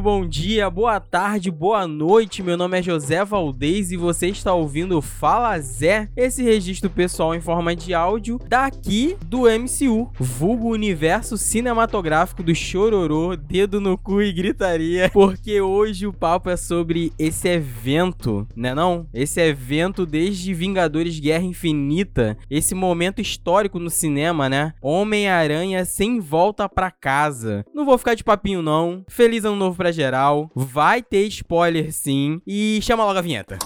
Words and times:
muito 0.00 0.02
bom 0.02 0.26
dia, 0.26 0.70
boa 0.70 0.98
tarde, 0.98 1.50
boa 1.50 1.86
noite. 1.86 2.42
Meu 2.42 2.56
nome 2.56 2.78
é 2.78 2.82
José 2.82 3.22
Valdez 3.22 3.92
e 3.92 3.98
você 3.98 4.28
está 4.28 4.54
ouvindo 4.54 5.02
Fala 5.02 5.58
Zé, 5.60 6.08
esse 6.16 6.42
registro 6.42 6.88
pessoal 6.88 7.34
em 7.34 7.40
forma 7.40 7.76
de 7.76 7.92
áudio 7.92 8.40
daqui 8.48 9.16
do 9.26 9.42
MCU, 9.42 10.10
vulgo 10.18 10.70
universo 10.70 11.36
cinematográfico 11.36 12.42
do 12.42 12.54
chororô, 12.54 13.36
dedo 13.36 13.78
no 13.78 13.98
cu 13.98 14.22
e 14.22 14.32
gritaria, 14.32 15.10
porque 15.12 15.60
hoje 15.60 16.06
o 16.06 16.14
papo 16.14 16.48
é 16.48 16.56
sobre 16.56 17.12
esse 17.18 17.48
evento, 17.48 18.48
né 18.56 18.74
não? 18.74 19.06
Esse 19.12 19.40
evento 19.40 20.06
desde 20.06 20.54
Vingadores 20.54 21.20
Guerra 21.20 21.44
Infinita, 21.44 22.38
esse 22.48 22.74
momento 22.74 23.20
histórico 23.20 23.78
no 23.78 23.90
cinema, 23.90 24.48
né? 24.48 24.72
Homem-Aranha 24.80 25.84
sem 25.84 26.20
volta 26.20 26.68
pra 26.70 26.90
casa. 26.90 27.66
Não 27.74 27.84
vou 27.84 27.98
ficar 27.98 28.14
de 28.14 28.24
papinho 28.24 28.62
não. 28.62 29.04
Feliz 29.08 29.44
ano 29.44 29.56
novo 29.56 29.76
pra 29.76 29.89
geral. 29.92 30.50
Vai 30.54 31.02
ter 31.02 31.26
spoiler 31.26 31.92
sim. 31.92 32.40
E 32.46 32.80
chama 32.82 33.04
logo 33.04 33.18
a 33.18 33.22
vinheta. 33.22 33.58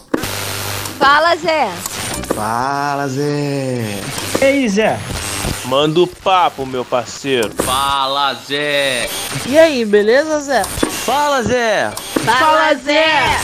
Fala, 0.98 1.37
Zé. 1.37 1.68
Fala, 2.35 3.09
Zé. 3.09 4.01
E 4.40 4.45
aí, 4.45 4.68
Zé? 4.68 4.98
Manda 5.66 6.01
o 6.01 6.07
papo, 6.07 6.66
meu 6.66 6.85
parceiro. 6.85 7.51
Fala, 7.63 8.35
Zé. 8.35 9.09
E 9.46 9.59
aí, 9.59 9.85
beleza, 9.85 10.40
Zé? 10.40 10.65
Fala, 10.65 11.43
Zé. 11.43 11.90
Fala, 12.24 12.74
Zé. 12.74 13.38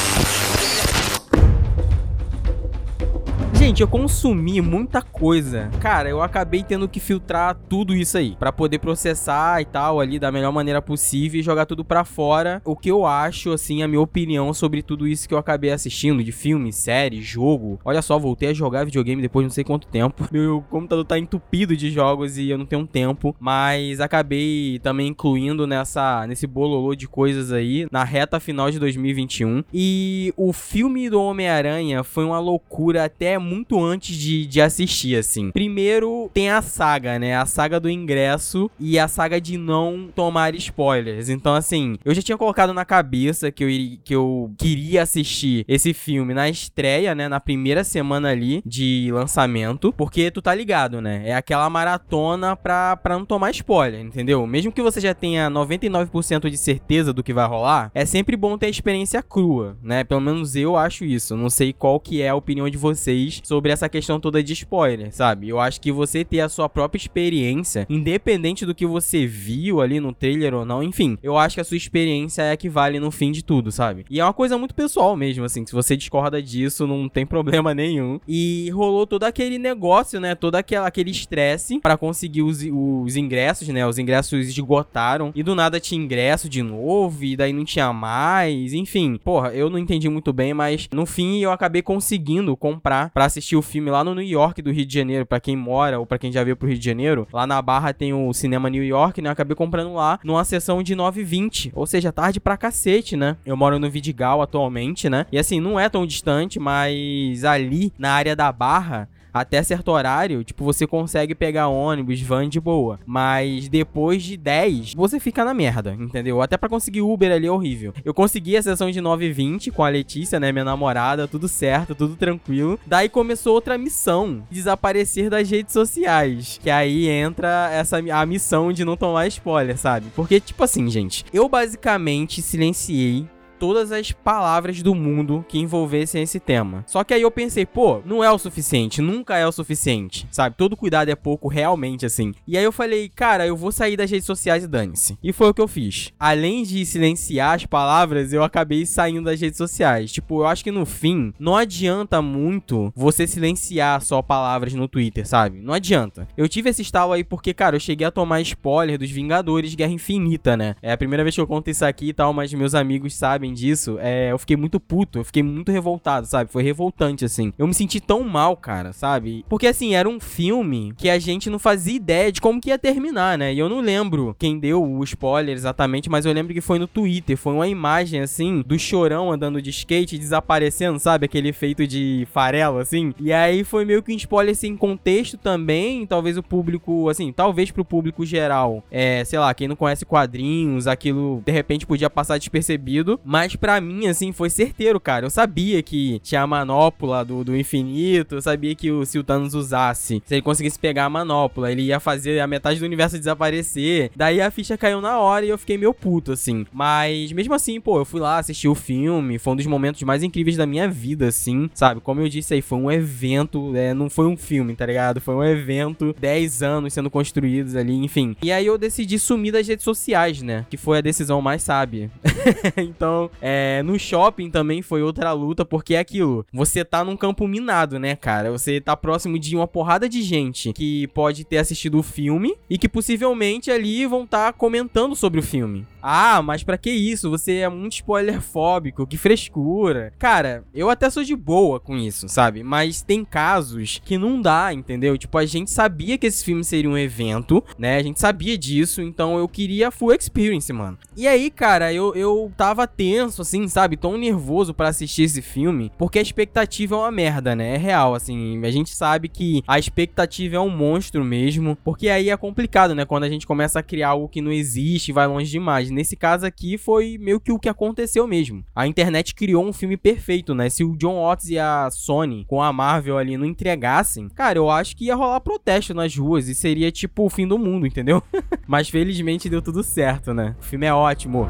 Gente, 3.61 3.83
eu 3.83 3.89
consumi 3.89 4.58
muita 4.62 5.03
coisa. 5.03 5.69
Cara, 5.80 6.08
eu 6.08 6.22
acabei 6.22 6.64
tendo 6.64 6.89
que 6.89 6.98
filtrar 6.98 7.55
tudo 7.69 7.94
isso 7.94 8.16
aí 8.16 8.34
Pra 8.36 8.50
poder 8.50 8.78
processar 8.78 9.61
e 9.61 9.66
tal 9.66 10.00
ali 10.00 10.19
da 10.19 10.33
melhor 10.33 10.50
maneira 10.50 10.80
possível 10.80 11.39
e 11.39 11.42
jogar 11.42 11.66
tudo 11.66 11.84
pra 11.84 12.03
fora. 12.03 12.62
O 12.64 12.75
que 12.75 12.91
eu 12.91 13.05
acho, 13.05 13.53
assim, 13.53 13.83
a 13.83 13.86
minha 13.86 14.00
opinião 14.00 14.55
sobre 14.55 14.81
tudo 14.83 15.06
isso 15.06 15.28
que 15.28 15.34
eu 15.34 15.38
acabei 15.38 15.70
assistindo 15.72 16.25
de 16.25 16.33
filme, 16.33 16.72
série, 16.72 17.20
jogo. 17.20 17.78
Olha 17.84 18.00
só, 18.00 18.19
voltei 18.19 18.48
a 18.48 18.55
jogar 18.55 18.86
videogame 18.86 19.20
depois 19.20 19.44
de 19.44 19.48
não 19.48 19.55
sei 19.55 19.62
quanto 19.62 19.88
tempo. 19.88 20.27
Meu 20.33 20.64
computador 20.70 21.05
tá 21.05 21.19
entupido 21.19 21.77
de 21.77 21.91
jogos 21.91 22.38
e 22.38 22.48
eu 22.48 22.56
não 22.56 22.64
tenho 22.64 22.86
tempo, 22.86 23.36
mas 23.38 24.00
acabei 24.00 24.78
também 24.83 25.08
incluindo 25.08 25.66
nessa 25.66 26.27
nesse 26.27 26.47
bololô 26.47 26.94
de 26.94 27.06
coisas 27.06 27.53
aí 27.53 27.86
na 27.92 28.05
reta 28.05 28.41
final 28.41 28.70
de 28.70 28.78
2021. 28.78 29.64
E 29.70 30.33
o 30.34 30.50
filme 30.50 31.11
do 31.11 31.22
Homem-Aranha 31.22 32.03
foi 32.03 32.25
uma 32.25 32.41
loucura 32.41 33.05
até 33.05 33.36
muito 33.38 33.49
antes 33.80 34.16
de, 34.16 34.46
de 34.46 34.60
assistir, 34.60 35.16
assim. 35.16 35.50
Primeiro 35.50 36.30
tem 36.32 36.50
a 36.50 36.62
saga, 36.62 37.18
né? 37.18 37.36
A 37.36 37.46
saga 37.46 37.80
do 37.80 37.90
ingresso 37.90 38.70
e 38.78 38.98
a 38.98 39.08
saga 39.08 39.40
de 39.40 39.56
não 39.56 40.08
tomar 40.14 40.54
spoilers. 40.54 41.28
Então, 41.28 41.54
assim, 41.54 41.96
eu 42.04 42.14
já 42.14 42.22
tinha 42.22 42.38
colocado 42.38 42.72
na 42.72 42.84
cabeça 42.84 43.50
que 43.50 43.64
eu, 43.64 43.68
que 44.04 44.14
eu 44.14 44.52
queria 44.58 45.02
assistir 45.02 45.64
esse 45.68 45.92
filme 45.92 46.34
na 46.34 46.48
estreia, 46.48 47.14
né? 47.14 47.28
Na 47.28 47.40
primeira 47.40 47.84
semana 47.84 48.30
ali 48.30 48.62
de 48.64 49.10
lançamento. 49.12 49.92
Porque 49.92 50.30
tu 50.30 50.42
tá 50.42 50.54
ligado, 50.54 51.00
né? 51.00 51.22
É 51.24 51.34
aquela 51.34 51.68
maratona 51.70 52.56
pra, 52.56 52.96
pra 52.96 53.19
não 53.19 53.25
tomar 53.25 53.50
spoiler, 53.50 54.00
entendeu? 54.00 54.46
Mesmo 54.46 54.72
que 54.72 54.82
você 54.82 55.00
já 55.00 55.14
tenha 55.14 55.50
99% 55.50 56.50
de 56.50 56.56
certeza 56.56 57.12
do 57.12 57.22
que 57.22 57.32
vai 57.32 57.46
rolar, 57.46 57.91
é 57.94 58.04
sempre 58.04 58.36
bom 58.36 58.56
ter 58.58 58.66
a 58.66 58.70
experiência 58.70 59.22
crua, 59.22 59.76
né? 59.82 60.04
Pelo 60.04 60.20
menos 60.20 60.56
eu 60.56 60.76
acho 60.76 61.04
isso. 61.04 61.36
Não 61.36 61.50
sei 61.50 61.72
qual 61.72 62.00
que 62.00 62.22
é 62.22 62.28
a 62.28 62.34
opinião 62.34 62.69
de 62.69 62.78
vocês 62.78 63.39
sobre 63.42 63.72
essa 63.72 63.88
questão 63.88 64.20
toda 64.20 64.42
de 64.42 64.52
spoiler, 64.52 65.12
sabe? 65.12 65.48
Eu 65.48 65.60
acho 65.60 65.80
que 65.80 65.92
você 65.92 66.24
ter 66.24 66.40
a 66.40 66.48
sua 66.48 66.68
própria 66.68 66.98
experiência, 66.98 67.86
independente 67.88 68.66
do 68.66 68.74
que 68.74 68.86
você 68.86 69.26
viu 69.26 69.80
ali 69.80 70.00
no 70.00 70.12
trailer 70.12 70.54
ou 70.54 70.64
não, 70.64 70.82
enfim, 70.82 71.18
eu 71.22 71.36
acho 71.36 71.56
que 71.56 71.60
a 71.60 71.64
sua 71.64 71.76
experiência 71.76 72.42
é 72.42 72.52
a 72.52 72.56
que 72.56 72.68
vale 72.68 73.00
no 73.00 73.10
fim 73.10 73.32
de 73.32 73.42
tudo, 73.42 73.70
sabe? 73.70 74.04
E 74.10 74.20
é 74.20 74.24
uma 74.24 74.32
coisa 74.32 74.58
muito 74.58 74.74
pessoal 74.74 75.16
mesmo, 75.16 75.44
assim, 75.44 75.64
se 75.64 75.72
você 75.72 75.96
discorda 75.96 76.42
disso, 76.42 76.86
não 76.86 77.08
tem 77.08 77.24
problema 77.26 77.74
nenhum. 77.74 78.20
E 78.26 78.70
rolou 78.70 79.06
todo 79.06 79.24
aquele 79.24 79.58
negócio, 79.58 80.20
né? 80.20 80.34
Todo 80.34 80.56
aquela, 80.56 80.86
aquele 80.86 81.10
estresse 81.10 81.78
para 81.80 81.96
conseguir 81.96 82.42
os, 82.42 82.62
os 82.62 83.16
ingressos, 83.16 83.68
né? 83.68 83.86
Os 83.86 83.98
ingressos 83.98 84.48
esgotaram 84.48 85.32
e 85.34 85.42
do 85.42 85.54
nada 85.54 85.80
tinha 85.80 86.02
ingresso 86.02 86.48
de 86.48 86.62
novo 86.62 87.24
e 87.24 87.36
daí 87.36 87.52
não 87.52 87.64
tinha 87.64 87.92
mais, 87.92 88.72
enfim. 88.72 89.18
Porra, 89.22 89.50
eu 89.50 89.70
não 89.70 89.78
entendi 89.78 90.08
muito 90.08 90.32
bem, 90.32 90.52
mas 90.54 90.88
no 90.92 91.06
fim 91.06 91.38
eu 91.38 91.52
acabei 91.52 91.82
conseguindo 91.82 92.56
comprar 92.56 93.10
para 93.10 93.28
assistir 93.30 93.56
o 93.56 93.62
filme 93.62 93.91
lá 93.91 94.04
no 94.04 94.14
New 94.14 94.24
York 94.24 94.60
do 94.60 94.70
Rio 94.70 94.84
de 94.84 94.94
Janeiro, 94.94 95.24
para 95.24 95.41
quem 95.41 95.56
mora 95.56 95.98
ou 95.98 96.06
para 96.06 96.18
quem 96.18 96.30
já 96.30 96.44
veio 96.44 96.56
pro 96.56 96.68
Rio 96.68 96.78
de 96.78 96.84
Janeiro, 96.84 97.26
lá 97.32 97.46
na 97.46 97.60
Barra 97.62 97.92
tem 97.92 98.12
o 98.12 98.32
cinema 98.32 98.68
New 98.68 98.84
York, 98.84 99.22
né? 99.22 99.28
Eu 99.28 99.32
acabei 99.32 99.56
comprando 99.56 99.94
lá 99.94 100.18
numa 100.22 100.44
sessão 100.44 100.82
de 100.82 100.94
9h20, 100.94 101.70
ou 101.74 101.86
seja, 101.86 102.12
tarde 102.12 102.40
pra 102.40 102.56
cacete, 102.56 103.16
né? 103.16 103.36
Eu 103.46 103.56
moro 103.56 103.78
no 103.78 103.90
Vidigal 103.90 104.42
atualmente, 104.42 105.08
né? 105.08 105.26
E 105.32 105.38
assim, 105.38 105.60
não 105.60 105.78
é 105.78 105.88
tão 105.88 106.06
distante, 106.06 106.58
mas 106.58 107.44
ali 107.44 107.92
na 107.98 108.12
área 108.12 108.36
da 108.36 108.52
Barra 108.52 109.08
até 109.32 109.62
certo 109.62 109.88
horário, 109.88 110.44
tipo, 110.44 110.64
você 110.64 110.86
consegue 110.86 111.34
pegar 111.34 111.68
ônibus, 111.68 112.20
van 112.20 112.48
de 112.48 112.60
boa. 112.60 112.98
Mas 113.06 113.68
depois 113.68 114.22
de 114.22 114.36
10, 114.36 114.94
você 114.94 115.20
fica 115.20 115.44
na 115.44 115.54
merda, 115.54 115.96
entendeu? 115.98 116.41
Até 116.41 116.56
para 116.56 116.68
conseguir 116.68 117.02
Uber 117.02 117.32
ali 117.32 117.46
é 117.46 117.50
horrível. 117.50 117.92
Eu 118.04 118.14
consegui 118.14 118.56
a 118.56 118.62
sessão 118.62 118.90
de 118.90 119.00
9h20 119.00 119.70
com 119.70 119.84
a 119.84 119.88
Letícia, 119.88 120.40
né, 120.40 120.52
minha 120.52 120.64
namorada, 120.64 121.28
tudo 121.28 121.48
certo, 121.48 121.94
tudo 121.94 122.16
tranquilo. 122.16 122.78
Daí 122.86 123.08
começou 123.08 123.54
outra 123.54 123.78
missão, 123.78 124.42
desaparecer 124.50 125.30
das 125.30 125.48
redes 125.50 125.72
sociais. 125.72 126.58
Que 126.62 126.70
aí 126.70 127.08
entra 127.08 127.70
essa 127.72 127.98
a 127.98 128.26
missão 128.26 128.72
de 128.72 128.84
não 128.84 128.96
tomar 128.96 129.26
spoiler, 129.26 129.76
sabe? 129.76 130.06
Porque 130.14 130.40
tipo 130.40 130.62
assim, 130.64 130.88
gente, 130.90 131.24
eu 131.32 131.48
basicamente 131.48 132.42
silenciei 132.42 133.26
todas 133.60 133.93
as 133.93 134.10
palavras 134.10 134.82
do 134.82 134.94
mundo 134.94 135.44
que 135.47 135.59
envolvessem 135.59 136.22
esse 136.22 136.41
tema. 136.41 136.82
Só 136.87 137.04
que 137.04 137.12
aí 137.12 137.21
eu 137.21 137.31
pensei, 137.31 137.66
pô, 137.66 138.00
não 138.06 138.25
é 138.25 138.31
o 138.31 138.38
suficiente, 138.38 139.03
nunca 139.03 139.37
é 139.37 139.47
o 139.47 139.53
suficiente, 139.53 140.26
sabe? 140.31 140.56
Todo 140.56 140.76
cuidado 140.76 141.10
é 141.10 141.15
pouco, 141.15 141.47
realmente, 141.47 142.06
assim. 142.06 142.32
E 142.49 142.56
aí 142.56 142.65
eu 142.65 142.72
falei, 142.72 143.10
cara, 143.10 143.47
eu 143.47 143.54
vou 143.54 143.70
sair 143.70 143.99
das 143.99 144.10
redes 144.10 144.25
sociais 144.25 144.65
e 144.65 144.66
dane-se. 144.66 145.19
E 145.22 145.31
foi 145.31 145.50
o 145.50 145.54
que 145.54 145.60
eu 145.60 145.69
fiz. 145.69 146.10
Além 146.19 146.62
de 146.62 146.87
silenciar 146.87 147.56
as 147.56 147.66
palavras, 147.66 148.32
eu 148.32 148.43
acabei 148.43 148.87
saindo 148.87 149.26
das 149.26 149.38
redes 149.38 149.59
sociais. 149.59 150.10
Tipo, 150.10 150.41
eu 150.41 150.47
acho 150.47 150.65
que 150.65 150.70
no 150.70 150.87
fim, 150.87 151.34
não 151.38 151.54
adianta 151.54 152.22
muito 152.22 152.91
você 152.97 153.26
silenciar 153.26 154.00
só 154.00 154.22
palavras 154.22 154.72
no 154.72 154.88
Twitter, 154.88 155.28
sabe? 155.28 155.60
Não 155.60 155.75
adianta. 155.75 156.26
Eu 156.34 156.49
tive 156.49 156.70
esse 156.70 156.81
estalo 156.81 157.12
aí 157.12 157.22
porque, 157.22 157.53
cara, 157.53 157.76
eu 157.76 157.81
cheguei 157.81 158.06
a 158.06 158.10
tomar 158.10 158.41
spoiler 158.41 158.99
dos 158.99 159.10
Vingadores 159.10 159.75
Guerra 159.75 159.93
Infinita, 159.93 160.56
né? 160.56 160.76
É 160.81 160.93
a 160.93 160.97
primeira 160.97 161.22
vez 161.22 161.34
que 161.34 161.41
eu 161.43 161.47
conto 161.47 161.69
isso 161.69 161.84
aqui 161.84 162.09
e 162.09 162.12
tal, 162.15 162.32
mas 162.32 162.54
meus 162.54 162.75
amigos 162.75 163.15
sabem 163.15 163.50
disso, 163.53 163.99
é, 164.00 164.33
eu 164.33 164.38
fiquei 164.38 164.56
muito 164.56 164.78
puto, 164.81 165.19
eu 165.19 165.25
fiquei 165.25 165.43
muito 165.43 165.71
revoltado, 165.72 166.27
sabe? 166.27 166.50
Foi 166.50 166.62
revoltante, 166.62 167.25
assim. 167.25 167.53
Eu 167.59 167.66
me 167.66 167.75
senti 167.75 168.00
tão 168.00 168.22
mal, 168.25 168.56
cara, 168.56 168.93
sabe? 168.93 169.44
Porque, 169.49 169.66
assim, 169.66 169.94
era 169.94 170.09
um 170.09 170.21
filme 170.21 170.93
que 170.97 171.09
a 171.09 171.19
gente 171.19 171.50
não 171.50 171.59
fazia 171.59 171.94
ideia 171.94 172.33
de 172.33 172.41
como 172.41 172.61
que 172.61 172.71
ia 172.71 172.78
terminar, 172.78 173.38
né? 173.38 173.53
E 173.53 173.59
eu 173.59 173.69
não 173.69 173.81
lembro 173.81 174.34
quem 174.38 174.59
deu 174.59 174.83
o 174.83 175.03
spoiler 175.05 175.55
exatamente, 175.55 176.11
mas 176.11 176.27
eu 176.27 176.33
lembro 176.33 176.55
que 176.55 176.61
foi 176.61 176.78
no 176.78 176.87
Twitter. 176.87 177.37
Foi 177.37 177.53
uma 177.53 177.69
imagem, 177.69 178.21
assim, 178.21 178.62
do 178.66 178.78
chorão 178.78 179.33
andando 179.33 179.61
de 179.62 179.70
skate 179.70 180.19
desaparecendo, 180.19 180.99
sabe? 180.99 181.26
Aquele 181.26 181.49
efeito 181.49 181.87
de 181.87 182.26
farelo, 182.32 182.79
assim. 182.79 183.14
E 183.19 183.32
aí 183.32 183.64
foi 183.64 183.85
meio 183.85 184.03
que 184.03 184.12
um 184.12 184.17
spoiler 184.17 184.55
sem 184.55 184.76
contexto 184.76 185.37
também. 185.37 186.06
Talvez 186.06 186.37
o 186.37 186.43
público, 186.43 187.08
assim, 187.08 187.32
talvez 187.32 187.70
pro 187.70 187.85
público 187.85 188.25
geral, 188.25 188.85
é, 188.91 189.25
sei 189.25 189.38
lá, 189.38 189.53
quem 189.55 189.69
não 189.69 189.76
conhece 189.76 190.05
quadrinhos, 190.05 190.87
aquilo 190.87 191.43
de 191.44 191.53
repente 191.53 191.87
podia 191.87 192.11
passar 192.11 192.38
despercebido. 192.38 193.19
Mas 193.25 193.39
mas 193.40 193.56
para 193.56 193.81
mim, 193.81 194.06
assim, 194.06 194.32
foi 194.32 194.50
certeiro, 194.50 195.00
cara. 195.00 195.25
Eu 195.25 195.31
sabia 195.31 195.82
que 195.82 196.20
tinha 196.22 196.42
a 196.42 196.46
manopla 196.46 197.25
do, 197.25 197.42
do 197.42 197.56
infinito. 197.56 198.34
Eu 198.34 198.42
sabia 198.42 198.75
que 198.75 198.90
o, 198.90 199.06
se 199.06 199.19
o 199.19 199.25
Thanos 199.25 199.54
usasse, 199.54 200.22
se 200.26 200.34
ele 200.34 200.42
conseguisse 200.42 200.78
pegar 200.78 201.06
a 201.06 201.10
manopla, 201.10 201.72
ele 201.72 201.84
ia 201.84 201.98
fazer 201.98 202.38
a 202.38 202.46
metade 202.46 202.78
do 202.78 202.84
universo 202.84 203.16
desaparecer. 203.16 204.10
Daí 204.14 204.42
a 204.42 204.50
ficha 204.50 204.76
caiu 204.76 205.00
na 205.00 205.19
hora 205.19 205.46
e 205.46 205.48
eu 205.48 205.56
fiquei 205.56 205.78
meio 205.78 205.94
puto, 205.94 206.32
assim. 206.32 206.66
Mas 206.70 207.32
mesmo 207.32 207.54
assim, 207.54 207.81
pô, 207.81 207.98
eu 207.98 208.04
fui 208.04 208.20
lá 208.20 208.37
assistir 208.37 208.69
o 208.69 208.75
filme. 208.75 209.38
Foi 209.38 209.54
um 209.54 209.56
dos 209.56 209.64
momentos 209.64 210.02
mais 210.02 210.22
incríveis 210.22 210.58
da 210.58 210.66
minha 210.66 210.86
vida, 210.86 211.28
assim, 211.28 211.70
sabe? 211.72 212.02
Como 212.02 212.20
eu 212.20 212.28
disse 212.28 212.52
aí, 212.52 212.60
foi 212.60 212.76
um 212.76 212.93
evento, 212.93 213.75
é, 213.75 213.94
não 213.94 214.10
foi 214.10 214.26
um 214.26 214.36
filme, 214.36 214.76
tá 214.76 214.84
ligado? 214.84 215.19
Foi 215.19 215.34
um 215.34 215.43
evento, 215.43 216.14
10 216.20 216.62
anos 216.62 216.93
sendo 216.93 217.08
construídos 217.08 217.75
ali, 217.75 217.94
enfim. 217.94 218.36
E 218.43 218.52
aí 218.52 218.66
eu 218.66 218.76
decidi 218.76 219.19
sumir 219.19 219.52
das 219.52 219.66
redes 219.66 219.84
sociais, 219.84 220.43
né? 220.43 220.66
Que 220.69 220.76
foi 220.76 220.98
a 220.98 221.00
decisão 221.00 221.40
mais 221.40 221.62
sábia. 221.62 222.10
então, 222.76 223.30
É, 223.41 223.82
no 223.82 223.99
shopping 223.99 224.50
também 224.50 224.82
foi 224.82 225.03
outra 225.03 225.32
luta, 225.32 225.65
porque 225.65 225.94
é 225.94 225.99
aquilo. 225.99 226.47
Você 226.53 226.85
tá 226.85 227.05
num 227.05 227.17
campo 227.17 227.47
minado, 227.47 227.99
né, 227.99 228.17
cara? 228.17 228.50
Você 228.50 228.81
tá 228.81 228.97
próximo 228.97 229.38
de 229.38 229.56
uma 229.56 229.67
porrada 229.67 230.09
de 230.09 230.23
gente 230.23 230.73
que 230.73 231.06
pode 231.09 231.44
ter 231.44 231.59
assistido 231.59 231.99
o 231.99 232.03
filme 232.03 232.55
e 232.69 232.79
que 232.79 232.88
possivelmente 232.88 233.71
ali 233.71 234.06
vão 234.06 234.25
estar 234.25 234.47
tá 234.47 234.53
comentando 234.53 235.15
sobre 235.15 235.41
o 235.41 235.43
filme. 235.43 235.87
Ah, 236.02 236.41
mas 236.43 236.62
para 236.62 236.79
que 236.79 236.91
isso? 236.91 237.31
Você 237.31 237.58
é 237.58 237.69
muito 237.69 237.94
spoilerfóbico, 237.94 239.06
que 239.06 239.17
frescura. 239.17 240.12
Cara, 240.19 240.64
eu 240.75 240.88
até 240.91 241.11
sou 241.11 241.23
de 241.23 241.37
boa 241.37 241.79
com 241.79 241.97
isso, 241.97 242.29
sabe? 242.29 242.62
Mas 242.62 243.02
tem 243.02 243.25
casos 243.25 244.00
que 244.05 244.17
não 244.17 244.41
dá, 244.41 244.73
entendeu? 244.73 245.17
Tipo, 245.19 245.38
a 245.38 245.47
gente 245.47 245.70
sabia 245.70 246.17
que 246.17 246.26
esse 246.26 246.44
filme 246.44 246.64
seria 246.64 246.91
um 246.91 246.99
evento, 246.99 247.62
né? 247.79 247.97
A 247.97 248.02
gente 248.02 248.20
sabia 248.20 248.56
disso, 248.56 249.02
então 249.02 249.38
eu 249.38 249.49
queria 249.49 249.91
full 249.91 250.12
experience, 250.12 250.73
mano. 250.73 250.99
E 251.17 251.26
aí, 251.26 251.50
cara, 251.50 251.93
eu, 251.93 252.14
eu 252.14 252.53
tava 252.56 252.87
tenso, 252.87 253.43
assim, 253.43 253.69
sabe? 253.69 253.96
Tão 253.96 254.17
nervoso 254.17 254.73
para 254.73 254.88
assistir 254.88 255.25
esse 255.25 255.43
filme, 255.43 255.93
porque 255.99 256.19
a 256.19 256.23
expectativa 256.23 256.94
é 256.94 256.99
uma 256.99 257.11
merda, 257.11 257.55
né? 257.55 257.75
É 257.75 257.76
real, 257.76 258.14
assim. 258.14 258.61
A 258.64 258.70
gente 258.70 258.91
sabe 258.91 259.29
que 259.29 259.62
a 259.67 259.79
expectativa 259.79 260.56
é 260.56 260.61
um 260.61 260.70
monstro 260.70 261.25
mesmo, 261.25 261.76
porque 261.85 262.08
aí 262.08 262.31
é 262.31 262.37
complicado, 262.37 262.94
né? 262.94 263.05
Quando 263.05 263.25
a 263.25 263.29
gente 263.29 263.46
começa 263.46 263.79
a 263.79 263.82
criar 263.82 264.11
algo 264.11 264.29
que 264.29 264.41
não 264.41 264.53
existe 264.53 265.12
vai 265.12 265.26
longe 265.26 265.50
demais. 265.50 265.89
Nesse 265.92 266.16
caso 266.16 266.46
aqui 266.46 266.78
foi 266.78 267.16
meio 267.19 267.40
que 267.40 267.52
o 267.52 267.58
que 267.58 267.69
aconteceu 267.69 268.26
mesmo. 268.26 268.64
A 268.75 268.87
internet 268.87 269.34
criou 269.34 269.64
um 269.64 269.72
filme 269.72 269.96
perfeito, 269.96 270.54
né? 270.54 270.69
Se 270.70 270.84
o 270.84 270.96
John 270.96 271.22
Watts 271.22 271.48
e 271.48 271.58
a 271.58 271.88
Sony 271.90 272.44
com 272.46 272.62
a 272.62 272.72
Marvel 272.72 273.19
ali 273.19 273.37
não 273.37 273.44
entregassem, 273.44 274.28
cara, 274.28 274.58
eu 274.58 274.70
acho 274.70 274.96
que 274.96 275.06
ia 275.06 275.14
rolar 275.14 275.40
protesto 275.40 275.94
nas 275.94 276.14
ruas 276.16 276.48
e 276.48 276.54
seria 276.54 276.90
tipo 276.90 277.25
o 277.25 277.31
fim 277.31 277.46
do 277.46 277.58
mundo, 277.58 277.87
entendeu? 277.87 278.22
Mas 278.66 278.88
felizmente 278.88 279.48
deu 279.48 279.62
tudo 279.62 279.82
certo, 279.82 280.32
né? 280.32 280.56
O 280.60 280.64
filme 280.64 280.87
é 280.87 280.94
ótimo. 280.94 281.46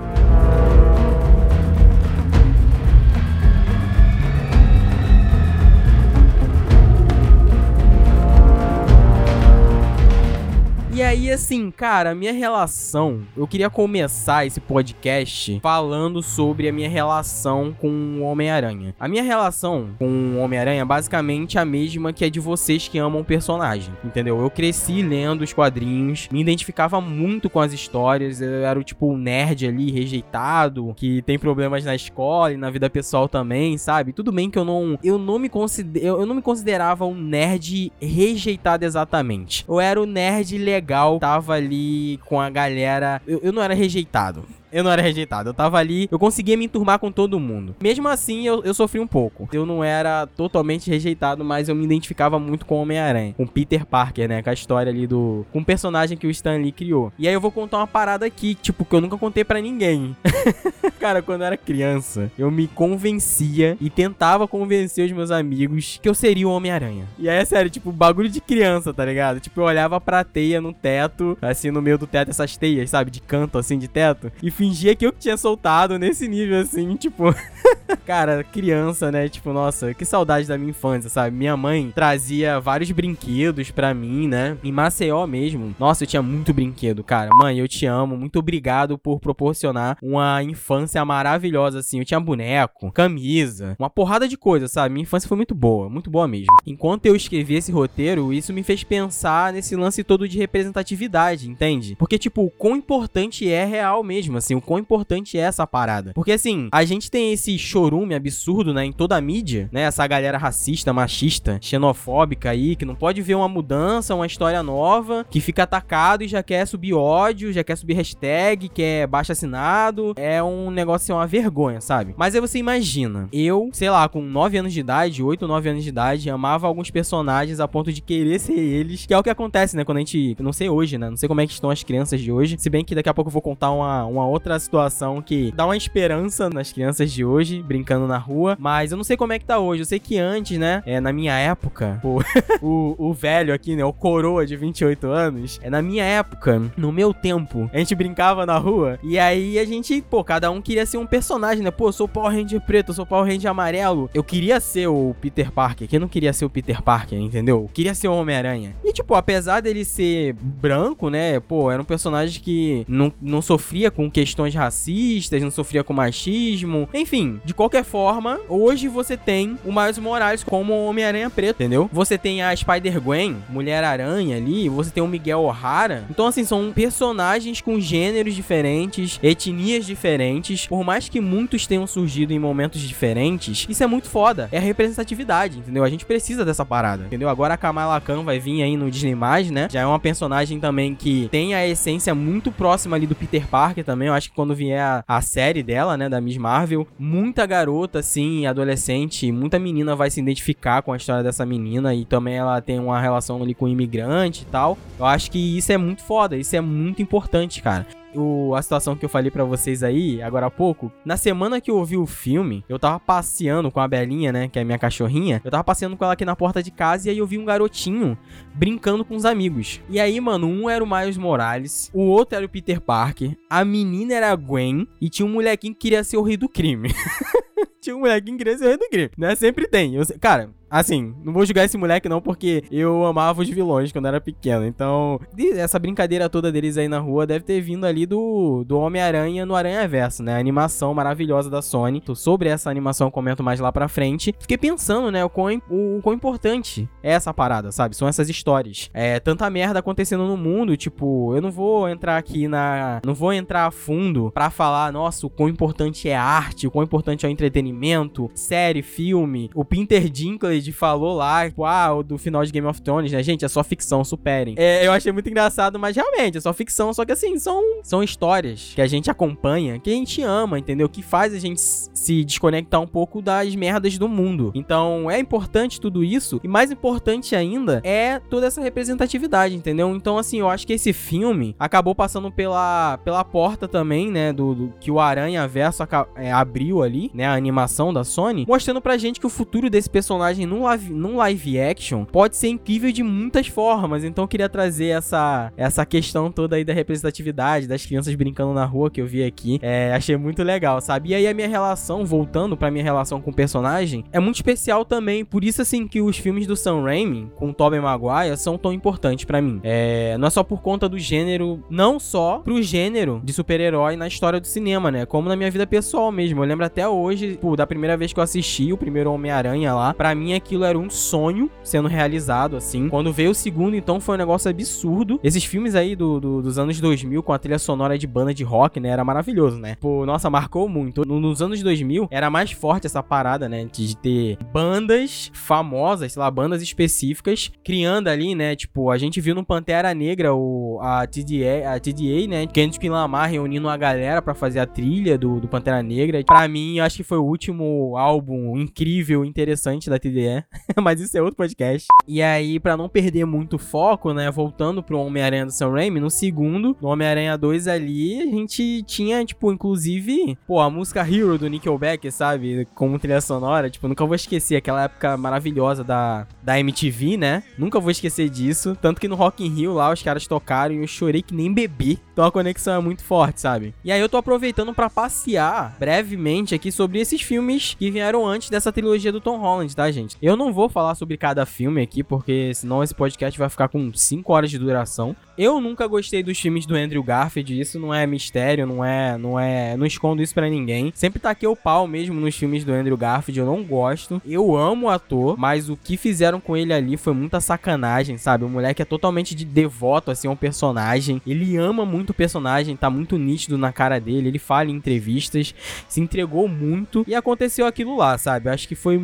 E 11.01 11.03
aí, 11.03 11.33
assim, 11.33 11.71
cara, 11.71 12.11
a 12.11 12.15
minha 12.15 12.31
relação. 12.31 13.23
Eu 13.35 13.47
queria 13.47 13.71
começar 13.71 14.45
esse 14.45 14.61
podcast 14.61 15.59
falando 15.63 16.23
sobre 16.23 16.69
a 16.69 16.73
minha 16.75 16.91
relação 16.91 17.75
com 17.81 17.89
o 17.89 18.21
Homem-Aranha. 18.21 18.95
A 19.01 19.09
minha 19.09 19.23
relação 19.23 19.95
com 19.99 20.35
o 20.35 20.37
Homem-Aranha 20.41 20.83
é 20.83 20.85
basicamente 20.85 21.59
a 21.59 21.65
mesma 21.65 22.13
que 22.13 22.23
é 22.23 22.29
de 22.29 22.39
vocês 22.39 22.87
que 22.87 22.99
amam 22.99 23.23
o 23.23 23.25
personagem, 23.25 23.95
entendeu? 24.05 24.43
Eu 24.43 24.51
cresci 24.51 25.01
lendo 25.01 25.41
os 25.41 25.55
quadrinhos, 25.55 26.29
me 26.31 26.43
identificava 26.43 27.01
muito 27.01 27.49
com 27.49 27.61
as 27.61 27.73
histórias. 27.73 28.43
Eu 28.43 28.67
era 28.67 28.79
o 28.79 28.85
tipo 28.85 29.17
nerd 29.17 29.67
ali, 29.67 29.91
rejeitado, 29.91 30.93
que 30.99 31.23
tem 31.23 31.39
problemas 31.39 31.83
na 31.83 31.95
escola 31.95 32.53
e 32.53 32.59
na 32.59 32.69
vida 32.69 32.91
pessoal 32.91 33.27
também, 33.27 33.79
sabe? 33.79 34.13
Tudo 34.13 34.31
bem 34.31 34.51
que 34.51 34.59
eu 34.59 34.67
não. 34.67 34.99
Eu 35.03 35.17
não 35.17 35.39
me, 35.39 35.49
consider, 35.49 36.05
eu 36.05 36.27
não 36.27 36.35
me 36.35 36.43
considerava 36.43 37.07
um 37.07 37.15
nerd 37.15 37.91
rejeitado 37.99 38.85
exatamente. 38.85 39.65
Eu 39.67 39.81
era 39.81 39.99
o 39.99 40.05
nerd 40.05 40.59
legal 40.59 40.90
tava 41.19 41.55
ali 41.55 42.19
com 42.25 42.41
a 42.41 42.51
galera. 42.51 43.21
Eu, 43.27 43.41
eu 43.43 43.53
não 43.53 43.63
era 43.63 43.75
rejeitado 43.75 44.45
eu 44.73 44.85
não 44.85 44.91
era 44.91 45.03
rejeitado. 45.03 45.51
Eu 45.51 45.55
tava 45.55 45.79
ali, 45.79 46.09
eu 46.11 46.19
conseguia 46.19 46.57
me 46.57 46.65
enturmar 46.67 46.99
com 46.99 47.11
todo 47.11 47.41
mundo. 47.41 47.75
Mesmo 47.83 48.09
assim, 48.09 48.47
eu, 48.47 48.63
eu 48.65 48.75
sofri 48.75 49.01
um 49.01 49.07
pouco. 49.07 49.49
Eu 49.53 49.67
não 49.67 49.83
era 49.83 50.27
totalmente 50.27 50.91
rejeitado, 50.91 51.45
mas 51.45 51.69
eu 51.69 51.75
me 51.75 51.85
identificava 51.85 52.39
muito 52.39 52.67
com 52.67 52.77
o 52.77 52.83
Homem-Aranha. 52.83 53.35
Com 53.37 53.47
Peter 53.47 53.85
Parker, 53.85 54.29
né? 54.29 54.43
Com 54.43 54.51
a 54.51 54.55
história 54.55 54.91
ali 54.91 55.07
do. 55.07 55.45
Com 55.53 55.61
o 55.61 55.65
personagem 55.65 56.17
que 56.17 56.27
o 56.27 56.31
Stan 56.31 56.57
Lee 56.57 56.73
criou. 56.73 57.13
E 57.19 57.27
aí 57.27 57.35
eu 57.35 57.41
vou 57.41 57.51
contar 57.51 57.79
uma 57.79 57.87
parada 57.87 58.27
aqui, 58.27 58.55
tipo, 58.55 58.85
que 58.85 58.95
eu 58.95 59.01
nunca 59.01 59.17
contei 59.17 59.45
para 59.45 59.61
ninguém. 59.61 60.17
Cara, 60.99 61.23
quando 61.23 61.41
eu 61.43 61.47
era 61.47 61.57
criança, 61.57 62.31
eu 62.39 62.51
me 62.51 62.67
convencia 62.67 63.77
e 63.81 63.89
tentava 63.89 64.47
convencer 64.47 65.07
os 65.07 65.13
meus 65.13 65.31
amigos 65.31 65.99
que 66.03 66.09
eu 66.09 66.15
seria 66.15 66.47
o 66.47 66.53
Homem-Aranha. 66.53 67.07
E 67.19 67.29
aí 67.29 67.39
é 67.39 67.45
sério, 67.45 67.71
tipo, 67.71 67.91
bagulho 67.91 68.29
de 68.29 68.41
criança, 68.41 68.93
tá 68.93 69.05
ligado? 69.05 69.41
Tipo, 69.41 69.61
eu 69.61 69.65
olhava 69.65 70.01
pra 70.01 70.25
teia 70.25 70.61
no 70.61 70.73
teto, 70.73 71.37
assim, 71.41 71.71
no 71.71 71.83
meio 71.83 71.99
do 71.99 72.07
teto, 72.07 72.31
essas 72.31 72.57
teias, 72.57 72.91
sabe? 72.91 73.11
De 73.11 73.21
canto, 73.21 73.59
assim, 73.59 73.79
de 73.79 73.89
teto. 73.89 74.31
E 74.43 74.51
fingia 74.61 74.95
que 74.95 75.07
eu 75.07 75.13
tinha 75.13 75.39
soltado 75.39 75.99
nesse 75.99 76.29
nível, 76.29 76.61
assim, 76.61 76.95
tipo. 76.97 77.35
Cara, 78.07 78.45
criança, 78.45 79.11
né? 79.11 79.29
Tipo, 79.29 79.53
nossa, 79.53 79.95
que 79.95 80.05
saudade 80.05 80.47
da 80.47 80.59
minha 80.59 80.71
infância, 80.71 81.09
sabe? 81.09 81.35
Minha 81.35 81.57
mãe 81.57 81.91
trazia 81.95 82.61
vários 82.61 82.91
brinquedos 82.91 83.71
pra 83.71 83.95
mim, 83.95 84.29
né? 84.29 84.57
Em 84.63 84.71
Maceió 84.71 85.27
mesmo. 85.27 85.75
Nossa, 85.79 86.05
eu 86.05 86.07
tinha 86.07 86.23
muito 86.23 86.53
brinquedo, 86.53 87.03
cara. 87.03 87.31
Mãe, 87.33 87.59
eu 87.59 87.67
te 87.67 87.87
amo. 87.87 88.17
Muito 88.17 88.39
obrigado 88.39 88.99
por 88.99 89.19
proporcionar 89.19 89.97
uma 90.03 90.43
infância 90.43 91.05
maravilhosa, 91.05 91.81
assim. 91.81 91.99
Eu 91.99 92.05
tinha 92.05 92.21
boneco, 92.21 92.93
camisa, 92.93 93.75
uma 93.79 93.91
porrada 93.91 94.29
de 94.29 94.37
coisas, 94.37 94.71
sabe? 94.71 94.93
Minha 94.93 95.03
infância 95.05 95.29
foi 95.29 95.37
muito 95.37 95.55
boa, 95.55 95.89
muito 95.89 96.11
boa 96.11 96.29
mesmo. 96.29 96.55
Enquanto 96.67 97.07
eu 97.07 97.17
escrevi 97.17 97.55
esse 97.55 97.73
roteiro, 97.73 98.33
isso 98.33 98.53
me 98.53 98.63
fez 98.63 98.85
pensar 98.85 99.53
nesse 99.53 99.75
lance 99.75 100.05
todo 100.05 100.29
de 100.29 100.39
representatividade, 100.39 101.49
entende? 101.49 101.97
Porque, 101.97 102.19
tipo, 102.19 102.45
o 102.45 102.51
quão 102.51 102.77
importante 102.77 103.49
é 103.51 103.65
real 103.65 104.05
mesmo, 104.05 104.37
assim, 104.37 104.50
o 104.57 104.61
quão 104.61 104.79
importante 104.79 105.39
é 105.39 105.43
essa 105.43 105.67
parada. 105.67 106.13
Porque, 106.15 106.33
assim, 106.33 106.69
a 106.73 106.85
gente 106.85 107.11
tem 107.11 107.33
esse 107.33 107.59
chorume 107.59 108.15
absurdo, 108.15 108.73
né, 108.73 108.85
em 108.85 108.93
toda 108.93 109.17
a 109.17 109.21
mídia, 109.21 109.69
né, 109.73 109.83
essa 109.83 110.07
galera 110.07 110.39
racista, 110.39 110.93
machista, 110.93 111.59
xenofóbica 111.61 112.51
aí, 112.51 112.77
que 112.77 112.85
não 112.85 112.95
pode 112.95 113.21
ver 113.23 113.35
uma 113.35 113.49
mudança, 113.49 114.15
uma 114.15 114.27
história 114.27 114.63
nova, 114.63 115.25
que 115.29 115.41
fica 115.41 115.63
atacado 115.63 116.23
e 116.23 116.29
já 116.29 116.43
quer 116.43 116.67
subir 116.67 116.95
ódio, 116.95 117.53
já 117.53 117.63
quer 117.65 117.77
subir 117.77 117.95
hashtag, 117.95 118.69
quer 118.69 119.07
baixo 119.07 119.33
assinado. 119.33 120.15
É 120.17 120.43
um 120.43 120.71
negócio, 120.71 121.13
é 121.13 121.15
uma 121.15 121.27
vergonha, 121.27 121.81
sabe? 121.81 122.15
Mas 122.17 122.35
aí 122.35 122.41
você 122.41 122.59
imagina, 122.59 123.29
eu, 123.33 123.69
sei 123.73 123.91
lá, 123.91 124.09
com 124.09 124.23
9 124.23 124.59
anos 124.59 124.73
de 124.73 124.81
idade, 124.81 125.23
8, 125.23 125.47
9 125.47 125.69
anos 125.69 125.83
de 125.83 125.89
idade, 125.89 126.31
amava 126.31 126.67
alguns 126.67 126.91
personagens 126.91 127.61
a 127.61 127.69
ponto 127.69 127.93
de 127.93 128.01
querer 128.01 128.39
ser 128.39 128.59
eles, 128.59 129.07
que 129.07 129.15
é 129.15 129.19
o 129.19 129.23
que 129.23 129.31
acontece, 129.31 129.77
né, 129.77 129.85
quando 129.85 129.99
a 129.99 130.01
gente, 130.01 130.37
não 130.41 130.53
sei 130.53 130.69
hoje, 130.69 130.99
né, 130.99 131.11
não 131.11 131.17
sei 131.17 131.29
como 131.29 131.41
é 131.41 131.47
que 131.47 131.53
estão 131.53 131.71
as 131.71 131.83
crianças 131.83 132.21
de 132.21 132.33
hoje, 132.33 132.57
se 132.59 132.71
bem 132.71 132.85
que 132.85 132.95
daqui 132.95 133.09
a 133.09 133.15
pouco 133.15 133.29
eu 133.29 133.33
vou 133.33 133.43
contar 133.43 133.71
uma, 133.71 134.05
uma 134.07 134.27
outra 134.27 134.40
situação 134.59 135.21
que 135.21 135.53
dá 135.55 135.65
uma 135.65 135.77
esperança 135.77 136.49
nas 136.49 136.73
crianças 136.73 137.13
de 137.13 137.25
hoje, 137.25 137.63
brincando 137.63 138.07
na 138.07 138.19
rua. 138.19 138.57
Mas 138.59 138.91
eu 138.91 138.97
não 138.97 139.05
sei 139.05 139.17
como 139.17 139.33
é 139.33 139.39
que 139.39 139.45
tá 139.45 139.59
hoje. 139.59 139.83
Eu 139.83 139.87
sei 139.87 139.99
que 139.99 140.19
antes, 140.19 140.59
né? 140.59 140.83
É, 140.87 141.01
na 141.01 141.13
minha 141.13 141.35
época, 141.35 142.01
o, 142.03 142.21
o, 142.61 143.11
o 143.11 143.13
velho 143.13 143.53
aqui, 143.53 143.77
né? 143.77 143.85
O 143.85 143.93
coroa 143.93 144.47
de 144.47 144.57
28 144.57 145.07
anos. 145.07 145.59
É 145.63 145.71
na 145.71 145.83
minha 145.83 146.05
época, 146.05 146.61
no 146.77 146.91
meu 146.91 147.13
tempo, 147.13 147.71
a 147.73 147.79
gente 147.79 147.95
brincava 147.95 148.47
na 148.47 148.59
rua. 148.59 148.99
E 149.03 149.19
aí 149.19 149.59
a 149.59 149.65
gente, 149.65 150.03
pô, 150.03 150.25
cada 150.25 150.51
um 150.51 150.61
queria 150.61 150.87
ser 150.87 150.99
um 150.99 151.07
personagem, 151.07 151.63
né? 151.63 151.71
Pô, 151.71 151.89
eu 151.89 151.93
sou 151.93 152.09
Power 152.09 152.33
Ranger 152.33 152.61
preto, 152.61 152.91
eu 152.91 152.95
sou 152.95 153.07
Power 153.07 153.27
Ranger 153.27 153.51
amarelo. 153.51 154.11
Eu 154.15 154.25
queria 154.25 154.61
ser 154.61 154.89
o 154.89 155.15
Peter 155.21 155.51
Parker. 155.53 155.89
Quem 155.89 155.99
não 155.99 156.09
queria 156.09 156.33
ser 156.33 156.45
o 156.45 156.51
Peter 156.51 156.83
Parker, 156.83 157.19
entendeu? 157.19 157.63
Eu 157.63 157.71
queria 157.73 157.95
ser 157.95 158.09
o 158.09 158.15
Homem-Aranha. 158.15 158.75
E, 158.85 158.93
tipo, 158.93 159.15
apesar 159.15 159.61
dele 159.61 159.85
ser 159.85 160.35
branco, 160.35 161.09
né? 161.11 161.41
Pô, 161.41 161.71
era 161.71 161.81
um 161.81 161.85
personagem 161.85 162.41
que 162.43 162.85
não, 162.89 163.13
não 163.21 163.43
sofria 163.43 163.91
com 163.91 164.11
questões 164.11 164.30
racistas, 164.55 165.43
não 165.43 165.51
sofria 165.51 165.85
com 165.85 165.93
machismo. 165.93 166.89
Enfim, 166.93 167.41
de 167.45 167.55
qualquer 167.55 167.85
forma, 167.85 168.41
hoje 168.49 168.89
você 168.89 169.17
tem 169.17 169.59
o 169.65 169.73
Miles 169.73 169.99
Morales 169.99 170.45
como 170.45 170.87
Homem-Aranha 170.87 171.31
Preto, 171.31 171.57
entendeu? 171.57 171.89
Você 171.93 172.17
tem 172.17 172.43
a 172.43 172.55
Spider-Gwen, 172.55 173.37
Mulher-Aranha 173.49 174.37
ali, 174.37 174.69
você 174.69 174.91
tem 174.91 175.03
o 175.03 175.09
Miguel 175.09 175.41
O'Hara. 175.41 176.05
Então, 176.11 176.27
assim, 176.27 176.45
são 176.45 176.73
personagens 176.73 177.61
com 177.61 177.81
gêneros 177.81 178.35
diferentes, 178.35 179.19
etnias 179.23 179.85
diferentes. 179.85 180.67
Por 180.67 180.85
mais 180.85 181.09
que 181.09 181.21
muitos 181.21 181.67
tenham 181.67 181.87
surgido 181.87 182.33
em 182.33 182.39
momentos 182.39 182.81
diferentes, 182.81 183.67
isso 183.69 183.83
é 183.83 183.87
muito 183.87 184.09
foda. 184.09 184.49
É 184.53 184.59
a 184.59 184.61
representatividade, 184.61 185.59
entendeu? 185.59 185.85
A 185.85 185.91
gente 185.91 186.05
precisa 186.05 186.45
dessa 186.45 186.65
parada, 186.65 187.05
entendeu? 187.05 187.29
Agora 187.29 187.55
a 187.55 187.57
Kamala 187.57 188.01
Khan 188.01 188.23
vai 188.23 188.39
vir 188.39 188.63
aí 188.63 188.77
no 188.77 188.91
Disney+, 188.91 189.15
né? 189.51 189.69
Já 189.71 189.81
é 189.81 189.87
uma 189.87 189.99
personagem 189.99 190.59
também 190.59 190.95
que 190.95 191.29
tem 191.31 191.55
a 191.55 191.67
essência 191.67 192.15
muito 192.15 192.51
próxima 192.51 192.97
ali 192.97 193.07
do 193.07 193.15
Peter 193.15 193.47
Parker 193.47 193.85
também. 193.85 194.09
Eu 194.09 194.15
acho 194.21 194.29
que 194.29 194.37
quando 194.37 194.55
vier 194.55 194.81
a, 194.81 195.05
a 195.09 195.21
série 195.21 195.63
dela, 195.63 195.97
né, 195.97 196.09
da 196.09 196.21
Miss 196.21 196.37
Marvel, 196.37 196.87
muita 196.99 197.47
garota, 197.47 197.99
assim, 197.99 198.47
adolescente, 198.47 199.33
muita 199.33 199.59
menina 199.59 199.97
vai 199.97 200.11
se 200.11 200.21
identificar 200.21 200.83
com 200.83 200.93
a 200.93 200.97
história 200.97 201.23
dessa 201.23 201.45
menina 201.45 201.95
e 201.95 202.05
também 202.05 202.37
ela 202.37 202.61
tem 202.61 202.79
uma 202.79 203.01
relação 203.01 203.43
ali 203.43 203.55
com 203.55 203.67
imigrante 203.67 204.43
e 204.43 204.47
tal. 204.47 204.79
Eu 204.99 205.07
acho 205.07 205.31
que 205.31 205.59
isso 205.59 205.73
é 205.73 205.79
muito 205.79 206.03
foda, 206.03 206.37
isso 206.37 206.55
é 206.55 206.61
muito 206.61 207.03
importante, 207.03 207.63
cara 207.63 208.00
o, 208.15 208.55
a 208.55 208.63
situação 208.63 208.97
que 208.97 209.05
eu 209.05 209.09
falei 209.09 209.31
para 209.31 209.45
vocês 209.45 209.83
aí, 209.83 210.23
agora 210.23 210.47
há 210.47 210.51
pouco, 210.51 210.93
na 211.05 211.17
semana 211.17 211.61
que 211.61 211.71
eu 211.71 211.77
ouvi 211.77 211.97
o 211.97 212.07
filme, 212.07 212.65
eu 212.69 212.79
tava 212.79 212.99
passeando 212.99 213.71
com 213.71 213.81
a 213.81 213.89
Belinha, 213.89 214.33
né, 214.33 214.49
que 214.49 214.59
é 214.59 214.65
minha 214.65 214.79
cachorrinha, 214.79 215.41
eu 215.45 215.51
tava 215.51 215.65
passeando 215.65 215.97
com 215.97 216.05
ela 216.05 216.15
aqui 216.15 216.25
na 216.25 216.37
porta 216.37 216.63
de 216.63 216.71
casa 216.71 217.09
e 217.09 217.11
aí 217.11 217.19
eu 217.19 217.27
vi 217.27 217.39
um 217.39 217.45
garotinho 217.45 218.17
brincando 218.55 219.05
com 219.05 219.15
os 219.15 219.25
amigos. 219.25 219.81
E 219.89 220.01
aí, 220.01 220.21
mano, 220.21 220.47
um 220.47 220.69
era 220.69 220.83
o 220.83 220.89
Miles 220.89 221.17
Morales, 221.17 221.91
o 221.93 222.03
outro 222.03 222.37
era 222.37 222.47
o 222.47 222.49
Peter 222.49 222.81
Parker, 222.81 223.37
a 223.49 223.65
menina 223.65 224.15
era 224.15 224.31
a 224.31 224.37
Gwen 224.37 224.87
e 225.01 225.09
tinha 225.09 225.27
um 225.27 225.33
molequinho 225.33 225.75
que 225.75 225.81
queria 225.81 226.05
ser 226.05 226.17
o 226.17 226.23
rei 226.23 226.37
do 226.37 226.49
crime. 226.49 226.91
tinha 227.81 227.97
um 227.97 228.01
molequinho 228.01 228.37
que 228.37 228.45
queria 228.45 228.59
ser 228.59 228.65
o 228.65 228.69
rei 228.69 228.77
do 228.77 228.89
crime, 228.89 229.11
né? 229.17 229.35
Sempre 229.35 229.67
tem. 229.67 229.95
Eu, 229.95 230.03
cara, 230.21 230.51
Assim, 230.71 231.15
não 231.25 231.33
vou 231.33 231.45
julgar 231.45 231.65
esse 231.65 231.77
moleque 231.77 232.09
não, 232.09 232.21
porque 232.21 232.63
eu 232.71 233.05
amava 233.05 233.43
os 233.43 233.49
vilões 233.49 233.91
quando 233.91 234.07
era 234.07 234.21
pequeno. 234.21 234.65
Então, 234.65 235.21
essa 235.57 235.79
brincadeira 235.79 236.29
toda 236.29 236.53
deles 236.53 236.79
aí 236.79 236.87
na 236.87 236.99
rua 237.01 237.27
deve 237.27 237.45
ter 237.45 237.61
vindo 237.61 237.85
ali 237.85 238.07
do, 238.07 238.63
do 238.65 238.79
Homem-Aranha 238.79 239.45
no 239.45 239.57
Aranha 239.57 239.87
Verso, 239.89 240.23
né? 240.23 240.35
A 240.35 240.39
animação 240.39 240.95
maravilhosa 240.95 241.51
da 241.51 241.61
Sony. 241.61 242.03
Sobre 242.15 242.49
essa 242.49 242.71
animação 242.71 243.09
eu 243.09 243.11
comento 243.11 243.43
mais 243.43 243.59
lá 243.61 243.73
pra 243.73 243.89
frente. 243.89 244.35
Fiquei 244.39 244.57
pensando, 244.57 245.11
né, 245.11 245.25
o 245.25 245.31
quão, 245.31 245.61
o, 245.69 245.99
o 245.99 246.03
quão 246.03 246.15
importante 246.15 246.89
é 247.03 247.13
essa 247.13 247.33
parada, 247.35 247.73
sabe? 247.73 247.97
São 247.97 248.07
essas 248.07 248.29
histórias. 248.29 248.91
É 248.95 249.19
tanta 249.19 249.49
merda 249.51 249.81
acontecendo 249.81 250.25
no 250.27 250.37
mundo, 250.37 250.77
tipo, 250.77 251.35
eu 251.35 251.43
não 251.43 251.51
vou 251.51 251.89
entrar 251.89 252.17
aqui 252.17 252.47
na. 252.47 253.01
Não 253.05 253.15
vou 253.15 253.33
entrar 253.33 253.67
a 253.67 253.71
fundo 253.71 254.31
pra 254.33 254.51
falar, 254.51 254.93
nossa, 254.93 255.27
o 255.27 255.31
quão 255.31 255.49
importante 255.49 256.09
é 256.09 256.17
a 256.17 256.23
arte, 256.23 256.67
o 256.67 256.71
quão 256.71 256.85
importante 256.85 257.27
é 257.27 257.29
o 257.29 257.33
entretenimento, 257.33 258.31
série, 258.35 258.83
filme. 258.83 259.51
O 259.55 259.65
Peter 259.65 260.09
Dinklage 260.09 260.60
falou 260.73 261.17
lá, 261.17 261.49
tipo, 261.49 261.65
ah, 261.65 262.03
do 262.03 262.19
final 262.19 262.45
de 262.45 262.53
Game 262.53 262.67
of 262.67 262.81
Thrones, 262.83 263.13
né? 263.13 263.23
Gente, 263.23 263.45
é 263.45 263.49
só 263.49 263.63
ficção, 263.63 264.05
superem. 264.05 264.55
É, 264.59 264.87
eu 264.87 264.93
achei 264.93 265.13
muito 265.13 265.29
engraçado, 265.29 265.79
mas 265.79 265.97
realmente, 265.97 266.39
é 266.39 266.41
só 266.41 266.53
ficção. 266.53 266.93
Só 266.93 267.05
que 267.05 267.13
assim, 267.13 267.39
são, 267.39 267.63
são 267.83 268.03
histórias 268.03 268.73
que 268.75 268.83
a 268.83 268.87
gente 268.87 269.11
acompanha, 269.11 269.79
que 269.79 269.91
a 269.91 269.93
gente 269.93 270.23
ama, 270.23 270.59
entendeu? 270.59 270.89
Que 270.89 271.03
faz 271.03 271.35
a 271.35 271.39
gente 271.39 271.61
se 271.61 272.25
desconectar 272.25 272.81
um 272.81 272.87
pouco 272.87 273.23
das 273.23 273.55
merdas 273.55 273.99
do 273.99 274.09
mundo. 274.09 274.53
Então, 274.55 275.11
é 275.11 275.19
importante 275.19 275.81
tudo 275.81 276.05
isso. 276.05 276.41
E 276.43 276.49
mais 276.49 276.71
importante 276.71 277.35
ainda 277.35 277.81
é 277.85 278.19
toda 278.19 278.47
essa 278.47 278.61
representatividade, 278.61 279.55
entendeu? 279.55 279.95
Então, 279.95 280.19
assim, 280.19 280.41
eu 280.41 280.49
acho 280.49 280.67
que 280.67 280.73
esse 280.73 280.93
filme 280.93 281.55
acabou 281.59 281.95
passando 281.95 282.31
pela, 282.31 282.99
pela 282.99 283.25
porta 283.25 283.67
também, 283.67 284.11
né? 284.11 284.33
Do, 284.33 284.55
do 284.55 284.75
que 284.81 284.91
o 284.91 285.01
Aranha 285.01 285.47
Verso 285.47 285.83
é, 286.17 286.33
abriu 286.33 286.83
ali, 286.83 287.11
né? 287.15 287.27
A 287.27 287.35
animação 287.35 287.93
da 287.93 288.05
Sony, 288.05 288.45
mostrando 288.47 288.81
pra 288.81 288.97
gente 288.97 289.21
que 289.21 289.27
o 289.27 289.31
futuro 289.31 289.71
desse 289.71 289.89
personagem 289.89 290.47
num 290.51 290.63
live, 290.65 290.93
num 290.93 291.17
live 291.17 291.61
action 291.61 292.05
pode 292.05 292.37
ser 292.37 292.49
incrível 292.49 292.91
de 292.91 293.03
muitas 293.03 293.47
formas. 293.47 294.03
Então, 294.03 294.25
eu 294.25 294.29
queria 294.29 294.49
trazer 294.49 294.89
essa, 294.89 295.53
essa 295.57 295.87
questão 295.87 296.31
toda 296.31 296.57
aí 296.57 296.65
da 296.65 296.73
representatividade, 296.73 297.69
das 297.69 297.87
crianças 297.87 298.15
brincando 298.15 298.53
na 298.53 298.65
rua 298.65 298.91
que 298.91 299.01
eu 299.01 299.07
vi 299.07 299.23
aqui. 299.23 299.61
É, 299.63 299.93
achei 299.95 300.17
muito 300.17 300.43
legal, 300.43 300.81
sabe? 300.81 301.11
E 301.11 301.15
aí 301.15 301.29
a 301.29 301.35
minha 301.35 301.49
relação, 301.49 302.05
voltando 302.05 302.57
pra 302.57 302.71
minha 302.71 302.83
relação 302.83 303.21
com 303.21 303.31
o 303.31 303.35
personagem, 303.35 304.05
é 304.13 304.19
muito 304.19 304.37
especial 304.37 304.85
também. 304.85 305.25
Por 305.25 305.45
isso, 305.45 305.63
assim, 305.63 305.87
que 305.87 306.01
os 306.01 306.19
filmes 306.19 306.47
do 306.47 306.57
Sam 306.57 306.83
Raimi, 306.83 307.31
com 307.37 307.51
o 307.51 307.55
Tobey 307.55 307.81
Maguire, 307.81 308.37
são 308.37 308.59
tão 308.59 308.73
importantes 308.73 309.25
para 309.25 309.41
mim. 309.41 309.61
É, 309.63 310.17
não 310.19 310.27
é 310.27 310.31
só 310.31 310.43
por 310.43 310.61
conta 310.61 310.89
do 310.89 310.99
gênero, 310.99 311.63
não 311.71 312.01
só 312.01 312.39
pro 312.39 312.61
gênero 312.61 313.21
de 313.23 313.33
super-herói 313.33 313.95
na 313.95 314.09
história 314.09 314.41
do 314.41 314.47
cinema, 314.47 314.91
né? 314.91 315.07
Como 315.07 315.29
na 315.29 315.37
minha 315.37 315.51
vida 315.51 315.67
pessoal 315.67 316.11
mesmo. 316.11 316.43
Eu 316.43 316.49
lembro 316.49 316.67
até 316.67 316.89
hoje, 316.89 317.39
pô, 317.41 317.55
da 317.55 317.67
primeira 317.67 317.97
vez 317.97 318.13
que 318.13 318.19
eu 318.19 318.25
assisti 318.25 318.73
o 318.73 318.77
primeiro 318.77 319.13
Homem-Aranha 319.13 319.75
lá, 319.75 319.95
para 319.95 320.15
mim 320.15 320.40
aquilo 320.41 320.65
era 320.65 320.79
um 320.79 320.91
sonho 320.91 321.51
sendo 321.63 321.89
realizado, 321.89 322.57
assim. 322.57 322.89
Quando 322.89 323.13
veio 323.13 323.31
o 323.31 323.35
segundo, 323.35 323.77
então 323.77 324.01
foi 324.01 324.17
um 324.17 324.19
negócio 324.19 324.51
absurdo. 324.51 325.21
Esses 325.23 325.45
filmes 325.45 325.75
aí 325.75 325.95
do, 325.95 326.19
do, 326.19 326.43
dos 326.43 326.59
anos 326.59 326.81
2000 326.81 327.23
com 327.23 327.33
a 327.33 327.39
trilha 327.39 327.59
sonora 327.59 327.97
de 327.97 328.07
banda 328.07 328.35
de 328.35 328.43
rock, 328.43 328.81
né? 328.81 328.89
Era 328.89 329.05
maravilhoso, 329.05 329.59
né? 329.59 329.77
Pô, 329.79 330.05
nossa, 330.05 330.29
marcou 330.29 330.69
muito. 330.69 331.07
Nos 331.07 331.43
anos 331.43 331.63
2000 331.63 332.09
era 332.11 332.31
mais 332.31 332.51
forte 332.51 332.87
essa 332.87 333.03
parada, 333.03 333.49
né? 333.49 333.67
De 333.71 333.97
ter 333.97 334.39
bandas 334.53 335.31
famosas, 335.35 336.13
sei 336.13 336.21
lá, 336.21 336.31
bandas 336.31 336.63
específicas, 336.63 337.53
criando 337.63 338.09
ali, 338.09 338.35
né? 338.35 338.57
Tipo, 338.57 338.91
a 338.91 338.99
gente 338.99 339.21
viu 339.21 339.35
no 339.35 339.45
Pantera 339.45 339.95
Negra 339.95 340.35
o, 340.35 340.79
a, 340.81 341.07
TDA, 341.07 341.75
a 341.75 341.79
TDA, 341.79 342.27
né? 342.29 342.47
Kendrick 342.47 342.89
Lamar 342.89 343.31
reunindo 343.31 343.69
a 343.69 343.77
galera 343.77 344.23
para 344.23 344.35
fazer 344.35 344.61
a 344.61 344.67
trilha 344.67 345.19
do, 345.19 345.39
do 345.41 345.49
Pantera 345.49 345.83
Negra. 345.83 346.23
Pra 346.25 346.49
mim, 346.49 346.81
acho 346.81 346.97
que 346.97 347.03
foi 347.03 347.19
o 347.19 347.25
último 347.25 347.97
álbum 347.97 348.57
incrível, 348.57 349.25
interessante 349.25 349.91
da 349.91 349.99
TDA. 349.99 350.30
Mas 350.81 351.01
isso 351.01 351.17
é 351.17 351.23
outro 351.23 351.37
podcast. 351.37 351.87
E 352.07 352.23
aí, 352.23 352.59
para 352.59 352.77
não 352.77 352.89
perder 352.89 353.25
muito 353.25 353.59
foco, 353.59 354.13
né? 354.13 354.31
Voltando 354.31 354.83
pro 354.83 354.99
Homem-Aranha 354.99 355.47
do 355.47 355.53
Sam 355.53 355.71
Raimi, 355.71 356.01
no 356.01 356.11
segundo, 356.11 356.77
no 356.81 356.89
Homem-Aranha 356.89 357.37
2 357.37 357.69
ali, 357.69 358.21
a 358.21 358.27
gente 358.27 358.83
tinha, 358.85 359.25
tipo, 359.25 359.53
inclusive, 359.53 360.39
pô, 360.47 360.61
a 360.61 360.71
música 360.71 361.01
Hero 361.01 361.39
do 361.39 361.49
Nickelback, 361.49 362.11
sabe? 362.11 362.67
Como 362.75 362.99
trilha 362.99 363.21
sonora. 363.21 363.71
Tipo, 363.71 363.89
nunca 363.89 364.05
vou 364.05 364.15
esquecer 364.15 364.57
aquela 364.57 364.85
época 364.85 365.17
maravilhosa 365.17 365.83
da, 365.85 366.27
da 366.43 366.59
MTV, 366.59 367.17
né? 367.17 367.43
Nunca 367.59 367.81
vou 367.81 367.91
esquecer 367.91 368.29
disso. 368.29 368.77
Tanto 368.81 369.01
que 369.01 369.09
no 369.09 369.15
Rock 369.15 369.45
in 369.45 369.49
Rio 369.49 369.75
lá, 369.75 369.93
os 369.93 370.03
caras 370.03 370.27
tocaram 370.27 370.75
e 370.75 370.79
eu 370.79 370.87
chorei 370.87 371.23
que 371.23 371.35
nem 371.35 371.53
bebê. 371.53 371.99
Então 372.13 372.25
a 372.25 372.33
conexão 372.33 372.75
é 372.75 372.81
muito 372.81 373.03
forte, 373.03 373.41
sabe? 373.41 373.75
E 373.85 373.91
aí 373.91 374.01
eu 374.01 374.09
tô 374.09 374.17
aproveitando 374.17 374.75
para 374.75 374.91
passear 374.91 375.77
brevemente 375.79 376.55
aqui 376.55 376.71
sobre 376.71 377.01
esses 377.01 377.23
filmes 377.23 377.75
que 377.79 377.91
vieram 377.91 378.27
antes 378.27 378.51
dessa 378.51 378.73
trilogia 378.73 379.13
do 379.13 379.21
Tom 379.21 379.39
Holland, 379.39 379.75
tá, 379.75 379.91
gente? 379.91 380.17
Eu 380.23 380.37
não 380.37 380.53
vou 380.53 380.69
falar 380.69 380.95
sobre 380.95 381.17
cada 381.17 381.47
filme 381.47 381.81
aqui, 381.81 382.05
porque 382.05 382.53
senão 382.55 382.83
esse 382.83 382.95
podcast 382.95 383.39
vai 383.39 383.49
ficar 383.49 383.69
com 383.69 383.91
5 383.91 384.31
horas 384.31 384.51
de 384.51 384.59
duração. 384.59 385.17
Eu 385.41 385.59
nunca 385.59 385.87
gostei 385.87 386.23
dos 386.23 386.39
filmes 386.39 386.67
do 386.67 386.77
Andrew 386.77 387.03
Garfield, 387.03 387.59
isso 387.59 387.81
não 387.81 387.95
é 387.95 388.07
mistério, 388.07 388.67
não 388.67 388.85
é, 388.85 389.17
não 389.17 389.41
é, 389.41 389.75
não 389.75 389.87
escondo 389.87 390.21
isso 390.21 390.35
para 390.35 390.51
ninguém. 390.51 390.93
Sempre 390.95 391.19
taquei 391.19 391.49
o 391.49 391.57
pau 391.57 391.87
mesmo 391.87 392.21
nos 392.21 392.37
filmes 392.37 392.63
do 392.63 392.75
Andrew 392.75 392.95
Garfield, 392.95 393.41
eu 393.41 393.47
não 393.47 393.65
gosto. 393.65 394.21
Eu 394.27 394.55
amo 394.55 394.85
o 394.85 394.91
ator, 394.91 395.39
mas 395.39 395.71
o 395.71 395.79
que 395.79 395.97
fizeram 395.97 396.43
com 396.43 396.59
ele 396.59 396.75
ali 396.75 396.95
foi 396.99 397.15
muita 397.15 397.41
sacanagem, 397.41 398.19
sabe? 398.19 398.45
O 398.45 398.51
moleque 398.51 398.83
é 398.83 398.85
totalmente 398.85 399.35
de 399.35 399.47
devoto 399.47 400.11
assim 400.11 400.29
ao 400.29 400.37
personagem. 400.37 401.23
Ele 401.27 401.57
ama 401.57 401.87
muito 401.87 402.11
o 402.11 402.15
personagem, 402.15 402.77
tá 402.77 402.91
muito 402.91 403.17
nítido 403.17 403.57
na 403.57 403.73
cara 403.73 403.99
dele, 403.99 404.29
ele 404.29 404.39
fala 404.39 404.69
em 404.69 404.75
entrevistas, 404.75 405.55
se 405.89 406.03
entregou 406.03 406.49
muito 406.49 407.03
e 407.09 407.15
aconteceu 407.15 407.65
aquilo 407.65 407.97
lá, 407.97 408.19
sabe? 408.19 408.51
Acho 408.51 408.69
que 408.69 408.75
foi 408.75 409.01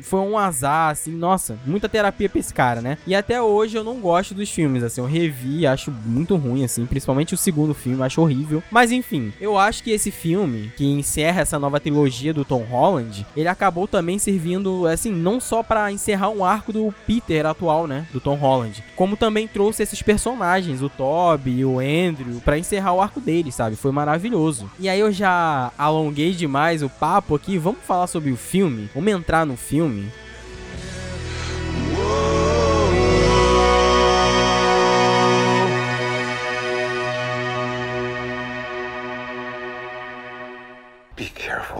foi 0.00 0.20
um 0.20 0.38
azar 0.38 0.92
assim, 0.92 1.12
nossa, 1.12 1.58
muita 1.66 1.86
terapia 1.86 2.30
pra 2.30 2.40
esse 2.40 2.54
cara, 2.54 2.80
né? 2.80 2.96
E 3.06 3.14
até 3.14 3.42
hoje 3.42 3.76
eu 3.76 3.84
não 3.84 4.00
gosto 4.00 4.32
dos 4.32 4.50
filmes, 4.50 4.82
assim, 4.82 5.02
eu 5.02 5.06
revi 5.06 5.65
acho 5.66 5.90
muito 6.04 6.36
ruim, 6.36 6.64
assim, 6.64 6.86
principalmente 6.86 7.34
o 7.34 7.36
segundo 7.36 7.74
filme, 7.74 8.02
acho 8.02 8.20
horrível. 8.20 8.62
Mas 8.70 8.92
enfim, 8.92 9.32
eu 9.40 9.58
acho 9.58 9.82
que 9.82 9.90
esse 9.90 10.10
filme, 10.10 10.72
que 10.76 10.84
encerra 10.84 11.42
essa 11.42 11.58
nova 11.58 11.80
trilogia 11.80 12.32
do 12.32 12.44
Tom 12.44 12.62
Holland, 12.62 13.26
ele 13.36 13.48
acabou 13.48 13.86
também 13.86 14.18
servindo, 14.18 14.86
assim, 14.86 15.12
não 15.12 15.40
só 15.40 15.62
para 15.62 15.90
encerrar 15.92 16.30
um 16.30 16.44
arco 16.44 16.72
do 16.72 16.94
Peter 17.06 17.46
atual, 17.46 17.86
né, 17.86 18.06
do 18.12 18.20
Tom 18.20 18.34
Holland, 18.34 18.82
como 18.94 19.16
também 19.16 19.46
trouxe 19.46 19.82
esses 19.82 20.02
personagens, 20.02 20.82
o 20.82 20.88
Toby, 20.88 21.64
o 21.64 21.78
Andrew, 21.78 22.40
para 22.44 22.58
encerrar 22.58 22.92
o 22.92 23.00
arco 23.00 23.20
deles, 23.20 23.54
sabe? 23.54 23.76
Foi 23.76 23.92
maravilhoso. 23.92 24.70
E 24.78 24.88
aí 24.88 25.00
eu 25.00 25.12
já 25.12 25.72
alonguei 25.76 26.32
demais 26.32 26.82
o 26.82 26.88
papo 26.88 27.34
aqui, 27.34 27.58
vamos 27.58 27.80
falar 27.82 28.06
sobre 28.06 28.30
o 28.30 28.36
filme? 28.36 28.88
Vamos 28.94 29.12
entrar 29.12 29.46
no 29.46 29.56
filme? 29.56 30.10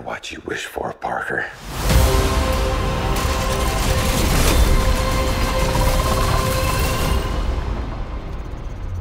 What 0.07 0.31
you 0.31 0.41
wish 0.47 0.67
for, 0.67 0.93
Parker. 0.93 1.43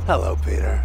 Hello, 0.07 0.35
Peter. 0.43 0.83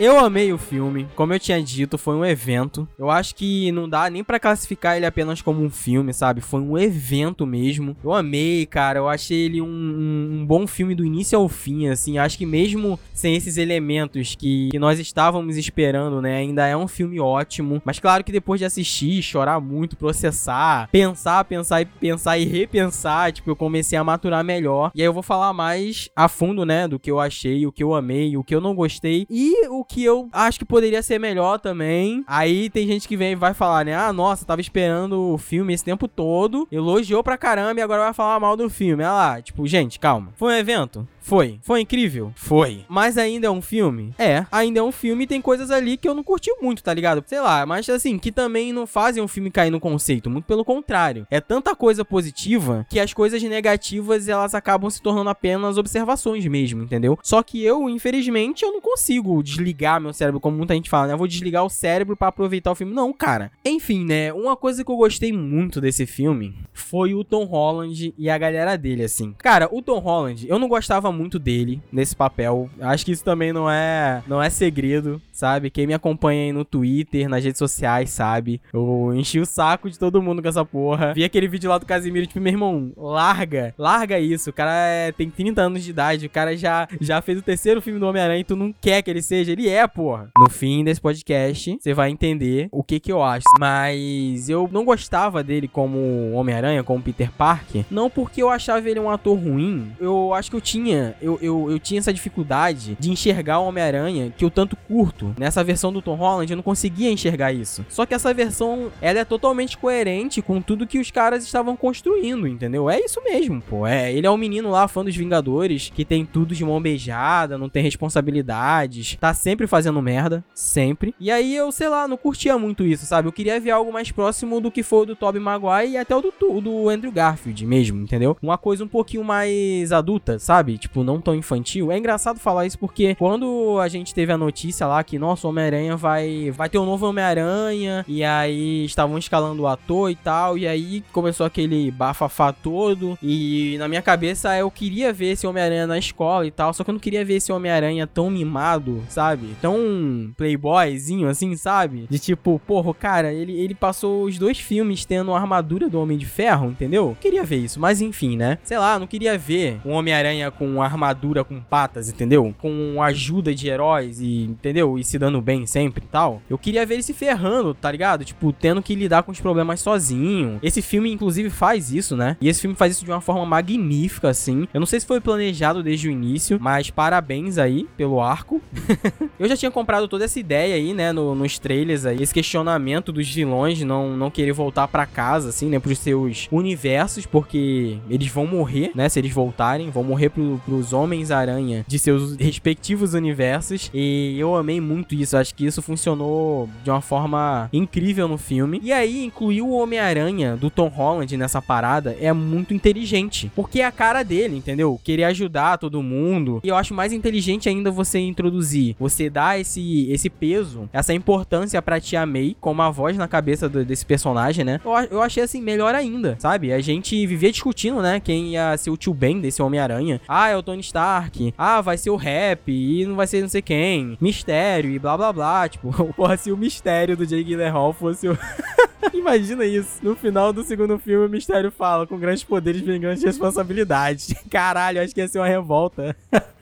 Eu 0.00 0.18
amei 0.18 0.50
o 0.50 0.56
filme, 0.56 1.06
como 1.14 1.34
eu 1.34 1.38
tinha 1.38 1.62
dito, 1.62 1.98
foi 1.98 2.16
um 2.16 2.24
evento. 2.24 2.88
Eu 2.98 3.10
acho 3.10 3.34
que 3.34 3.70
não 3.70 3.86
dá 3.86 4.08
nem 4.08 4.24
para 4.24 4.40
classificar 4.40 4.96
ele 4.96 5.04
apenas 5.04 5.42
como 5.42 5.62
um 5.62 5.68
filme, 5.68 6.14
sabe? 6.14 6.40
Foi 6.40 6.58
um 6.58 6.78
evento 6.78 7.46
mesmo. 7.46 7.94
Eu 8.02 8.14
amei, 8.14 8.64
cara. 8.64 9.00
Eu 9.00 9.10
achei 9.10 9.40
ele 9.44 9.60
um, 9.60 9.66
um, 9.66 10.38
um 10.40 10.46
bom 10.46 10.66
filme 10.66 10.94
do 10.94 11.04
início 11.04 11.38
ao 11.38 11.46
fim, 11.50 11.86
assim. 11.88 12.16
Acho 12.16 12.38
que 12.38 12.46
mesmo 12.46 12.98
sem 13.12 13.36
esses 13.36 13.58
elementos 13.58 14.34
que, 14.34 14.70
que, 14.70 14.78
nós 14.78 14.98
estávamos 14.98 15.58
esperando, 15.58 16.22
né? 16.22 16.38
Ainda 16.38 16.66
é 16.66 16.74
um 16.74 16.88
filme 16.88 17.20
ótimo. 17.20 17.82
Mas 17.84 17.98
claro 17.98 18.24
que 18.24 18.32
depois 18.32 18.58
de 18.58 18.64
assistir, 18.64 19.20
chorar 19.20 19.60
muito, 19.60 19.98
processar, 19.98 20.88
pensar, 20.90 21.44
pensar 21.44 21.82
e 21.82 21.84
pensar 21.84 22.38
e 22.38 22.46
repensar, 22.46 23.32
tipo, 23.32 23.50
eu 23.50 23.56
comecei 23.56 23.98
a 23.98 24.04
maturar 24.04 24.42
melhor. 24.42 24.92
E 24.94 25.02
aí 25.02 25.06
eu 25.06 25.12
vou 25.12 25.22
falar 25.22 25.52
mais 25.52 26.08
a 26.16 26.26
fundo, 26.26 26.64
né? 26.64 26.88
Do 26.88 26.98
que 26.98 27.10
eu 27.10 27.20
achei, 27.20 27.66
o 27.66 27.72
que 27.72 27.82
eu 27.84 27.94
amei, 27.94 28.34
o 28.38 28.42
que 28.42 28.54
eu 28.54 28.62
não 28.62 28.74
gostei 28.74 29.26
e 29.28 29.68
o 29.68 29.84
que 29.90 30.04
eu 30.04 30.28
acho 30.32 30.58
que 30.58 30.64
poderia 30.64 31.02
ser 31.02 31.18
melhor 31.18 31.58
também. 31.58 32.24
Aí 32.26 32.70
tem 32.70 32.86
gente 32.86 33.08
que 33.08 33.16
vem 33.16 33.32
e 33.32 33.36
vai 33.36 33.52
falar, 33.52 33.84
né? 33.84 33.94
Ah, 33.94 34.12
nossa, 34.12 34.44
tava 34.44 34.60
esperando 34.60 35.34
o 35.34 35.38
filme 35.38 35.74
esse 35.74 35.84
tempo 35.84 36.06
todo, 36.06 36.68
elogiou 36.70 37.24
pra 37.24 37.36
caramba 37.36 37.80
e 37.80 37.82
agora 37.82 38.04
vai 38.04 38.14
falar 38.14 38.38
mal 38.38 38.56
do 38.56 38.70
filme. 38.70 39.02
Olha 39.02 39.12
lá, 39.12 39.42
tipo, 39.42 39.66
gente, 39.66 39.98
calma. 39.98 40.32
Foi 40.36 40.54
um 40.54 40.56
evento? 40.56 41.06
Foi. 41.20 41.60
Foi 41.62 41.80
incrível? 41.80 42.32
Foi. 42.34 42.84
Mas 42.88 43.18
ainda 43.18 43.46
é 43.46 43.50
um 43.50 43.62
filme? 43.62 44.14
É. 44.18 44.46
Ainda 44.50 44.80
é 44.80 44.82
um 44.82 44.90
filme 44.90 45.24
e 45.24 45.26
tem 45.26 45.40
coisas 45.40 45.70
ali 45.70 45.96
que 45.96 46.08
eu 46.08 46.14
não 46.14 46.24
curti 46.24 46.50
muito, 46.60 46.82
tá 46.82 46.92
ligado? 46.92 47.22
Sei 47.26 47.40
lá, 47.40 47.64
mas 47.66 47.88
assim, 47.88 48.18
que 48.18 48.32
também 48.32 48.72
não 48.72 48.86
fazem 48.86 49.22
o 49.22 49.28
filme 49.28 49.50
cair 49.50 49.70
no 49.70 49.78
conceito. 49.78 50.30
Muito 50.30 50.46
pelo 50.46 50.64
contrário. 50.64 51.26
É 51.30 51.40
tanta 51.40 51.76
coisa 51.76 52.04
positiva 52.04 52.86
que 52.88 52.98
as 52.98 53.12
coisas 53.12 53.42
negativas 53.42 54.28
elas 54.28 54.54
acabam 54.54 54.90
se 54.90 55.02
tornando 55.02 55.30
apenas 55.30 55.78
observações 55.78 56.44
mesmo, 56.46 56.82
entendeu? 56.82 57.18
Só 57.22 57.42
que 57.42 57.62
eu, 57.62 57.88
infelizmente, 57.88 58.64
eu 58.64 58.72
não 58.72 58.80
consigo 58.80 59.42
desligar 59.42 59.79
meu 60.00 60.12
cérebro, 60.12 60.40
como 60.40 60.56
muita 60.56 60.74
gente 60.74 60.90
fala, 60.90 61.06
né? 61.06 61.12
Eu 61.14 61.18
vou 61.18 61.28
desligar 61.28 61.64
o 61.64 61.70
cérebro 61.70 62.16
para 62.16 62.28
aproveitar 62.28 62.72
o 62.72 62.74
filme. 62.74 62.92
Não, 62.92 63.12
cara. 63.12 63.50
Enfim, 63.64 64.04
né? 64.04 64.32
Uma 64.32 64.56
coisa 64.56 64.84
que 64.84 64.90
eu 64.90 64.96
gostei 64.96 65.32
muito 65.32 65.80
desse 65.80 66.06
filme 66.06 66.54
foi 66.72 67.14
o 67.14 67.24
Tom 67.24 67.44
Holland 67.44 68.14
e 68.16 68.28
a 68.28 68.38
galera 68.38 68.76
dele, 68.76 69.04
assim. 69.04 69.34
Cara, 69.38 69.68
o 69.70 69.80
Tom 69.80 69.98
Holland, 69.98 70.46
eu 70.48 70.58
não 70.58 70.68
gostava 70.68 71.12
muito 71.12 71.38
dele 71.38 71.80
nesse 71.92 72.14
papel. 72.14 72.68
Acho 72.80 73.04
que 73.04 73.12
isso 73.12 73.24
também 73.24 73.52
não 73.52 73.70
é, 73.70 74.22
não 74.26 74.42
é 74.42 74.50
segredo, 74.50 75.20
sabe? 75.32 75.70
Quem 75.70 75.86
me 75.86 75.94
acompanha 75.94 76.44
aí 76.44 76.52
no 76.52 76.64
Twitter, 76.64 77.28
nas 77.28 77.44
redes 77.44 77.58
sociais, 77.58 78.10
sabe? 78.10 78.60
Eu 78.72 79.12
enchi 79.14 79.40
o 79.40 79.46
saco 79.46 79.88
de 79.90 79.98
todo 79.98 80.22
mundo 80.22 80.42
com 80.42 80.48
essa 80.48 80.64
porra. 80.64 81.14
Vi 81.14 81.24
aquele 81.24 81.48
vídeo 81.48 81.70
lá 81.70 81.78
do 81.78 81.86
Casimiro, 81.86 82.26
tipo, 82.26 82.40
meu 82.40 82.52
irmão, 82.52 82.92
larga, 82.96 83.74
larga 83.78 84.18
isso. 84.18 84.50
O 84.50 84.52
cara 84.52 84.72
é, 84.72 85.12
tem 85.12 85.30
30 85.30 85.62
anos 85.62 85.84
de 85.84 85.90
idade, 85.90 86.26
o 86.26 86.30
cara 86.30 86.56
já, 86.56 86.88
já 87.00 87.20
fez 87.22 87.38
o 87.38 87.42
terceiro 87.42 87.80
filme 87.80 87.98
do 87.98 88.06
Homem-Aranha 88.06 88.40
e 88.40 88.44
tu 88.44 88.56
não 88.56 88.72
quer 88.72 89.02
que 89.02 89.10
ele 89.10 89.22
seja. 89.22 89.52
Ele 89.52 89.68
é, 89.70 89.86
porra. 89.86 90.28
No 90.38 90.48
fim 90.48 90.84
desse 90.84 91.00
podcast, 91.00 91.78
você 91.80 91.94
vai 91.94 92.10
entender 92.10 92.68
o 92.70 92.82
que 92.82 93.00
que 93.00 93.12
eu 93.12 93.22
acho. 93.22 93.44
Mas 93.58 94.48
eu 94.48 94.68
não 94.72 94.84
gostava 94.84 95.42
dele 95.42 95.68
como 95.68 96.32
Homem-Aranha, 96.32 96.82
como 96.82 97.02
Peter 97.02 97.30
Parker. 97.32 97.84
Não 97.90 98.10
porque 98.10 98.42
eu 98.42 98.48
achava 98.48 98.88
ele 98.88 99.00
um 99.00 99.10
ator 99.10 99.38
ruim. 99.38 99.92
Eu 100.00 100.34
acho 100.34 100.50
que 100.50 100.56
eu 100.56 100.60
tinha, 100.60 101.14
eu, 101.20 101.38
eu, 101.40 101.70
eu 101.70 101.78
tinha 101.78 101.98
essa 101.98 102.12
dificuldade 102.12 102.96
de 102.98 103.10
enxergar 103.10 103.58
o 103.60 103.66
Homem-Aranha 103.66 104.32
que 104.36 104.44
eu 104.44 104.50
tanto 104.50 104.76
curto. 104.76 105.34
Nessa 105.38 105.62
versão 105.64 105.92
do 105.92 106.02
Tom 106.02 106.14
Holland, 106.14 106.50
eu 106.50 106.56
não 106.56 106.62
conseguia 106.62 107.10
enxergar 107.10 107.52
isso. 107.52 107.84
Só 107.88 108.06
que 108.06 108.14
essa 108.14 108.32
versão, 108.32 108.90
ela 109.00 109.20
é 109.20 109.24
totalmente 109.24 109.76
coerente 109.76 110.42
com 110.42 110.60
tudo 110.60 110.86
que 110.86 110.98
os 110.98 111.10
caras 111.10 111.44
estavam 111.44 111.76
construindo, 111.76 112.46
entendeu? 112.46 112.88
É 112.88 112.98
isso 112.98 113.22
mesmo, 113.22 113.60
pô. 113.62 113.86
É, 113.86 114.12
ele 114.12 114.26
é 114.26 114.30
um 114.30 114.36
menino 114.36 114.70
lá, 114.70 114.88
fã 114.88 115.04
dos 115.04 115.16
Vingadores, 115.16 115.90
que 115.94 116.04
tem 116.04 116.24
tudo 116.24 116.54
de 116.54 116.64
mão 116.64 116.80
beijada, 116.80 117.58
não 117.58 117.68
tem 117.68 117.82
responsabilidades, 117.82 119.16
tá 119.20 119.32
sempre 119.50 119.66
fazendo 119.66 120.00
merda, 120.00 120.44
sempre. 120.54 121.12
E 121.18 121.28
aí 121.28 121.56
eu, 121.56 121.72
sei 121.72 121.88
lá, 121.88 122.06
não 122.06 122.16
curtia 122.16 122.56
muito 122.56 122.84
isso, 122.84 123.04
sabe? 123.04 123.26
Eu 123.26 123.32
queria 123.32 123.58
ver 123.58 123.72
algo 123.72 123.92
mais 123.92 124.12
próximo 124.12 124.60
do 124.60 124.70
que 124.70 124.82
foi 124.82 125.02
o 125.02 125.06
do 125.06 125.16
Tobey 125.16 125.40
Maguire 125.40 125.92
e 125.92 125.96
até 125.96 126.14
o 126.14 126.22
do, 126.22 126.60
do 126.60 126.88
Andrew 126.88 127.10
Garfield 127.10 127.66
mesmo, 127.66 128.00
entendeu? 128.00 128.36
Uma 128.40 128.56
coisa 128.56 128.84
um 128.84 128.88
pouquinho 128.88 129.24
mais 129.24 129.90
adulta, 129.90 130.38
sabe? 130.38 130.78
Tipo, 130.78 131.02
não 131.02 131.20
tão 131.20 131.34
infantil. 131.34 131.90
É 131.90 131.98
engraçado 131.98 132.38
falar 132.38 132.64
isso 132.64 132.78
porque 132.78 133.16
quando 133.16 133.78
a 133.80 133.88
gente 133.88 134.14
teve 134.14 134.32
a 134.32 134.38
notícia 134.38 134.86
lá 134.86 135.02
que, 135.02 135.18
nossa, 135.18 135.48
o 135.48 135.50
Homem-Aranha 135.50 135.96
vai, 135.96 136.52
vai 136.52 136.68
ter 136.68 136.78
um 136.78 136.86
novo 136.86 137.08
Homem-Aranha, 137.08 138.04
e 138.06 138.22
aí 138.22 138.84
estavam 138.84 139.18
escalando 139.18 139.62
o 139.62 139.66
ator 139.66 140.12
e 140.12 140.14
tal, 140.14 140.56
e 140.56 140.66
aí 140.68 141.02
começou 141.12 141.44
aquele 141.44 141.90
bafafá 141.90 142.52
todo, 142.52 143.18
e 143.20 143.74
na 143.78 143.88
minha 143.88 144.02
cabeça 144.02 144.56
eu 144.56 144.70
queria 144.70 145.12
ver 145.12 145.32
esse 145.32 145.46
Homem-Aranha 145.46 145.88
na 145.88 145.98
escola 145.98 146.46
e 146.46 146.52
tal, 146.52 146.72
só 146.72 146.84
que 146.84 146.90
eu 146.90 146.94
não 146.94 147.00
queria 147.00 147.24
ver 147.24 147.34
esse 147.34 147.50
Homem-Aranha 147.50 148.06
tão 148.06 148.30
mimado, 148.30 149.02
sabe? 149.08 149.39
Tão 149.60 150.32
playboyzinho 150.36 151.28
assim, 151.28 151.56
sabe? 151.56 152.06
De 152.08 152.18
tipo, 152.18 152.60
porra, 152.66 152.94
cara, 152.94 153.32
ele, 153.32 153.52
ele 153.52 153.74
passou 153.74 154.24
os 154.24 154.38
dois 154.38 154.58
filmes 154.58 155.04
tendo 155.04 155.32
a 155.32 155.38
armadura 155.38 155.88
do 155.88 156.00
Homem 156.00 156.18
de 156.18 156.26
Ferro, 156.26 156.70
entendeu? 156.70 157.10
Eu 157.10 157.16
queria 157.20 157.44
ver 157.44 157.58
isso, 157.58 157.80
mas 157.80 158.00
enfim, 158.00 158.36
né? 158.36 158.58
Sei 158.62 158.78
lá, 158.78 158.98
não 158.98 159.06
queria 159.06 159.36
ver 159.38 159.80
um 159.84 159.92
Homem-Aranha 159.92 160.50
com 160.50 160.82
armadura 160.82 161.44
com 161.44 161.60
patas, 161.60 162.08
entendeu? 162.08 162.54
Com 162.58 163.02
ajuda 163.02 163.54
de 163.54 163.68
heróis 163.68 164.20
e, 164.20 164.44
entendeu? 164.44 164.98
E 164.98 165.04
se 165.04 165.18
dando 165.18 165.40
bem 165.40 165.66
sempre 165.66 166.04
e 166.04 166.08
tal. 166.08 166.42
Eu 166.48 166.58
queria 166.58 166.84
ver 166.86 166.94
ele 166.94 167.02
se 167.02 167.14
ferrando, 167.14 167.74
tá 167.74 167.90
ligado? 167.90 168.24
Tipo, 168.24 168.52
tendo 168.52 168.82
que 168.82 168.94
lidar 168.94 169.22
com 169.22 169.32
os 169.32 169.40
problemas 169.40 169.80
sozinho. 169.80 170.58
Esse 170.62 170.82
filme, 170.82 171.12
inclusive, 171.12 171.50
faz 171.50 171.92
isso, 171.92 172.16
né? 172.16 172.36
E 172.40 172.48
esse 172.48 172.60
filme 172.60 172.76
faz 172.76 172.94
isso 172.94 173.04
de 173.04 173.10
uma 173.10 173.20
forma 173.20 173.44
magnífica, 173.46 174.28
assim. 174.28 174.66
Eu 174.72 174.80
não 174.80 174.86
sei 174.86 175.00
se 175.00 175.06
foi 175.06 175.20
planejado 175.20 175.82
desde 175.82 176.08
o 176.08 176.10
início, 176.10 176.58
mas 176.60 176.90
parabéns 176.90 177.58
aí 177.58 177.88
pelo 177.96 178.20
arco. 178.20 178.60
eu 179.38 179.48
já 179.48 179.56
tinha 179.56 179.70
comprado 179.70 180.08
toda 180.08 180.24
essa 180.24 180.38
ideia 180.38 180.74
aí, 180.74 180.92
né? 180.92 181.12
No, 181.12 181.34
nos 181.34 181.58
trailers 181.58 182.06
aí. 182.06 182.22
Esse 182.22 182.34
questionamento 182.34 183.12
dos 183.12 183.28
vilões 183.28 183.80
não, 183.82 184.16
não 184.16 184.30
querer 184.30 184.52
voltar 184.52 184.88
para 184.88 185.06
casa, 185.06 185.48
assim, 185.50 185.68
né? 185.68 185.78
Pros 185.78 185.98
seus 185.98 186.48
universos, 186.50 187.26
porque 187.26 187.98
eles 188.08 188.28
vão 188.28 188.46
morrer, 188.46 188.90
né? 188.94 189.08
Se 189.08 189.18
eles 189.18 189.32
voltarem, 189.32 189.90
vão 189.90 190.04
morrer 190.04 190.30
pro, 190.30 190.60
pros 190.64 190.92
Homens-Aranha 190.92 191.84
de 191.86 191.98
seus 191.98 192.36
respectivos 192.36 193.14
universos. 193.14 193.90
E 193.94 194.36
eu 194.38 194.56
amei 194.56 194.80
muito 194.80 195.14
isso. 195.14 195.36
Acho 195.36 195.54
que 195.54 195.66
isso 195.66 195.82
funcionou 195.82 196.68
de 196.82 196.90
uma 196.90 197.00
forma 197.00 197.68
incrível 197.72 198.28
no 198.28 198.38
filme. 198.38 198.80
E 198.82 198.92
aí, 198.92 199.24
incluir 199.24 199.62
o 199.62 199.70
Homem-Aranha 199.70 200.56
do 200.56 200.70
Tom 200.70 200.88
Holland 200.88 201.36
nessa 201.36 201.62
parada 201.62 202.16
é 202.20 202.32
muito 202.32 202.74
inteligente. 202.74 203.50
Porque 203.54 203.80
é 203.80 203.84
a 203.84 203.92
cara 203.92 204.22
dele, 204.22 204.56
entendeu? 204.56 205.00
Querer 205.02 205.24
ajudar 205.24 205.78
todo 205.78 206.02
mundo. 206.02 206.60
E 206.62 206.68
eu 206.68 206.76
acho 206.76 206.94
mais 206.94 207.12
inteligente 207.12 207.68
ainda 207.68 207.90
você 207.90 208.18
introduzir, 208.18 208.96
você 208.98 209.19
dar 209.28 209.58
esse, 209.60 210.10
esse 210.10 210.30
peso, 210.30 210.88
essa 210.92 211.12
importância 211.12 211.82
pra 211.82 212.00
Tia 212.00 212.24
May 212.24 212.56
como 212.60 212.80
a 212.82 212.90
voz 212.90 213.16
na 213.16 213.28
cabeça 213.28 213.68
do, 213.68 213.84
desse 213.84 214.06
personagem, 214.06 214.64
né? 214.64 214.80
Eu, 214.84 214.92
eu 215.10 215.22
achei 215.22 215.42
assim, 215.42 215.60
melhor 215.60 215.94
ainda, 215.94 216.36
sabe? 216.38 216.72
A 216.72 216.80
gente 216.80 217.26
vivia 217.26 217.50
discutindo, 217.50 218.00
né? 218.00 218.20
Quem 218.20 218.52
ia 218.52 218.76
ser 218.76 218.90
o 218.90 218.96
tio 218.96 219.12
Ben 219.12 219.40
desse 219.40 219.60
Homem-Aranha. 219.60 220.20
Ah, 220.28 220.48
é 220.48 220.56
o 220.56 220.62
Tony 220.62 220.80
Stark. 220.80 221.52
Ah, 221.58 221.80
vai 221.80 221.98
ser 221.98 222.10
o 222.10 222.16
Rap. 222.16 222.70
E 222.70 223.04
não 223.04 223.16
vai 223.16 223.26
ser 223.26 223.40
não 223.40 223.48
sei 223.48 223.62
quem. 223.62 224.16
Mistério 224.20 224.90
e 224.90 224.98
blá 224.98 225.16
blá 225.16 225.32
blá. 225.32 225.68
Tipo, 225.68 225.92
porra, 226.14 226.36
se 226.36 226.52
o 226.52 226.56
mistério 226.56 227.16
do 227.16 227.26
Jake 227.26 227.44
Gyllenhaal 227.44 227.92
fosse 227.92 228.28
o. 228.28 228.38
Imagina 229.12 229.64
isso. 229.64 229.98
No 230.02 230.14
final 230.14 230.52
do 230.52 230.62
segundo 230.62 230.98
filme, 230.98 231.26
o 231.26 231.30
mistério 231.30 231.70
fala: 231.70 232.06
com 232.06 232.18
grandes 232.18 232.44
poderes 232.44 232.82
vem 232.82 233.00
grandes 233.00 233.24
responsabilidades. 233.24 234.34
Caralho, 234.50 235.02
acho 235.02 235.14
que 235.14 235.20
ia 235.20 235.28
ser 235.28 235.38
uma 235.38 235.46
revolta. 235.46 236.16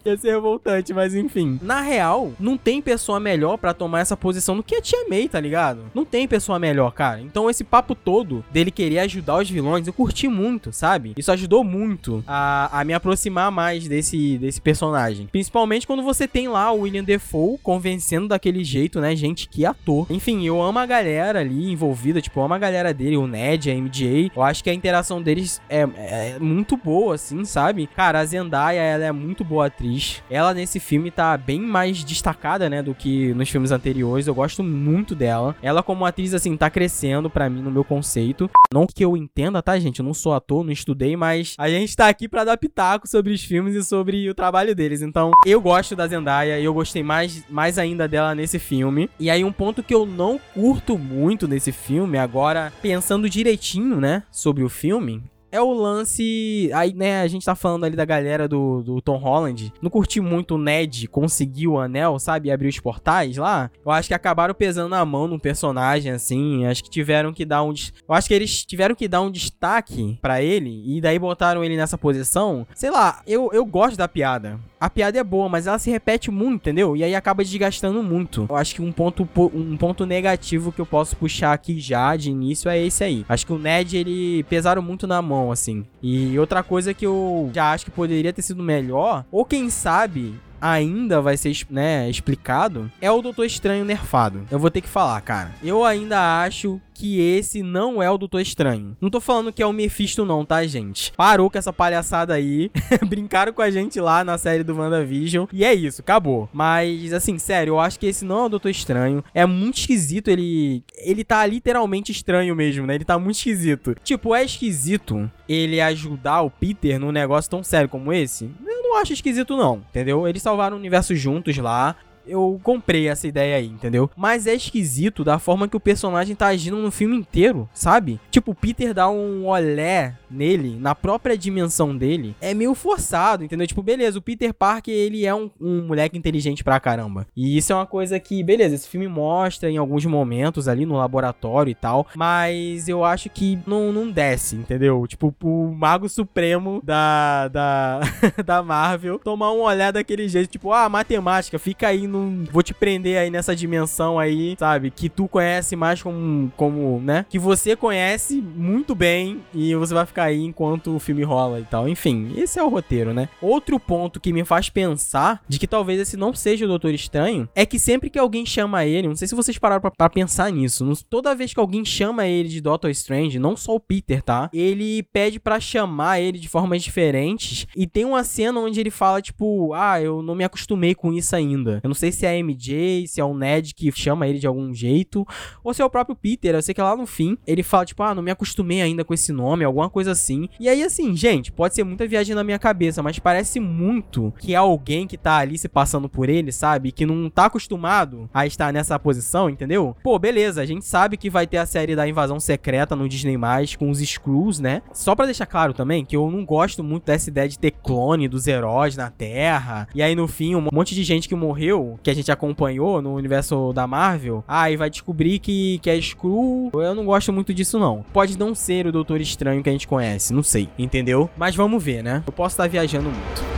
Ia 0.04 0.16
ser 0.16 0.30
revoltante, 0.30 0.92
mas 0.92 1.14
enfim. 1.14 1.58
Na 1.62 1.80
real, 1.80 2.32
não 2.38 2.56
tem 2.56 2.80
pessoa 2.80 3.18
melhor 3.20 3.56
para 3.56 3.74
tomar 3.74 4.00
essa 4.00 4.16
posição 4.16 4.56
do 4.56 4.62
que 4.62 4.76
a 4.76 4.82
Tia 4.82 5.08
May, 5.08 5.28
tá 5.28 5.40
ligado? 5.40 5.82
Não 5.94 6.04
tem 6.04 6.26
pessoa 6.28 6.58
melhor, 6.58 6.92
cara. 6.92 7.20
Então 7.20 7.48
esse 7.48 7.64
papo 7.64 7.94
todo 7.94 8.44
dele 8.50 8.70
querer 8.70 9.00
ajudar 9.00 9.38
os 9.38 9.50
vilões, 9.50 9.86
eu 9.86 9.92
curti 9.92 10.28
muito, 10.28 10.72
sabe? 10.72 11.14
Isso 11.16 11.32
ajudou 11.32 11.64
muito 11.64 12.22
a, 12.26 12.80
a 12.80 12.84
me 12.84 12.94
aproximar 12.94 13.50
mais 13.50 13.86
desse, 13.88 14.38
desse 14.38 14.60
personagem. 14.60 15.26
Principalmente 15.26 15.86
quando 15.86 16.02
você 16.02 16.26
tem 16.28 16.48
lá 16.48 16.72
o 16.72 16.80
William 16.80 17.04
Defoe 17.04 17.58
convencendo 17.62 18.28
daquele 18.28 18.64
jeito, 18.64 19.00
né? 19.00 19.14
Gente, 19.16 19.48
que 19.48 19.66
ator. 19.66 20.06
Enfim, 20.10 20.46
eu 20.46 20.62
amo 20.62 20.78
a 20.78 20.86
galera 20.86 21.40
ali 21.40 21.70
envolvida, 21.70 22.20
tipo, 22.20 22.38
eu 22.40 22.44
amo 22.44 22.54
a 22.54 22.58
galera 22.58 22.94
dele, 22.94 23.16
o 23.16 23.26
Ned, 23.26 23.70
a 23.70 23.74
MJ. 23.74 24.32
Eu 24.34 24.42
acho 24.42 24.62
que 24.62 24.70
a 24.70 24.74
interação 24.74 25.22
deles 25.22 25.60
é, 25.68 25.86
é 25.96 26.38
muito 26.38 26.76
boa, 26.76 27.14
assim, 27.14 27.44
sabe? 27.44 27.86
Cara, 27.86 28.20
a 28.20 28.24
Zendaya, 28.24 28.80
ela 28.80 29.04
é 29.04 29.12
muito 29.12 29.44
boa 29.44 29.66
atriz 29.66 29.87
atriz. 29.88 30.22
Ela 30.30 30.52
nesse 30.54 30.78
filme 30.78 31.10
tá 31.10 31.36
bem 31.36 31.60
mais 31.60 32.04
destacada, 32.04 32.68
né, 32.68 32.82
do 32.82 32.94
que 32.94 33.32
nos 33.34 33.48
filmes 33.48 33.70
anteriores. 33.70 34.26
Eu 34.26 34.34
gosto 34.34 34.62
muito 34.62 35.14
dela. 35.14 35.56
Ela 35.62 35.82
como 35.82 36.04
atriz 36.04 36.34
assim 36.34 36.56
tá 36.56 36.68
crescendo 36.68 37.30
para 37.30 37.48
mim 37.48 37.62
no 37.62 37.70
meu 37.70 37.84
conceito. 37.84 38.50
Não 38.72 38.86
que 38.86 39.04
eu 39.04 39.16
entenda, 39.16 39.62
tá, 39.62 39.78
gente? 39.78 40.00
Eu 40.00 40.04
não 40.04 40.14
sou 40.14 40.34
ator, 40.34 40.64
não 40.64 40.72
estudei, 40.72 41.16
mas 41.16 41.54
a 41.58 41.68
gente 41.68 41.96
tá 41.96 42.08
aqui 42.08 42.28
para 42.28 42.44
dar 42.44 42.56
pitaco 42.56 43.08
sobre 43.08 43.32
os 43.32 43.42
filmes 43.42 43.74
e 43.74 43.84
sobre 43.84 44.28
o 44.28 44.34
trabalho 44.34 44.74
deles. 44.74 45.02
Então, 45.02 45.30
eu 45.46 45.60
gosto 45.60 45.96
da 45.96 46.06
Zendaya 46.06 46.58
e 46.58 46.64
eu 46.64 46.74
gostei 46.74 47.02
mais 47.02 47.44
mais 47.48 47.78
ainda 47.78 48.06
dela 48.06 48.34
nesse 48.34 48.58
filme. 48.58 49.08
E 49.18 49.30
aí 49.30 49.44
um 49.44 49.52
ponto 49.52 49.82
que 49.82 49.94
eu 49.94 50.04
não 50.04 50.38
curto 50.52 50.98
muito 50.98 51.48
nesse 51.48 51.72
filme, 51.72 52.18
agora 52.18 52.72
pensando 52.82 53.28
direitinho, 53.28 54.00
né, 54.00 54.22
sobre 54.30 54.62
o 54.62 54.68
filme, 54.68 55.22
é 55.50 55.60
o 55.60 55.72
lance. 55.72 56.70
Aí, 56.74 56.92
né, 56.94 57.20
a 57.20 57.26
gente 57.26 57.44
tá 57.44 57.54
falando 57.54 57.84
ali 57.84 57.96
da 57.96 58.04
galera 58.04 58.48
do, 58.48 58.82
do 58.82 59.00
Tom 59.00 59.16
Holland. 59.16 59.72
Não 59.80 59.90
curti 59.90 60.20
muito 60.20 60.54
o 60.54 60.58
Ned 60.58 61.08
conseguir 61.08 61.68
o 61.68 61.78
anel, 61.78 62.18
sabe? 62.18 62.48
E 62.48 62.52
abrir 62.52 62.68
os 62.68 62.80
portais 62.80 63.36
lá. 63.36 63.70
Eu 63.84 63.90
acho 63.90 64.08
que 64.08 64.14
acabaram 64.14 64.54
pesando 64.54 64.90
na 64.90 65.04
mão 65.04 65.26
no 65.26 65.38
personagem, 65.38 66.12
assim. 66.12 66.66
Acho 66.66 66.84
que 66.84 66.90
tiveram 66.90 67.32
que 67.32 67.44
dar 67.44 67.62
um. 67.62 67.72
Eu 68.08 68.14
acho 68.14 68.28
que 68.28 68.34
eles 68.34 68.64
tiveram 68.64 68.94
que 68.94 69.08
dar 69.08 69.20
um 69.20 69.30
destaque 69.30 70.18
para 70.20 70.42
ele. 70.42 70.82
E 70.86 71.00
daí 71.00 71.18
botaram 71.18 71.64
ele 71.64 71.76
nessa 71.76 71.98
posição. 71.98 72.66
Sei 72.74 72.90
lá, 72.90 73.22
eu, 73.26 73.50
eu 73.52 73.64
gosto 73.64 73.96
da 73.96 74.08
piada 74.08 74.58
a 74.80 74.88
piada 74.88 75.18
é 75.18 75.24
boa, 75.24 75.48
mas 75.48 75.66
ela 75.66 75.78
se 75.78 75.90
repete 75.90 76.30
muito, 76.30 76.62
entendeu? 76.62 76.96
E 76.96 77.04
aí 77.04 77.14
acaba 77.14 77.44
desgastando 77.44 78.02
muito. 78.02 78.46
Eu 78.48 78.56
acho 78.56 78.74
que 78.74 78.82
um 78.82 78.92
ponto, 78.92 79.28
um 79.54 79.76
ponto 79.76 80.06
negativo 80.06 80.72
que 80.72 80.80
eu 80.80 80.86
posso 80.86 81.16
puxar 81.16 81.52
aqui 81.52 81.78
já 81.78 82.16
de 82.16 82.30
início 82.30 82.70
é 82.70 82.78
esse 82.78 83.04
aí. 83.04 83.24
Acho 83.28 83.46
que 83.46 83.52
o 83.52 83.58
Ned, 83.58 83.96
ele 83.96 84.44
pesaram 84.44 84.82
muito 84.82 85.06
na 85.06 85.20
mão, 85.20 85.50
assim. 85.50 85.84
E 86.02 86.38
outra 86.38 86.62
coisa 86.62 86.94
que 86.94 87.06
eu 87.06 87.50
já 87.54 87.72
acho 87.72 87.84
que 87.84 87.90
poderia 87.90 88.32
ter 88.32 88.42
sido 88.42 88.62
melhor, 88.62 89.24
ou 89.30 89.44
quem 89.44 89.70
sabe, 89.70 90.34
ainda 90.60 91.20
vai 91.20 91.36
ser, 91.36 91.56
né, 91.70 92.08
explicado, 92.08 92.90
é 93.00 93.10
o 93.10 93.22
Doutor 93.22 93.44
Estranho 93.44 93.84
nerfado. 93.84 94.46
Eu 94.50 94.58
vou 94.58 94.70
ter 94.70 94.80
que 94.80 94.88
falar, 94.88 95.20
cara. 95.20 95.54
Eu 95.62 95.84
ainda 95.84 96.42
acho 96.42 96.80
que 96.98 97.20
esse 97.20 97.62
não 97.62 98.02
é 98.02 98.10
o 98.10 98.18
Doutor 98.18 98.40
Estranho. 98.40 98.96
Não 99.00 99.08
tô 99.08 99.20
falando 99.20 99.52
que 99.52 99.62
é 99.62 99.66
o 99.66 99.72
Mephisto 99.72 100.24
não, 100.24 100.44
tá, 100.44 100.66
gente? 100.66 101.12
Parou 101.16 101.48
com 101.48 101.56
essa 101.56 101.72
palhaçada 101.72 102.34
aí. 102.34 102.72
Brincaram 103.06 103.52
com 103.52 103.62
a 103.62 103.70
gente 103.70 104.00
lá 104.00 104.24
na 104.24 104.36
série 104.36 104.64
do 104.64 104.76
WandaVision. 104.76 105.46
E 105.52 105.64
é 105.64 105.72
isso, 105.72 106.00
acabou. 106.00 106.48
Mas, 106.52 107.12
assim, 107.12 107.38
sério, 107.38 107.72
eu 107.72 107.80
acho 107.80 108.00
que 108.00 108.06
esse 108.06 108.24
não 108.24 108.40
é 108.40 108.46
o 108.46 108.48
Doutor 108.48 108.70
Estranho. 108.70 109.22
É 109.32 109.46
muito 109.46 109.78
esquisito 109.78 110.28
ele... 110.28 110.82
Ele 110.96 111.22
tá 111.22 111.46
literalmente 111.46 112.10
estranho 112.10 112.56
mesmo, 112.56 112.84
né? 112.84 112.96
Ele 112.96 113.04
tá 113.04 113.16
muito 113.16 113.36
esquisito. 113.36 113.94
Tipo, 114.02 114.34
é 114.34 114.44
esquisito 114.44 115.30
ele 115.48 115.80
ajudar 115.80 116.42
o 116.42 116.50
Peter 116.50 116.98
num 116.98 117.12
negócio 117.12 117.50
tão 117.50 117.62
sério 117.62 117.88
como 117.88 118.12
esse? 118.12 118.50
Eu 118.66 118.82
não 118.82 118.96
acho 118.96 119.12
esquisito, 119.12 119.56
não, 119.56 119.82
entendeu? 119.88 120.26
Eles 120.26 120.42
salvaram 120.48 120.76
o 120.76 120.80
universo 120.80 121.14
juntos 121.14 121.56
lá 121.58 121.94
eu 122.28 122.60
comprei 122.62 123.08
essa 123.08 123.26
ideia 123.26 123.56
aí, 123.56 123.66
entendeu? 123.66 124.10
Mas 124.16 124.46
é 124.46 124.54
esquisito 124.54 125.24
da 125.24 125.38
forma 125.38 125.68
que 125.68 125.76
o 125.76 125.80
personagem 125.80 126.36
tá 126.36 126.48
agindo 126.48 126.76
no 126.76 126.90
filme 126.90 127.16
inteiro, 127.16 127.68
sabe? 127.72 128.20
Tipo, 128.30 128.52
o 128.52 128.54
Peter 128.54 128.94
dá 128.94 129.08
um 129.08 129.46
olé 129.46 130.14
nele, 130.30 130.76
na 130.78 130.94
própria 130.94 131.36
dimensão 131.36 131.96
dele, 131.96 132.36
é 132.40 132.52
meio 132.52 132.74
forçado, 132.74 133.44
entendeu? 133.44 133.66
Tipo, 133.66 133.82
beleza, 133.82 134.18
o 134.18 134.22
Peter 134.22 134.52
Parker, 134.52 134.92
ele 134.92 135.24
é 135.24 135.34
um, 135.34 135.50
um 135.60 135.86
moleque 135.86 136.18
inteligente 136.18 136.62
pra 136.62 136.80
caramba. 136.80 137.26
E 137.36 137.56
isso 137.56 137.72
é 137.72 137.76
uma 137.76 137.86
coisa 137.86 138.20
que, 138.20 138.42
beleza, 138.42 138.74
esse 138.74 138.88
filme 138.88 139.08
mostra 139.08 139.70
em 139.70 139.76
alguns 139.76 140.04
momentos 140.04 140.68
ali 140.68 140.84
no 140.84 140.96
laboratório 140.96 141.70
e 141.70 141.74
tal, 141.74 142.06
mas 142.14 142.88
eu 142.88 143.04
acho 143.04 143.30
que 143.30 143.58
não, 143.66 143.92
não 143.92 144.10
desce, 144.10 144.56
entendeu? 144.56 145.06
Tipo, 145.06 145.34
o 145.42 145.72
Mago 145.74 146.08
Supremo 146.08 146.80
da, 146.84 147.48
da, 147.48 148.00
da 148.44 148.62
Marvel 148.62 149.18
tomar 149.18 149.52
um 149.52 149.60
olhar 149.60 149.92
daquele 149.92 150.28
jeito, 150.28 150.50
tipo, 150.50 150.72
ah, 150.72 150.88
matemática, 150.88 151.58
fica 151.58 151.88
aí 151.88 152.06
no 152.06 152.17
vou 152.50 152.62
te 152.62 152.74
prender 152.74 153.18
aí 153.18 153.30
nessa 153.30 153.54
dimensão 153.54 154.18
aí, 154.18 154.56
sabe? 154.58 154.90
Que 154.90 155.08
tu 155.08 155.28
conhece 155.28 155.76
mais 155.76 156.02
como, 156.02 156.52
como, 156.56 157.00
né? 157.00 157.26
Que 157.28 157.38
você 157.38 157.76
conhece 157.76 158.40
muito 158.40 158.94
bem 158.94 159.40
e 159.54 159.74
você 159.74 159.94
vai 159.94 160.06
ficar 160.06 160.24
aí 160.24 160.42
enquanto 160.44 160.94
o 160.94 160.98
filme 160.98 161.22
rola 161.22 161.60
e 161.60 161.64
tal. 161.64 161.88
Enfim, 161.88 162.32
esse 162.36 162.58
é 162.58 162.62
o 162.62 162.68
roteiro, 162.68 163.12
né? 163.12 163.28
Outro 163.40 163.78
ponto 163.78 164.20
que 164.20 164.32
me 164.32 164.44
faz 164.44 164.68
pensar 164.68 165.42
de 165.48 165.58
que 165.58 165.66
talvez 165.66 166.00
esse 166.00 166.16
não 166.16 166.32
seja 166.32 166.64
o 166.64 166.68
Doutor 166.68 166.92
Estranho 166.92 167.48
é 167.54 167.64
que 167.64 167.78
sempre 167.78 168.10
que 168.10 168.18
alguém 168.18 168.44
chama 168.44 168.84
ele, 168.84 169.08
não 169.08 169.16
sei 169.16 169.28
se 169.28 169.34
vocês 169.34 169.58
pararam 169.58 169.80
pra, 169.80 169.90
pra 169.90 170.10
pensar 170.10 170.50
nisso, 170.50 170.84
toda 171.08 171.34
vez 171.34 171.52
que 171.52 171.60
alguém 171.60 171.84
chama 171.84 172.26
ele 172.26 172.48
de 172.48 172.60
Doctor 172.60 172.90
Strange, 172.90 173.38
não 173.38 173.56
só 173.56 173.74
o 173.74 173.80
Peter, 173.80 174.22
tá? 174.22 174.50
Ele 174.52 175.02
pede 175.02 175.38
para 175.40 175.60
chamar 175.60 176.20
ele 176.20 176.38
de 176.38 176.48
formas 176.48 176.82
diferentes 176.82 177.66
e 177.76 177.86
tem 177.86 178.04
uma 178.04 178.24
cena 178.24 178.60
onde 178.60 178.80
ele 178.80 178.90
fala, 178.90 179.22
tipo, 179.22 179.72
ah, 179.74 180.00
eu 180.00 180.22
não 180.22 180.34
me 180.34 180.44
acostumei 180.44 180.94
com 180.94 181.12
isso 181.12 181.34
ainda. 181.34 181.80
Eu 181.82 181.88
não 181.88 181.94
sei 181.94 182.07
sei 182.08 182.12
se 182.12 182.26
é 182.26 182.30
a 182.30 182.42
MJ, 182.42 183.06
se 183.06 183.20
é 183.20 183.24
o 183.24 183.34
Ned 183.34 183.74
que 183.74 183.90
chama 183.92 184.26
ele 184.26 184.38
de 184.38 184.46
algum 184.46 184.72
jeito, 184.74 185.26
ou 185.62 185.72
se 185.72 185.82
é 185.82 185.84
o 185.84 185.90
próprio 185.90 186.16
Peter. 186.16 186.54
Eu 186.54 186.62
sei 186.62 186.74
que 186.74 186.82
lá 186.82 186.96
no 186.96 187.06
fim 187.06 187.36
ele 187.46 187.62
fala, 187.62 187.84
tipo, 187.84 188.02
ah, 188.02 188.14
não 188.14 188.22
me 188.22 188.30
acostumei 188.30 188.80
ainda 188.80 189.04
com 189.04 189.14
esse 189.14 189.32
nome, 189.32 189.64
alguma 189.64 189.90
coisa 189.90 190.12
assim. 190.12 190.48
E 190.58 190.68
aí, 190.68 190.82
assim, 190.82 191.16
gente, 191.16 191.52
pode 191.52 191.74
ser 191.74 191.84
muita 191.84 192.06
viagem 192.06 192.34
na 192.34 192.44
minha 192.44 192.58
cabeça, 192.58 193.02
mas 193.02 193.18
parece 193.18 193.60
muito 193.60 194.32
que 194.38 194.54
é 194.54 194.56
alguém 194.56 195.06
que 195.06 195.16
tá 195.16 195.36
ali 195.36 195.58
se 195.58 195.68
passando 195.68 196.08
por 196.08 196.28
ele, 196.28 196.52
sabe? 196.52 196.92
Que 196.92 197.06
não 197.06 197.28
tá 197.30 197.46
acostumado 197.46 198.28
a 198.32 198.46
estar 198.46 198.72
nessa 198.72 198.98
posição, 198.98 199.48
entendeu? 199.50 199.96
Pô, 200.02 200.18
beleza, 200.18 200.62
a 200.62 200.66
gente 200.66 200.84
sabe 200.84 201.16
que 201.16 201.30
vai 201.30 201.46
ter 201.46 201.58
a 201.58 201.66
série 201.66 201.94
da 201.94 202.08
invasão 202.08 202.40
secreta 202.40 202.96
no 202.96 203.08
Disney, 203.08 203.38
com 203.78 203.90
os 203.90 204.00
Screws, 204.00 204.58
né? 204.58 204.82
Só 204.92 205.14
para 205.14 205.26
deixar 205.26 205.46
claro 205.46 205.72
também 205.72 206.04
que 206.04 206.16
eu 206.16 206.30
não 206.30 206.44
gosto 206.44 206.82
muito 206.82 207.04
dessa 207.04 207.28
ideia 207.28 207.48
de 207.48 207.58
ter 207.58 207.70
clone 207.70 208.28
dos 208.28 208.46
heróis 208.46 208.96
na 208.96 209.10
Terra. 209.10 209.86
E 209.94 210.02
aí, 210.02 210.14
no 210.14 210.26
fim, 210.26 210.54
um 210.54 210.66
monte 210.72 210.94
de 210.94 211.04
gente 211.04 211.28
que 211.28 211.34
morreu 211.34 211.97
que 212.02 212.10
a 212.10 212.14
gente 212.14 212.30
acompanhou 212.30 213.02
no 213.02 213.14
universo 213.14 213.72
da 213.72 213.86
Marvel, 213.86 214.44
aí 214.46 214.76
vai 214.76 214.90
descobrir 214.90 215.38
que, 215.38 215.78
que 215.80 215.90
é 215.90 215.96
Skrull. 215.96 216.70
Eu 216.74 216.94
não 216.94 217.04
gosto 217.04 217.32
muito 217.32 217.52
disso, 217.52 217.78
não. 217.78 218.04
Pode 218.12 218.38
não 218.38 218.54
ser 218.54 218.86
o 218.86 218.92
Doutor 218.92 219.20
Estranho 219.20 219.62
que 219.62 219.68
a 219.68 219.72
gente 219.72 219.88
conhece, 219.88 220.32
não 220.32 220.42
sei, 220.42 220.68
entendeu? 220.78 221.28
Mas 221.36 221.54
vamos 221.56 221.82
ver, 221.82 222.02
né? 222.02 222.22
Eu 222.26 222.32
posso 222.32 222.54
estar 222.54 222.68
viajando 222.68 223.10
muito. 223.10 223.57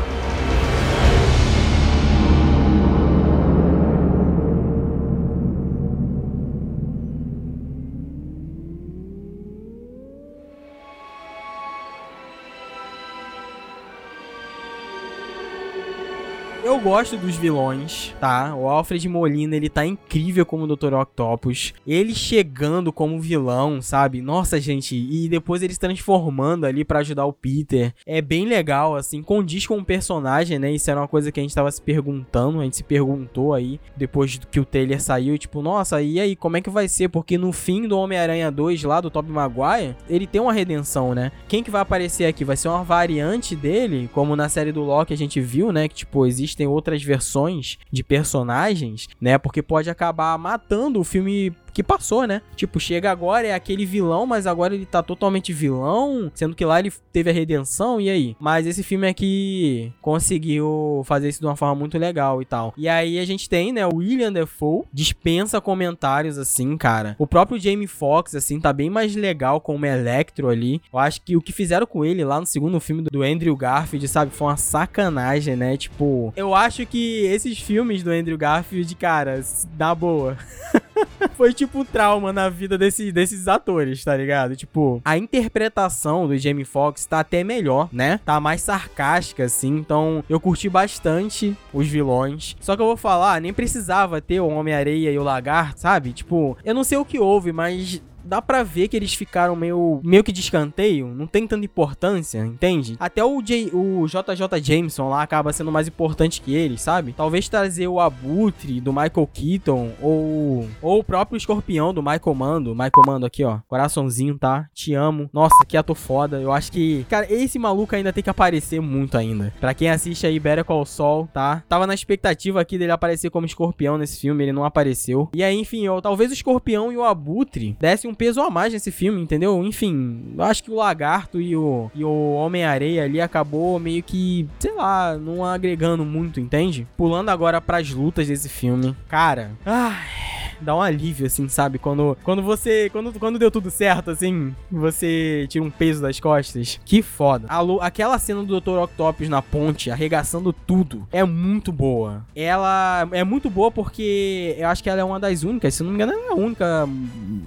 Gosto 16.82 17.16
dos 17.16 17.36
vilões, 17.36 18.14
tá? 18.20 18.54
O 18.54 18.68
Alfred 18.68 19.08
Molina, 19.08 19.56
ele 19.56 19.68
tá 19.68 19.86
incrível 19.86 20.44
como 20.44 20.66
Dr. 20.66 20.94
Octopus. 20.94 21.72
Ele 21.86 22.14
chegando 22.14 22.92
como 22.92 23.20
vilão, 23.20 23.80
sabe? 23.80 24.20
Nossa, 24.20 24.60
gente, 24.60 24.94
e 24.94 25.28
depois 25.28 25.62
ele 25.62 25.72
se 25.72 25.80
transformando 25.80 26.66
ali 26.66 26.84
para 26.84 27.00
ajudar 27.00 27.24
o 27.24 27.32
Peter. 27.32 27.94
É 28.06 28.20
bem 28.20 28.46
legal, 28.46 28.94
assim, 28.94 29.22
condiz 29.22 29.66
com 29.66 29.78
o 29.78 29.84
personagem, 29.84 30.58
né? 30.58 30.70
Isso 30.72 30.90
era 30.90 31.00
uma 31.00 31.08
coisa 31.08 31.32
que 31.32 31.40
a 31.40 31.42
gente 31.42 31.54
tava 31.54 31.70
se 31.70 31.82
perguntando, 31.82 32.60
a 32.60 32.64
gente 32.64 32.76
se 32.76 32.84
perguntou 32.84 33.54
aí, 33.54 33.80
depois 33.96 34.38
que 34.50 34.60
o 34.60 34.64
trailer 34.64 35.02
saiu, 35.02 35.36
tipo, 35.38 35.62
nossa, 35.62 36.00
e 36.02 36.20
aí, 36.20 36.36
como 36.36 36.56
é 36.56 36.60
que 36.60 36.70
vai 36.70 36.88
ser? 36.88 37.08
Porque 37.08 37.36
no 37.36 37.52
fim 37.52 37.88
do 37.88 37.98
Homem-Aranha 37.98 38.50
2, 38.50 38.84
lá 38.84 39.00
do 39.00 39.10
Tobey 39.10 39.32
Maguire, 39.32 39.96
ele 40.08 40.26
tem 40.26 40.40
uma 40.40 40.52
redenção, 40.52 41.14
né? 41.14 41.32
Quem 41.48 41.62
que 41.62 41.70
vai 41.70 41.80
aparecer 41.80 42.26
aqui? 42.26 42.44
Vai 42.44 42.56
ser 42.56 42.68
uma 42.68 42.84
variante 42.84 43.56
dele, 43.56 44.08
como 44.12 44.36
na 44.36 44.48
série 44.48 44.72
do 44.72 44.82
Loki 44.82 45.12
a 45.12 45.16
gente 45.16 45.40
viu, 45.40 45.72
né? 45.72 45.88
Que, 45.88 45.94
tipo, 45.94 46.26
existe 46.26 46.50
existem 46.50 46.66
outras 46.70 47.02
versões 47.02 47.78
de 47.90 48.02
personagens, 48.02 49.08
né? 49.20 49.38
Porque 49.38 49.62
pode 49.62 49.90
acabar 49.90 50.36
matando 50.38 51.00
o 51.00 51.04
filme 51.04 51.52
que 51.70 51.82
passou, 51.82 52.26
né? 52.26 52.42
Tipo, 52.56 52.80
chega 52.80 53.10
agora, 53.10 53.46
é 53.46 53.54
aquele 53.54 53.84
vilão, 53.86 54.26
mas 54.26 54.46
agora 54.46 54.74
ele 54.74 54.86
tá 54.86 55.02
totalmente 55.02 55.52
vilão, 55.52 56.30
sendo 56.34 56.54
que 56.54 56.64
lá 56.64 56.78
ele 56.78 56.92
teve 57.12 57.30
a 57.30 57.32
redenção, 57.32 58.00
e 58.00 58.10
aí? 58.10 58.36
Mas 58.38 58.66
esse 58.66 58.82
filme 58.82 59.08
aqui 59.08 59.92
conseguiu 60.00 61.02
fazer 61.04 61.28
isso 61.28 61.40
de 61.40 61.46
uma 61.46 61.56
forma 61.56 61.74
muito 61.74 61.98
legal 61.98 62.42
e 62.42 62.44
tal. 62.44 62.74
E 62.76 62.88
aí 62.88 63.18
a 63.18 63.24
gente 63.24 63.48
tem, 63.48 63.72
né, 63.72 63.86
o 63.86 63.96
William 63.96 64.32
Defoe, 64.32 64.84
dispensa 64.92 65.60
comentários 65.60 66.38
assim, 66.38 66.76
cara. 66.76 67.16
O 67.18 67.26
próprio 67.26 67.58
Jamie 67.58 67.86
Foxx, 67.86 68.34
assim, 68.34 68.60
tá 68.60 68.72
bem 68.72 68.90
mais 68.90 69.14
legal 69.14 69.60
como 69.60 69.86
Electro 69.86 70.48
ali. 70.48 70.80
Eu 70.92 70.98
acho 70.98 71.22
que 71.22 71.36
o 71.36 71.42
que 71.42 71.52
fizeram 71.52 71.86
com 71.86 72.04
ele 72.04 72.24
lá 72.24 72.40
no 72.40 72.46
segundo 72.46 72.80
filme 72.80 73.02
do 73.10 73.22
Andrew 73.22 73.56
Garfield, 73.56 74.06
sabe, 74.08 74.32
foi 74.32 74.48
uma 74.48 74.56
sacanagem, 74.56 75.56
né? 75.56 75.76
Tipo, 75.76 76.32
eu 76.36 76.54
acho 76.54 76.86
que 76.86 77.24
esses 77.26 77.58
filmes 77.58 78.02
do 78.02 78.10
Andrew 78.10 78.38
Garfield, 78.38 78.94
cara, 78.94 79.42
na 79.78 79.94
boa. 79.94 80.36
foi 81.36 81.52
tipo 81.52 81.80
um 81.80 81.84
trauma 81.84 82.32
na 82.32 82.48
vida 82.48 82.76
desse, 82.76 83.12
desses 83.12 83.48
atores, 83.48 84.04
tá 84.04 84.16
ligado? 84.16 84.56
Tipo, 84.56 85.00
a 85.04 85.16
interpretação 85.16 86.26
do 86.26 86.36
Jamie 86.36 86.64
Foxx 86.64 87.06
tá 87.06 87.20
até 87.20 87.42
melhor, 87.44 87.88
né? 87.92 88.20
Tá 88.24 88.40
mais 88.40 88.62
sarcástica, 88.62 89.44
assim. 89.44 89.76
Então, 89.76 90.24
eu 90.28 90.40
curti 90.40 90.68
bastante 90.68 91.56
os 91.72 91.86
vilões. 91.86 92.56
Só 92.60 92.76
que 92.76 92.82
eu 92.82 92.86
vou 92.86 92.96
falar, 92.96 93.40
nem 93.40 93.52
precisava 93.52 94.20
ter 94.20 94.40
o 94.40 94.48
Homem-Areia 94.48 95.10
e 95.10 95.18
o 95.18 95.22
Lagarto, 95.22 95.80
sabe? 95.80 96.12
Tipo, 96.12 96.56
eu 96.64 96.74
não 96.74 96.84
sei 96.84 96.98
o 96.98 97.04
que 97.04 97.18
houve, 97.18 97.52
mas 97.52 98.02
dá 98.24 98.40
pra 98.42 98.62
ver 98.62 98.88
que 98.88 98.96
eles 98.96 99.14
ficaram 99.14 99.54
meio, 99.56 100.00
meio 100.02 100.24
que 100.24 100.32
de 100.32 100.40
escanteio, 100.40 101.08
não 101.08 101.26
tem 101.26 101.46
tanta 101.46 101.64
importância, 101.64 102.38
entende? 102.38 102.96
Até 102.98 103.24
o, 103.24 103.40
J, 103.42 103.70
o 103.72 104.06
JJ 104.06 104.62
Jameson 104.62 105.08
lá 105.08 105.22
acaba 105.22 105.52
sendo 105.52 105.72
mais 105.72 105.88
importante 105.88 106.40
que 106.40 106.54
eles, 106.54 106.80
sabe? 106.80 107.12
Talvez 107.12 107.48
trazer 107.48 107.88
o 107.88 108.00
Abutre 108.00 108.80
do 108.80 108.92
Michael 108.92 109.28
Keaton 109.32 109.92
ou, 110.00 110.68
ou 110.80 111.00
o 111.00 111.04
próprio 111.04 111.36
Escorpião 111.36 111.92
do 111.92 112.02
Michael 112.02 112.34
Mando. 112.34 112.74
Michael 112.74 113.06
Mando 113.06 113.26
aqui, 113.26 113.44
ó. 113.44 113.58
Coraçãozinho, 113.68 114.38
tá? 114.38 114.68
Te 114.74 114.94
amo. 114.94 115.28
Nossa, 115.32 115.64
que 115.66 115.76
ator 115.76 115.96
foda. 115.96 116.40
Eu 116.40 116.52
acho 116.52 116.70
que, 116.72 117.04
cara, 117.08 117.26
esse 117.32 117.58
maluco 117.58 117.94
ainda 117.94 118.12
tem 118.12 118.22
que 118.22 118.30
aparecer 118.30 118.80
muito 118.80 119.16
ainda. 119.16 119.52
Pra 119.60 119.74
quem 119.74 119.90
assiste 119.90 120.26
aí 120.26 120.38
Better 120.38 120.64
Call 120.64 120.84
Saul, 120.86 121.28
tá? 121.32 121.62
Tava 121.68 121.86
na 121.86 121.94
expectativa 121.94 122.60
aqui 122.60 122.78
dele 122.78 122.92
aparecer 122.92 123.30
como 123.30 123.46
Escorpião 123.46 123.98
nesse 123.98 124.20
filme, 124.20 124.44
ele 124.44 124.52
não 124.52 124.64
apareceu. 124.64 125.28
E 125.34 125.42
aí, 125.42 125.56
enfim, 125.56 125.88
ó, 125.88 126.00
talvez 126.00 126.30
o 126.30 126.34
Escorpião 126.34 126.92
e 126.92 126.96
o 126.96 127.04
Abutre 127.04 127.76
dessem 127.80 128.09
um 128.10 128.14
peso 128.14 128.40
a 128.40 128.50
mais 128.50 128.72
nesse 128.72 128.90
filme, 128.90 129.20
entendeu? 129.20 129.64
Enfim, 129.64 130.34
eu 130.36 130.44
acho 130.44 130.62
que 130.62 130.70
o 130.70 130.76
Lagarto 130.76 131.40
e 131.40 131.56
o, 131.56 131.90
e 131.94 132.04
o 132.04 132.32
Homem-Areia 132.34 133.04
ali 133.04 133.20
acabou 133.20 133.78
meio 133.78 134.02
que, 134.02 134.48
sei 134.58 134.74
lá, 134.74 135.16
não 135.16 135.44
agregando 135.44 136.04
muito, 136.04 136.40
entende? 136.40 136.86
Pulando 136.96 137.28
agora 137.30 137.60
pras 137.60 137.90
lutas 137.90 138.28
desse 138.28 138.48
filme. 138.48 138.96
Cara, 139.08 139.52
ai 139.64 140.29
dá 140.60 140.74
um 140.74 140.80
alívio, 140.80 141.26
assim, 141.26 141.48
sabe? 141.48 141.78
Quando, 141.78 142.16
quando 142.22 142.42
você. 142.42 142.88
Quando, 142.90 143.12
quando 143.18 143.38
deu 143.38 143.50
tudo 143.50 143.70
certo, 143.70 144.10
assim, 144.10 144.54
você 144.70 145.46
tira 145.48 145.64
um 145.64 145.70
peso 145.70 146.02
das 146.02 146.18
costas. 146.20 146.80
Que 146.84 147.02
foda. 147.02 147.46
A, 147.48 147.60
aquela 147.86 148.18
cena 148.18 148.42
do 148.42 148.60
Dr. 148.60 148.78
Octopus 148.78 149.28
na 149.28 149.42
ponte, 149.42 149.90
arregaçando 149.90 150.52
tudo, 150.52 151.06
é 151.12 151.24
muito 151.24 151.72
boa. 151.72 152.24
Ela 152.34 153.08
é 153.12 153.24
muito 153.24 153.48
boa 153.50 153.70
porque 153.70 154.54
eu 154.58 154.68
acho 154.68 154.82
que 154.82 154.90
ela 154.90 155.00
é 155.00 155.04
uma 155.04 155.20
das 155.20 155.42
únicas, 155.42 155.74
se 155.74 155.82
não 155.82 155.90
me 155.90 155.96
engano, 155.96 156.12
é 156.12 156.32
a 156.32 156.34
única 156.34 156.88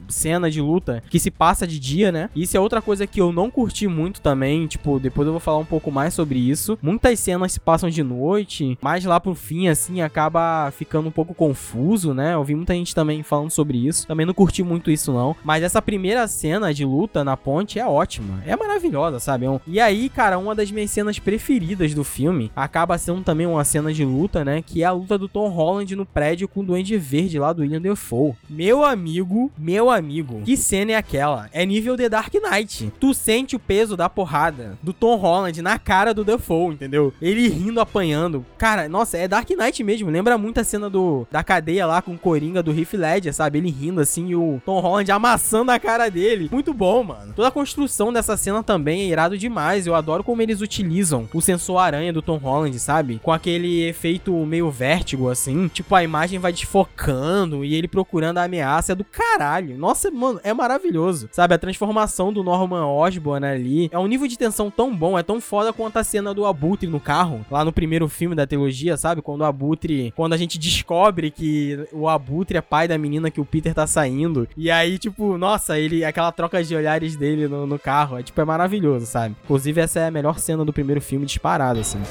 cena 0.07 0.49
de 0.49 0.61
luta 0.61 1.03
que 1.09 1.19
se 1.19 1.31
passa 1.31 1.67
de 1.67 1.79
dia, 1.79 2.11
né? 2.11 2.29
Isso 2.35 2.55
é 2.57 2.59
outra 2.59 2.81
coisa 2.81 3.05
que 3.05 3.21
eu 3.21 3.31
não 3.31 3.49
curti 3.49 3.87
muito 3.87 4.21
também, 4.21 4.67
tipo, 4.67 4.99
depois 4.99 5.25
eu 5.25 5.33
vou 5.33 5.39
falar 5.39 5.57
um 5.57 5.65
pouco 5.65 5.91
mais 5.91 6.13
sobre 6.13 6.39
isso. 6.39 6.77
Muitas 6.81 7.19
cenas 7.19 7.53
se 7.53 7.59
passam 7.59 7.89
de 7.89 8.03
noite, 8.03 8.77
mas 8.81 9.05
lá 9.05 9.19
pro 9.19 9.35
fim, 9.35 9.67
assim, 9.67 10.01
acaba 10.01 10.71
ficando 10.71 11.07
um 11.07 11.11
pouco 11.11 11.33
confuso, 11.33 12.13
né? 12.13 12.33
Eu 12.33 12.43
vi 12.43 12.55
muita 12.55 12.73
gente 12.73 12.95
também 12.95 13.02
falando 13.23 13.51
sobre 13.51 13.85
isso. 13.85 14.07
Também 14.07 14.25
não 14.25 14.33
curti 14.33 14.63
muito 14.63 14.89
isso, 14.91 15.11
não. 15.11 15.35
Mas 15.43 15.63
essa 15.63 15.81
primeira 15.81 16.27
cena 16.27 16.73
de 16.73 16.85
luta 16.85 17.23
na 17.23 17.35
ponte 17.35 17.79
é 17.79 17.85
ótima. 17.85 18.41
É 18.45 18.55
maravilhosa, 18.55 19.19
sabe? 19.19 19.45
É 19.45 19.59
e 19.67 19.79
aí, 19.79 20.09
cara, 20.09 20.37
uma 20.37 20.55
das 20.55 20.71
minhas 20.71 20.91
cenas 20.91 21.19
preferidas 21.19 21.93
do 21.93 22.03
filme 22.03 22.51
acaba 22.55 22.97
sendo 22.97 23.21
também 23.21 23.45
uma 23.45 23.63
cena 23.63 23.93
de 23.93 24.05
luta, 24.05 24.45
né? 24.45 24.61
Que 24.61 24.83
é 24.83 24.85
a 24.85 24.91
luta 24.91 25.17
do 25.17 25.27
Tom 25.27 25.49
Holland 25.49 25.95
no 25.95 26.05
prédio 26.05 26.47
com 26.47 26.61
o 26.61 26.63
Duende 26.63 26.97
Verde 26.97 27.39
lá 27.39 27.51
do 27.51 27.61
William 27.61 27.81
Defoe. 27.81 28.33
Meu 28.49 28.83
amigo, 28.83 29.51
meu 29.57 29.89
amigo, 29.89 30.41
que 30.43 30.55
cena 30.55 30.93
é 30.93 30.95
aquela? 30.95 31.49
É 31.51 31.65
nível 31.65 31.97
The 31.97 32.09
Dark 32.09 32.33
Knight. 32.33 32.91
Tu 32.99 33.13
sente 33.13 33.55
o 33.55 33.59
peso 33.59 33.97
da 33.97 34.09
porrada 34.09 34.77
do 34.81 34.93
Tom 34.93 35.15
Holland 35.15 35.61
na 35.61 35.77
cara 35.77 36.13
do 36.13 36.23
Defoe, 36.23 36.73
entendeu? 36.73 37.13
Ele 37.21 37.47
rindo, 37.47 37.79
apanhando. 37.79 38.45
Cara, 38.57 38.87
nossa, 38.87 39.17
é 39.17 39.27
Dark 39.27 39.49
Knight 39.49 39.83
mesmo. 39.83 40.09
Lembra 40.09 40.37
muito 40.37 40.59
a 40.59 40.63
cena 40.63 40.89
do 40.89 41.27
da 41.31 41.43
cadeia 41.43 41.85
lá 41.85 42.01
com 42.01 42.13
o 42.13 42.17
Coringa 42.17 42.63
do 42.63 42.77
Heath 42.77 42.92
Ledger, 42.97 43.33
sabe? 43.33 43.59
Ele 43.59 43.69
rindo 43.69 44.01
assim 44.01 44.29
e 44.29 44.35
o 44.35 44.61
Tom 44.65 44.79
Holland 44.79 45.11
amassando 45.11 45.71
a 45.71 45.79
cara 45.79 46.09
dele. 46.09 46.49
Muito 46.51 46.73
bom, 46.73 47.03
mano. 47.03 47.33
Toda 47.35 47.47
a 47.47 47.51
construção 47.51 48.11
dessa 48.11 48.37
cena 48.37 48.63
também 48.63 49.01
é 49.01 49.05
irado 49.05 49.37
demais. 49.37 49.85
Eu 49.85 49.95
adoro 49.95 50.23
como 50.23 50.41
eles 50.41 50.61
utilizam 50.61 51.27
o 51.33 51.41
sensor 51.41 51.77
aranha 51.77 52.13
do 52.13 52.21
Tom 52.21 52.37
Holland, 52.37 52.77
sabe? 52.79 53.19
Com 53.21 53.31
aquele 53.31 53.83
efeito 53.83 54.33
meio 54.45 54.69
vértigo, 54.69 55.29
assim. 55.29 55.67
Tipo, 55.67 55.95
a 55.95 56.03
imagem 56.03 56.39
vai 56.39 56.51
desfocando 56.51 57.63
e 57.63 57.73
ele 57.73 57.87
procurando 57.87 58.37
a 58.37 58.43
ameaça. 58.43 58.93
É 58.93 58.95
do 58.95 59.03
caralho. 59.03 59.77
Nossa, 59.77 60.11
mano, 60.11 60.39
é 60.43 60.53
maravilhoso. 60.53 61.29
Sabe? 61.31 61.53
A 61.53 61.57
transformação 61.57 62.31
do 62.31 62.43
Norman 62.43 62.85
Osborn 62.85 63.45
ali 63.45 63.89
é 63.91 63.99
um 63.99 64.07
nível 64.07 64.27
de 64.27 64.37
tensão 64.37 64.69
tão 64.69 64.95
bom, 64.95 65.17
é 65.17 65.23
tão 65.23 65.39
foda 65.41 65.73
quanto 65.73 65.97
a 65.97 66.03
cena 66.03 66.33
do 66.33 66.45
Abutre 66.45 66.87
no 66.87 66.99
carro, 66.99 67.45
lá 67.49 67.63
no 67.63 67.71
primeiro 67.71 68.07
filme 68.07 68.35
da 68.35 68.47
trilogia, 68.47 68.97
sabe? 68.97 69.21
Quando 69.21 69.41
o 69.41 69.45
Abutre. 69.45 70.13
Quando 70.15 70.33
a 70.33 70.37
gente 70.37 70.59
descobre 70.59 71.31
que 71.31 71.87
o 71.91 72.07
Abutre 72.07 72.57
é 72.57 72.61
pai 72.61 72.82
da 72.87 72.97
menina 72.97 73.31
que 73.31 73.41
o 73.41 73.45
Peter 73.45 73.73
tá 73.73 73.87
saindo. 73.87 74.47
E 74.55 74.69
aí, 74.69 74.97
tipo, 74.97 75.37
nossa, 75.37 75.77
ele. 75.77 76.03
aquela 76.03 76.31
troca 76.31 76.63
de 76.63 76.75
olhares 76.75 77.15
dele 77.15 77.47
no, 77.47 77.65
no 77.65 77.79
carro. 77.79 78.17
É 78.17 78.23
tipo, 78.23 78.39
é 78.39 78.45
maravilhoso, 78.45 79.05
sabe? 79.05 79.35
Inclusive, 79.43 79.81
essa 79.81 79.99
é 79.99 80.07
a 80.07 80.11
melhor 80.11 80.39
cena 80.39 80.63
do 80.63 80.73
primeiro 80.73 81.01
filme 81.01 81.25
disparada, 81.25 81.79
assim. 81.79 82.01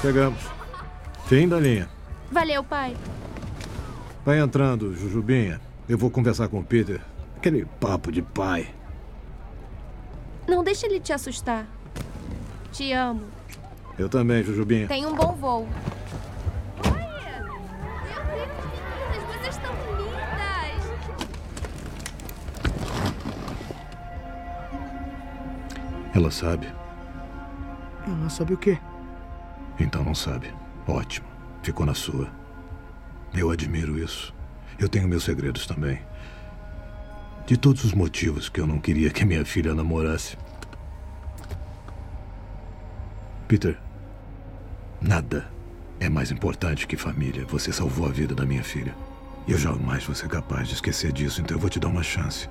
Chegamos. 0.00 0.40
Fim 1.26 1.48
da 1.48 1.58
linha. 1.58 1.88
Valeu, 2.30 2.64
pai. 2.64 2.96
Vai 4.24 4.40
entrando, 4.40 4.94
Jujubinha. 4.94 5.60
Eu 5.88 5.98
vou 5.98 6.10
conversar 6.10 6.48
com 6.48 6.60
o 6.60 6.64
Peter. 6.64 7.00
Aquele 7.36 7.64
papo 7.80 8.12
de 8.12 8.22
pai. 8.22 8.68
Não 10.46 10.62
deixe 10.62 10.86
ele 10.86 11.00
te 11.00 11.12
assustar. 11.12 11.66
Te 12.72 12.92
amo. 12.92 13.22
Eu 13.98 14.08
também, 14.08 14.42
Jujubinha. 14.42 14.88
Tenha 14.88 15.08
um 15.08 15.14
bom 15.14 15.32
voo. 15.32 15.68
Ela 26.14 26.30
sabe. 26.30 26.72
Ela 28.06 28.28
sabe 28.28 28.54
o 28.54 28.58
quê? 28.58 28.78
Então 29.78 30.04
não 30.04 30.14
sabe. 30.14 30.52
Ótimo. 30.86 31.26
Ficou 31.62 31.86
na 31.86 31.94
sua. 31.94 32.28
Eu 33.32 33.50
admiro 33.50 33.98
isso. 33.98 34.34
Eu 34.78 34.88
tenho 34.88 35.08
meus 35.08 35.24
segredos 35.24 35.66
também. 35.66 36.00
De 37.46 37.56
todos 37.56 37.84
os 37.84 37.92
motivos 37.92 38.48
que 38.48 38.60
eu 38.60 38.66
não 38.66 38.78
queria 38.78 39.10
que 39.10 39.24
minha 39.24 39.44
filha 39.44 39.74
namorasse. 39.74 40.36
Peter, 43.48 43.78
nada 45.00 45.50
é 46.00 46.08
mais 46.08 46.30
importante 46.30 46.86
que 46.86 46.96
família. 46.96 47.44
Você 47.46 47.72
salvou 47.72 48.06
a 48.06 48.10
vida 48.10 48.34
da 48.34 48.44
minha 48.44 48.62
filha. 48.62 48.94
E 49.46 49.52
eu 49.52 49.58
jamais 49.58 50.04
vou 50.04 50.14
ser 50.14 50.28
capaz 50.28 50.68
de 50.68 50.74
esquecer 50.74 51.12
disso, 51.12 51.40
então 51.40 51.56
eu 51.56 51.60
vou 51.60 51.70
te 51.70 51.80
dar 51.80 51.88
uma 51.88 52.02
chance. 52.02 52.48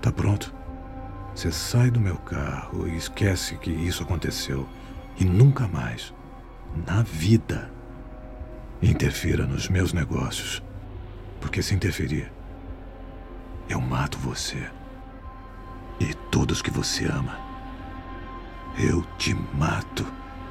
Tá 0.00 0.12
pronto? 0.12 0.54
Você 1.36 1.52
sai 1.52 1.90
do 1.90 2.00
meu 2.00 2.16
carro 2.16 2.88
e 2.88 2.96
esquece 2.96 3.56
que 3.56 3.70
isso 3.70 4.02
aconteceu. 4.02 4.66
E 5.20 5.24
nunca 5.26 5.68
mais, 5.68 6.14
na 6.86 7.02
vida, 7.02 7.70
interfira 8.82 9.46
nos 9.46 9.68
meus 9.68 9.92
negócios. 9.92 10.62
Porque 11.38 11.62
se 11.62 11.74
interferir, 11.74 12.32
eu 13.68 13.78
mato 13.82 14.16
você. 14.16 14.66
E 16.00 16.14
todos 16.30 16.62
que 16.62 16.70
você 16.70 17.04
ama. 17.04 17.38
Eu 18.78 19.02
te 19.18 19.34
mato. 19.34 20.06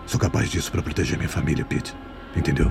Sou 0.05 0.19
capaz 0.19 0.51
disso 0.51 0.71
para 0.71 0.83
proteger 0.83 1.17
minha 1.17 1.27
família, 1.27 1.65
Pete. 1.65 1.95
Entendeu? 2.35 2.69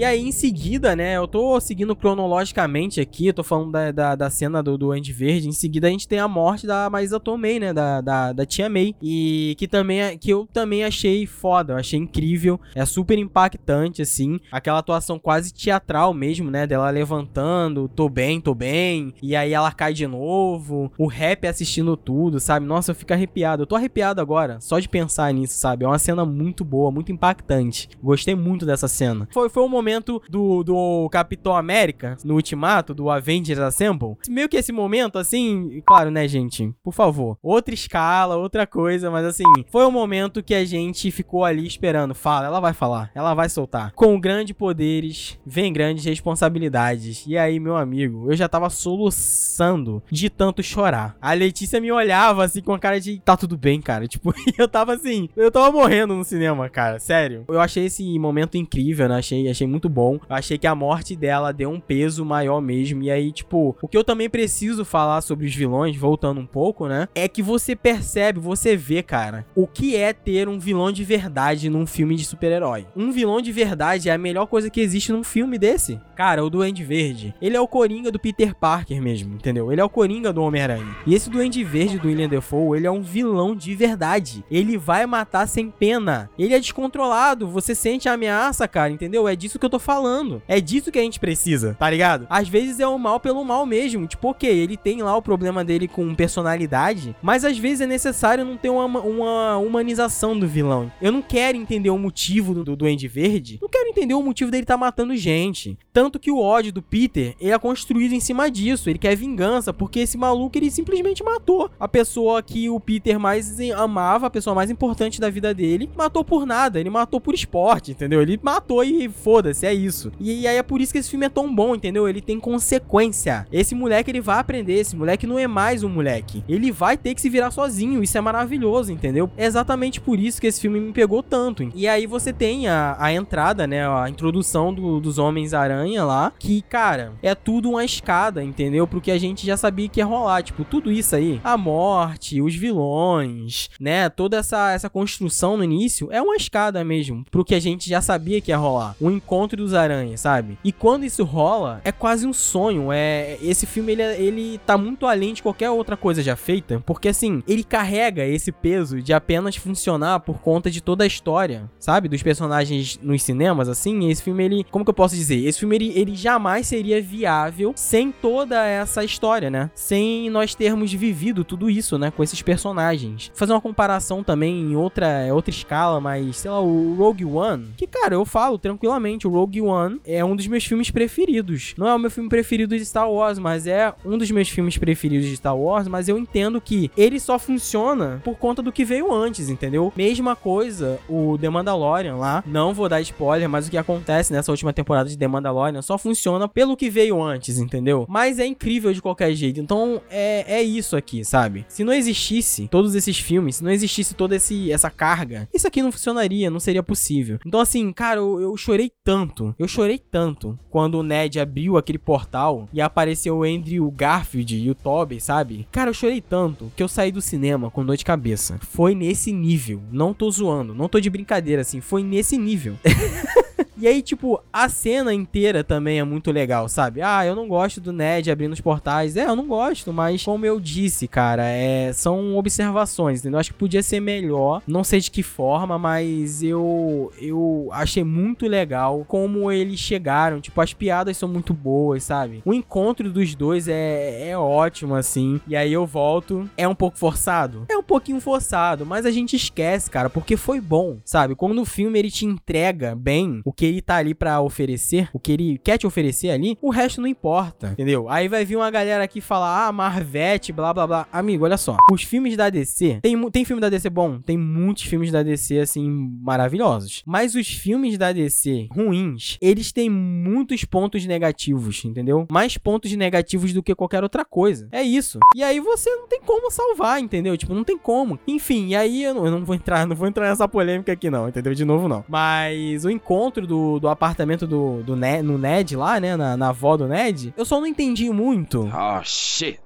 E 0.00 0.04
aí, 0.04 0.26
em 0.26 0.32
seguida, 0.32 0.96
né, 0.96 1.18
eu 1.18 1.28
tô 1.28 1.60
seguindo 1.60 1.94
cronologicamente 1.94 3.02
aqui, 3.02 3.26
eu 3.26 3.34
tô 3.34 3.44
falando 3.44 3.72
da, 3.72 3.92
da, 3.92 4.14
da 4.14 4.30
cena 4.30 4.62
do, 4.62 4.78
do 4.78 4.92
Andy 4.92 5.12
Verde, 5.12 5.46
em 5.46 5.52
seguida 5.52 5.88
a 5.88 5.90
gente 5.90 6.08
tem 6.08 6.18
a 6.18 6.26
morte 6.26 6.66
da 6.66 6.88
Maisa 6.88 7.20
Tomei, 7.20 7.60
né, 7.60 7.70
da, 7.74 8.00
da, 8.00 8.32
da 8.32 8.46
Tia 8.46 8.70
May, 8.70 8.94
e 9.02 9.54
que 9.58 9.68
também, 9.68 10.00
é, 10.00 10.16
que 10.16 10.30
eu 10.30 10.48
também 10.50 10.84
achei 10.84 11.26
foda, 11.26 11.74
eu 11.74 11.76
achei 11.76 11.98
incrível, 11.98 12.58
é 12.74 12.82
super 12.86 13.18
impactante, 13.18 14.00
assim, 14.00 14.40
aquela 14.50 14.78
atuação 14.78 15.18
quase 15.18 15.52
teatral 15.52 16.14
mesmo, 16.14 16.50
né, 16.50 16.66
dela 16.66 16.88
levantando, 16.88 17.86
tô 17.86 18.08
bem, 18.08 18.40
tô 18.40 18.54
bem, 18.54 19.12
e 19.22 19.36
aí 19.36 19.52
ela 19.52 19.70
cai 19.70 19.92
de 19.92 20.06
novo, 20.06 20.90
o 20.96 21.08
rap 21.08 21.46
assistindo 21.46 21.94
tudo, 21.94 22.40
sabe, 22.40 22.64
nossa, 22.64 22.92
eu 22.92 22.94
fico 22.94 23.12
arrepiado, 23.12 23.64
eu 23.64 23.66
tô 23.66 23.76
arrepiado 23.76 24.18
agora, 24.18 24.62
só 24.62 24.78
de 24.78 24.88
pensar 24.88 25.30
nisso, 25.34 25.58
sabe, 25.58 25.84
é 25.84 25.88
uma 25.88 25.98
cena 25.98 26.24
muito 26.24 26.64
boa, 26.64 26.90
muito 26.90 27.12
impactante, 27.12 27.86
gostei 28.02 28.34
muito 28.34 28.64
dessa 28.64 28.88
cena. 28.88 29.28
Foi, 29.30 29.50
foi 29.50 29.62
um 29.62 29.68
momento 29.68 29.89
do, 30.28 30.62
do 30.62 31.08
Capitão 31.10 31.56
América, 31.56 32.16
no 32.24 32.34
Ultimato, 32.34 32.94
do 32.94 33.10
Avengers 33.10 33.58
Assemble. 33.58 34.16
Meio 34.28 34.48
que 34.48 34.56
esse 34.56 34.72
momento, 34.72 35.18
assim, 35.18 35.82
claro, 35.86 36.10
né, 36.10 36.28
gente? 36.28 36.72
Por 36.82 36.92
favor. 36.92 37.38
Outra 37.42 37.74
escala, 37.74 38.36
outra 38.36 38.66
coisa, 38.66 39.10
mas 39.10 39.24
assim, 39.24 39.44
foi 39.70 39.86
um 39.86 39.90
momento 39.90 40.42
que 40.42 40.54
a 40.54 40.64
gente 40.64 41.10
ficou 41.10 41.44
ali 41.44 41.66
esperando. 41.66 42.14
Fala, 42.14 42.46
ela 42.46 42.60
vai 42.60 42.72
falar, 42.72 43.10
ela 43.14 43.34
vai 43.34 43.48
soltar. 43.48 43.92
Com 43.92 44.20
grandes 44.20 44.54
poderes, 44.56 45.38
vem 45.44 45.72
grandes 45.72 46.04
responsabilidades. 46.04 47.24
E 47.26 47.36
aí, 47.36 47.58
meu 47.58 47.76
amigo, 47.76 48.30
eu 48.30 48.36
já 48.36 48.48
tava 48.48 48.68
soluçando 48.70 50.02
de 50.10 50.28
tanto 50.28 50.62
chorar. 50.62 51.16
A 51.20 51.32
Letícia 51.32 51.80
me 51.80 51.90
olhava 51.90 52.44
assim 52.44 52.60
com 52.60 52.72
a 52.72 52.78
cara 52.78 53.00
de 53.00 53.20
tá 53.20 53.36
tudo 53.36 53.56
bem, 53.56 53.80
cara. 53.80 54.06
Tipo, 54.10 54.34
eu 54.58 54.68
tava 54.68 54.94
assim, 54.94 55.28
eu 55.36 55.50
tava 55.50 55.70
morrendo 55.70 56.14
no 56.14 56.24
cinema, 56.24 56.68
cara. 56.68 56.98
Sério. 56.98 57.44
Eu 57.48 57.60
achei 57.60 57.86
esse 57.86 58.18
momento 58.18 58.56
incrível, 58.56 59.08
né? 59.08 59.16
Achei, 59.16 59.48
achei 59.48 59.66
muito 59.66 59.79
bom. 59.88 60.18
Eu 60.28 60.36
achei 60.36 60.58
que 60.58 60.66
a 60.66 60.74
morte 60.74 61.16
dela 61.16 61.52
deu 61.52 61.70
um 61.70 61.80
peso 61.80 62.24
maior 62.24 62.60
mesmo. 62.60 63.02
E 63.02 63.10
aí, 63.10 63.32
tipo, 63.32 63.76
o 63.80 63.88
que 63.88 63.96
eu 63.96 64.04
também 64.04 64.28
preciso 64.28 64.84
falar 64.84 65.20
sobre 65.20 65.46
os 65.46 65.54
vilões, 65.54 65.96
voltando 65.96 66.40
um 66.40 66.46
pouco, 66.46 66.86
né? 66.86 67.08
É 67.14 67.28
que 67.28 67.42
você 67.42 67.74
percebe, 67.74 68.38
você 68.38 68.76
vê, 68.76 69.02
cara, 69.02 69.46
o 69.54 69.66
que 69.66 69.96
é 69.96 70.12
ter 70.12 70.48
um 70.48 70.58
vilão 70.58 70.92
de 70.92 71.04
verdade 71.04 71.70
num 71.70 71.86
filme 71.86 72.16
de 72.16 72.24
super-herói. 72.24 72.86
Um 72.96 73.10
vilão 73.10 73.40
de 73.40 73.52
verdade 73.52 74.08
é 74.08 74.12
a 74.12 74.18
melhor 74.18 74.46
coisa 74.46 74.70
que 74.70 74.80
existe 74.80 75.12
num 75.12 75.24
filme 75.24 75.58
desse. 75.58 76.00
Cara, 76.16 76.44
o 76.44 76.50
Duende 76.50 76.84
Verde, 76.84 77.34
ele 77.40 77.56
é 77.56 77.60
o 77.60 77.68
Coringa 77.68 78.10
do 78.10 78.18
Peter 78.18 78.54
Parker 78.54 79.00
mesmo, 79.00 79.34
entendeu? 79.34 79.72
Ele 79.72 79.80
é 79.80 79.84
o 79.84 79.88
Coringa 79.88 80.32
do 80.32 80.42
Homem-Aranha. 80.42 80.96
E 81.06 81.14
esse 81.14 81.30
Duende 81.30 81.64
Verde 81.64 81.98
do 81.98 82.08
William 82.08 82.28
Defoe, 82.28 82.78
ele 82.78 82.86
é 82.86 82.90
um 82.90 83.02
vilão 83.02 83.54
de 83.54 83.74
verdade. 83.74 84.44
Ele 84.50 84.76
vai 84.76 85.06
matar 85.06 85.46
sem 85.46 85.70
pena. 85.70 86.30
Ele 86.38 86.54
é 86.54 86.58
descontrolado, 86.58 87.48
você 87.48 87.74
sente 87.74 88.08
a 88.08 88.12
ameaça, 88.12 88.68
cara, 88.68 88.92
entendeu? 88.92 89.26
É 89.26 89.34
disso 89.34 89.58
que 89.58 89.64
eu 89.64 89.69
tô 89.70 89.78
falando. 89.78 90.42
É 90.46 90.60
disso 90.60 90.92
que 90.92 90.98
a 90.98 91.02
gente 91.02 91.20
precisa, 91.20 91.74
tá 91.78 91.88
ligado? 91.88 92.26
Às 92.28 92.48
vezes 92.48 92.80
é 92.80 92.86
o 92.86 92.98
mal 92.98 93.18
pelo 93.20 93.44
mal 93.44 93.64
mesmo. 93.64 94.06
Tipo, 94.06 94.30
ok, 94.30 94.48
ele 94.48 94.76
tem 94.76 95.02
lá 95.02 95.16
o 95.16 95.22
problema 95.22 95.64
dele 95.64 95.88
com 95.88 96.14
personalidade, 96.14 97.16
mas 97.22 97.44
às 97.44 97.58
vezes 97.58 97.82
é 97.82 97.86
necessário 97.86 98.44
não 98.44 98.56
ter 98.56 98.68
uma, 98.68 99.00
uma 99.00 99.56
humanização 99.58 100.38
do 100.38 100.46
vilão. 100.46 100.92
Eu 101.00 101.12
não 101.12 101.22
quero 101.22 101.56
entender 101.56 101.90
o 101.90 101.98
motivo 101.98 102.52
do, 102.52 102.64
do 102.64 102.76
Duende 102.76 103.08
Verde, 103.08 103.58
não 103.60 103.68
quero 103.68 103.79
entender 103.90 104.14
o 104.14 104.22
motivo 104.22 104.50
dele 104.50 104.64
tá 104.64 104.76
matando 104.76 105.16
gente. 105.16 105.78
Tanto 105.92 106.18
que 106.18 106.30
o 106.30 106.38
ódio 106.38 106.72
do 106.72 106.82
Peter, 106.82 107.34
é 107.40 107.58
construído 107.58 108.12
em 108.12 108.20
cima 108.20 108.50
disso. 108.50 108.88
Ele 108.88 108.98
quer 108.98 109.16
vingança, 109.16 109.72
porque 109.72 110.00
esse 110.00 110.16
maluco, 110.16 110.56
ele 110.56 110.70
simplesmente 110.70 111.22
matou 111.22 111.70
a 111.78 111.88
pessoa 111.88 112.42
que 112.42 112.68
o 112.70 112.78
Peter 112.80 113.18
mais 113.18 113.58
amava, 113.72 114.26
a 114.26 114.30
pessoa 114.30 114.54
mais 114.54 114.70
importante 114.70 115.20
da 115.20 115.30
vida 115.30 115.52
dele. 115.52 115.90
Matou 115.96 116.24
por 116.24 116.46
nada, 116.46 116.80
ele 116.80 116.90
matou 116.90 117.20
por 117.20 117.34
esporte, 117.34 117.90
entendeu? 117.90 118.22
Ele 118.22 118.38
matou 118.42 118.82
e 118.84 119.08
foda-se, 119.08 119.66
é 119.66 119.74
isso. 119.74 120.12
E, 120.18 120.42
e 120.42 120.46
aí 120.46 120.56
é 120.56 120.62
por 120.62 120.80
isso 120.80 120.92
que 120.92 120.98
esse 120.98 121.10
filme 121.10 121.26
é 121.26 121.28
tão 121.28 121.52
bom, 121.54 121.74
entendeu? 121.74 122.08
Ele 122.08 122.20
tem 122.20 122.38
consequência. 122.38 123.46
Esse 123.52 123.74
moleque, 123.74 124.10
ele 124.10 124.20
vai 124.20 124.38
aprender. 124.38 124.74
Esse 124.74 124.96
moleque 124.96 125.26
não 125.26 125.38
é 125.38 125.46
mais 125.46 125.82
um 125.82 125.88
moleque. 125.88 126.44
Ele 126.48 126.70
vai 126.70 126.96
ter 126.96 127.14
que 127.14 127.20
se 127.20 127.28
virar 127.28 127.50
sozinho. 127.50 128.02
Isso 128.02 128.16
é 128.16 128.20
maravilhoso, 128.20 128.92
entendeu? 128.92 129.30
É 129.36 129.44
exatamente 129.44 130.00
por 130.00 130.18
isso 130.18 130.40
que 130.40 130.46
esse 130.46 130.60
filme 130.60 130.80
me 130.80 130.92
pegou 130.92 131.22
tanto. 131.22 131.70
E 131.74 131.88
aí 131.88 132.06
você 132.06 132.32
tem 132.32 132.68
a, 132.68 132.96
a 132.98 133.12
entrada, 133.12 133.66
né? 133.66 133.79
Né, 133.80 133.88
a 133.88 134.08
introdução 134.08 134.72
do- 134.74 135.00
dos 135.00 135.18
Homens-Aranha 135.18 136.04
lá, 136.04 136.32
que, 136.38 136.62
cara, 136.62 137.12
é 137.22 137.34
tudo 137.34 137.70
uma 137.70 137.84
escada, 137.84 138.42
entendeu? 138.44 138.86
Pro 138.86 139.00
que 139.00 139.10
a 139.10 139.18
gente 139.18 139.46
já 139.46 139.56
sabia 139.56 139.88
que 139.88 140.00
ia 140.00 140.06
rolar, 140.06 140.42
tipo, 140.42 140.64
tudo 140.64 140.90
isso 140.92 141.16
aí, 141.16 141.40
a 141.42 141.56
morte, 141.56 142.42
os 142.42 142.54
vilões, 142.54 143.70
né, 143.80 144.08
toda 144.08 144.36
essa, 144.38 144.72
essa 144.72 144.90
construção 144.90 145.56
no 145.56 145.64
início 145.64 146.08
é 146.12 146.20
uma 146.20 146.36
escada 146.36 146.84
mesmo, 146.84 147.24
pro 147.30 147.44
que 147.44 147.54
a 147.54 147.60
gente 147.60 147.88
já 147.88 148.00
sabia 148.00 148.40
que 148.40 148.50
ia 148.50 148.56
rolar, 148.56 148.94
o 149.00 149.10
encontro 149.10 149.56
dos 149.56 149.74
aranhas, 149.74 150.20
sabe? 150.20 150.58
E 150.64 150.72
quando 150.72 151.04
isso 151.04 151.24
rola, 151.24 151.80
é 151.84 151.92
quase 151.92 152.26
um 152.26 152.32
sonho, 152.32 152.92
é, 152.92 153.38
esse 153.42 153.66
filme, 153.66 153.92
ele, 153.92 154.02
é- 154.02 154.20
ele 154.20 154.58
tá 154.66 154.76
muito 154.76 155.06
além 155.06 155.32
de 155.34 155.42
qualquer 155.42 155.70
outra 155.70 155.96
coisa 155.96 156.22
já 156.22 156.36
feita, 156.36 156.82
porque 156.84 157.08
assim, 157.08 157.42
ele 157.46 157.64
carrega 157.64 158.24
esse 158.26 158.52
peso 158.52 159.00
de 159.00 159.12
apenas 159.12 159.56
funcionar 159.56 160.20
por 160.20 160.38
conta 160.40 160.70
de 160.70 160.80
toda 160.82 161.04
a 161.04 161.06
história, 161.06 161.70
sabe? 161.78 162.08
Dos 162.08 162.22
personagens 162.22 162.98
nos 163.02 163.22
cinemas, 163.22 163.68
assim, 163.70 164.08
esse 164.10 164.22
filme, 164.22 164.44
ele, 164.44 164.66
como 164.70 164.84
que 164.84 164.90
eu 164.90 164.94
posso 164.94 165.14
dizer? 165.14 165.44
Esse 165.44 165.60
filme, 165.60 165.76
ele, 165.76 165.92
ele 165.94 166.14
jamais 166.14 166.66
seria 166.66 167.00
viável 167.00 167.72
sem 167.76 168.12
toda 168.12 168.64
essa 168.64 169.04
história, 169.04 169.50
né? 169.50 169.70
Sem 169.74 170.30
nós 170.30 170.54
termos 170.54 170.92
vivido 170.92 171.44
tudo 171.44 171.70
isso, 171.70 171.98
né? 171.98 172.10
Com 172.10 172.22
esses 172.22 172.42
personagens. 172.42 173.30
Fazer 173.34 173.52
uma 173.52 173.60
comparação 173.60 174.22
também 174.22 174.60
em 174.60 174.76
outra, 174.76 175.32
outra 175.32 175.50
escala, 175.50 176.00
mas, 176.00 176.36
sei 176.36 176.50
lá, 176.50 176.60
o 176.60 176.94
Rogue 176.94 177.24
One, 177.24 177.68
que, 177.76 177.86
cara, 177.86 178.14
eu 178.14 178.24
falo 178.24 178.58
tranquilamente, 178.58 179.26
o 179.26 179.30
Rogue 179.30 179.62
One 179.62 180.00
é 180.04 180.24
um 180.24 180.36
dos 180.36 180.46
meus 180.46 180.64
filmes 180.64 180.90
preferidos. 180.90 181.74
Não 181.76 181.86
é 181.86 181.94
o 181.94 181.98
meu 181.98 182.10
filme 182.10 182.28
preferido 182.28 182.76
de 182.76 182.84
Star 182.84 183.10
Wars, 183.10 183.38
mas 183.38 183.66
é 183.66 183.92
um 184.04 184.16
dos 184.18 184.30
meus 184.30 184.48
filmes 184.48 184.76
preferidos 184.76 185.26
de 185.26 185.36
Star 185.36 185.56
Wars, 185.56 185.88
mas 185.88 186.08
eu 186.08 186.18
entendo 186.18 186.60
que 186.60 186.90
ele 186.96 187.18
só 187.18 187.38
funciona 187.38 188.20
por 188.24 188.36
conta 188.36 188.62
do 188.62 188.72
que 188.72 188.84
veio 188.84 189.12
antes, 189.12 189.48
entendeu? 189.48 189.92
Mesma 189.96 190.34
coisa, 190.36 190.98
o 191.08 191.36
The 191.38 191.48
Mandalorian 191.48 192.16
lá, 192.16 192.42
não 192.46 192.74
vou 192.74 192.88
dar 192.88 193.00
spoiler, 193.00 193.48
mas 193.48 193.59
o 193.66 193.70
que 193.70 193.76
acontece 193.76 194.32
nessa 194.32 194.50
última 194.50 194.72
temporada 194.72 195.08
de 195.08 195.16
The 195.16 195.28
Mandalorian 195.28 195.82
só 195.82 195.98
funciona 195.98 196.48
pelo 196.48 196.76
que 196.76 196.90
veio 196.90 197.22
antes, 197.22 197.58
entendeu? 197.58 198.06
Mas 198.08 198.38
é 198.38 198.46
incrível 198.46 198.92
de 198.92 199.02
qualquer 199.02 199.32
jeito. 199.34 199.60
Então 199.60 200.00
é, 200.10 200.44
é 200.46 200.62
isso 200.62 200.96
aqui, 200.96 201.24
sabe? 201.24 201.64
Se 201.68 201.84
não 201.84 201.92
existisse 201.92 202.68
todos 202.68 202.94
esses 202.94 203.18
filmes, 203.18 203.56
se 203.56 203.64
não 203.64 203.70
existisse 203.70 204.14
toda 204.14 204.36
esse, 204.36 204.70
essa 204.72 204.90
carga, 204.90 205.48
isso 205.52 205.66
aqui 205.66 205.82
não 205.82 205.92
funcionaria, 205.92 206.50
não 206.50 206.60
seria 206.60 206.82
possível. 206.82 207.38
Então, 207.46 207.60
assim, 207.60 207.92
cara, 207.92 208.20
eu, 208.20 208.40
eu 208.40 208.56
chorei 208.56 208.90
tanto, 209.04 209.54
eu 209.58 209.68
chorei 209.68 209.98
tanto 209.98 210.58
quando 210.70 210.96
o 210.96 211.02
Ned 211.02 211.38
abriu 211.38 211.76
aquele 211.76 211.98
portal 211.98 212.68
e 212.72 212.80
apareceu 212.80 213.38
o 213.38 213.44
Andrew 213.44 213.90
Garfield 213.90 214.56
e 214.56 214.70
o 214.70 214.74
Toby, 214.74 215.20
sabe? 215.20 215.66
Cara, 215.70 215.90
eu 215.90 215.94
chorei 215.94 216.20
tanto 216.20 216.72
que 216.76 216.82
eu 216.82 216.88
saí 216.88 217.12
do 217.12 217.20
cinema 217.20 217.70
com 217.70 217.84
dor 217.84 217.96
de 217.96 218.04
cabeça. 218.04 218.58
Foi 218.60 218.94
nesse 218.94 219.32
nível. 219.32 219.82
Não 219.90 220.14
tô 220.14 220.30
zoando, 220.30 220.74
não 220.74 220.88
tô 220.88 221.00
de 221.00 221.10
brincadeira, 221.10 221.62
assim, 221.62 221.80
foi 221.80 222.02
nesse 222.02 222.36
nível. 222.36 222.76
E 223.80 223.88
aí, 223.88 224.02
tipo, 224.02 224.38
a 224.52 224.68
cena 224.68 225.14
inteira 225.14 225.64
também 225.64 225.98
é 225.98 226.04
muito 226.04 226.30
legal, 226.30 226.68
sabe? 226.68 227.00
Ah, 227.00 227.24
eu 227.24 227.34
não 227.34 227.48
gosto 227.48 227.80
do 227.80 227.92
Ned 227.92 228.30
abrindo 228.30 228.52
os 228.52 228.60
portais. 228.60 229.16
É, 229.16 229.24
eu 229.24 229.34
não 229.34 229.46
gosto, 229.46 229.90
mas 229.90 230.22
como 230.22 230.44
eu 230.44 230.60
disse, 230.60 231.08
cara, 231.08 231.48
é, 231.48 231.90
são 231.94 232.36
observações, 232.36 233.20
entendeu? 233.20 233.40
Acho 233.40 233.52
que 233.52 233.58
podia 233.58 233.82
ser 233.82 234.00
melhor. 234.00 234.62
Não 234.66 234.84
sei 234.84 235.00
de 235.00 235.10
que 235.10 235.22
forma, 235.22 235.78
mas 235.78 236.42
eu 236.42 237.10
eu 237.18 237.70
achei 237.72 238.04
muito 238.04 238.46
legal 238.46 239.02
como 239.08 239.50
eles 239.50 239.80
chegaram. 239.80 240.42
Tipo, 240.42 240.60
as 240.60 240.74
piadas 240.74 241.16
são 241.16 241.28
muito 241.28 241.54
boas, 241.54 242.04
sabe? 242.04 242.42
O 242.44 242.52
encontro 242.52 243.10
dos 243.10 243.34
dois 243.34 243.66
é, 243.66 244.28
é 244.28 244.36
ótimo, 244.36 244.94
assim. 244.94 245.40
E 245.48 245.56
aí 245.56 245.72
eu 245.72 245.86
volto. 245.86 246.48
É 246.54 246.68
um 246.68 246.74
pouco 246.74 246.98
forçado? 246.98 247.64
É 247.70 247.76
um 247.78 247.82
pouquinho 247.82 248.20
forçado, 248.20 248.84
mas 248.84 249.06
a 249.06 249.10
gente 249.10 249.36
esquece, 249.36 249.90
cara, 249.90 250.10
porque 250.10 250.36
foi 250.36 250.60
bom, 250.60 250.98
sabe? 251.02 251.34
Quando 251.34 251.62
o 251.62 251.64
filme 251.64 251.98
ele 251.98 252.10
te 252.10 252.26
entrega 252.26 252.94
bem 252.94 253.40
o 253.42 253.52
que 253.52 253.69
ele 253.70 253.80
tá 253.80 253.96
ali 253.96 254.14
pra 254.14 254.40
oferecer, 254.40 255.08
o 255.12 255.18
que 255.18 255.32
ele 255.32 255.58
quer 255.58 255.78
te 255.78 255.86
oferecer 255.86 256.30
ali, 256.30 256.58
o 256.60 256.70
resto 256.70 257.00
não 257.00 257.08
importa, 257.08 257.70
entendeu? 257.72 258.08
Aí 258.08 258.28
vai 258.28 258.44
vir 258.44 258.56
uma 258.56 258.70
galera 258.70 259.02
aqui 259.02 259.20
falar, 259.20 259.66
ah, 259.66 259.72
Marvete, 259.72 260.52
blá 260.52 260.72
blá 260.74 260.86
blá. 260.86 261.08
Amigo, 261.12 261.44
olha 261.44 261.56
só. 261.56 261.76
Os 261.92 262.02
filmes 262.02 262.36
da 262.36 262.50
DC, 262.50 263.00
tem, 263.02 263.30
tem 263.30 263.44
filme 263.44 263.60
da 263.60 263.68
DC 263.68 263.88
bom? 263.88 264.20
Tem 264.20 264.36
muitos 264.36 264.84
filmes 264.84 265.10
da 265.10 265.22
DC, 265.22 265.58
assim, 265.58 265.88
maravilhosos. 266.22 267.02
Mas 267.06 267.34
os 267.34 267.48
filmes 267.48 267.96
da 267.96 268.12
DC 268.12 268.68
ruins, 268.70 269.38
eles 269.40 269.72
têm 269.72 269.88
muitos 269.88 270.64
pontos 270.64 271.06
negativos, 271.06 271.84
entendeu? 271.84 272.26
Mais 272.30 272.56
pontos 272.56 272.92
negativos 272.92 273.52
do 273.52 273.62
que 273.62 273.74
qualquer 273.74 274.02
outra 274.02 274.24
coisa. 274.24 274.68
É 274.72 274.82
isso. 274.82 275.18
E 275.34 275.42
aí 275.42 275.60
você 275.60 275.90
não 275.90 276.08
tem 276.08 276.20
como 276.20 276.50
salvar, 276.50 277.00
entendeu? 277.00 277.36
Tipo, 277.36 277.54
não 277.54 277.64
tem 277.64 277.78
como. 277.78 278.18
Enfim, 278.26 278.68
e 278.68 278.76
aí 278.76 279.04
eu 279.04 279.14
não, 279.14 279.24
eu 279.26 279.30
não 279.30 279.44
vou 279.44 279.54
entrar, 279.54 279.86
não 279.86 279.96
vou 279.96 280.08
entrar 280.08 280.28
nessa 280.28 280.48
polêmica 280.48 280.92
aqui 280.92 281.10
não, 281.10 281.28
entendeu? 281.28 281.54
De 281.54 281.64
novo 281.64 281.88
não. 281.88 282.04
Mas 282.08 282.84
o 282.84 282.90
encontro 282.90 283.46
do, 283.46 283.59
do 283.80 283.88
apartamento 283.88 284.46
do, 284.46 284.82
do 284.82 284.96
Ned, 284.96 285.22
no 285.22 285.36
Ned 285.38 285.76
lá, 285.76 286.00
né, 286.00 286.16
na, 286.16 286.36
na 286.36 286.48
avó 286.48 286.76
do 286.76 286.86
Ned, 286.86 287.34
eu 287.36 287.44
só 287.44 287.60
não 287.60 287.66
entendi 287.66 288.10
muito. 288.10 288.70
Oh, 288.72 289.00
shit. 289.02 289.58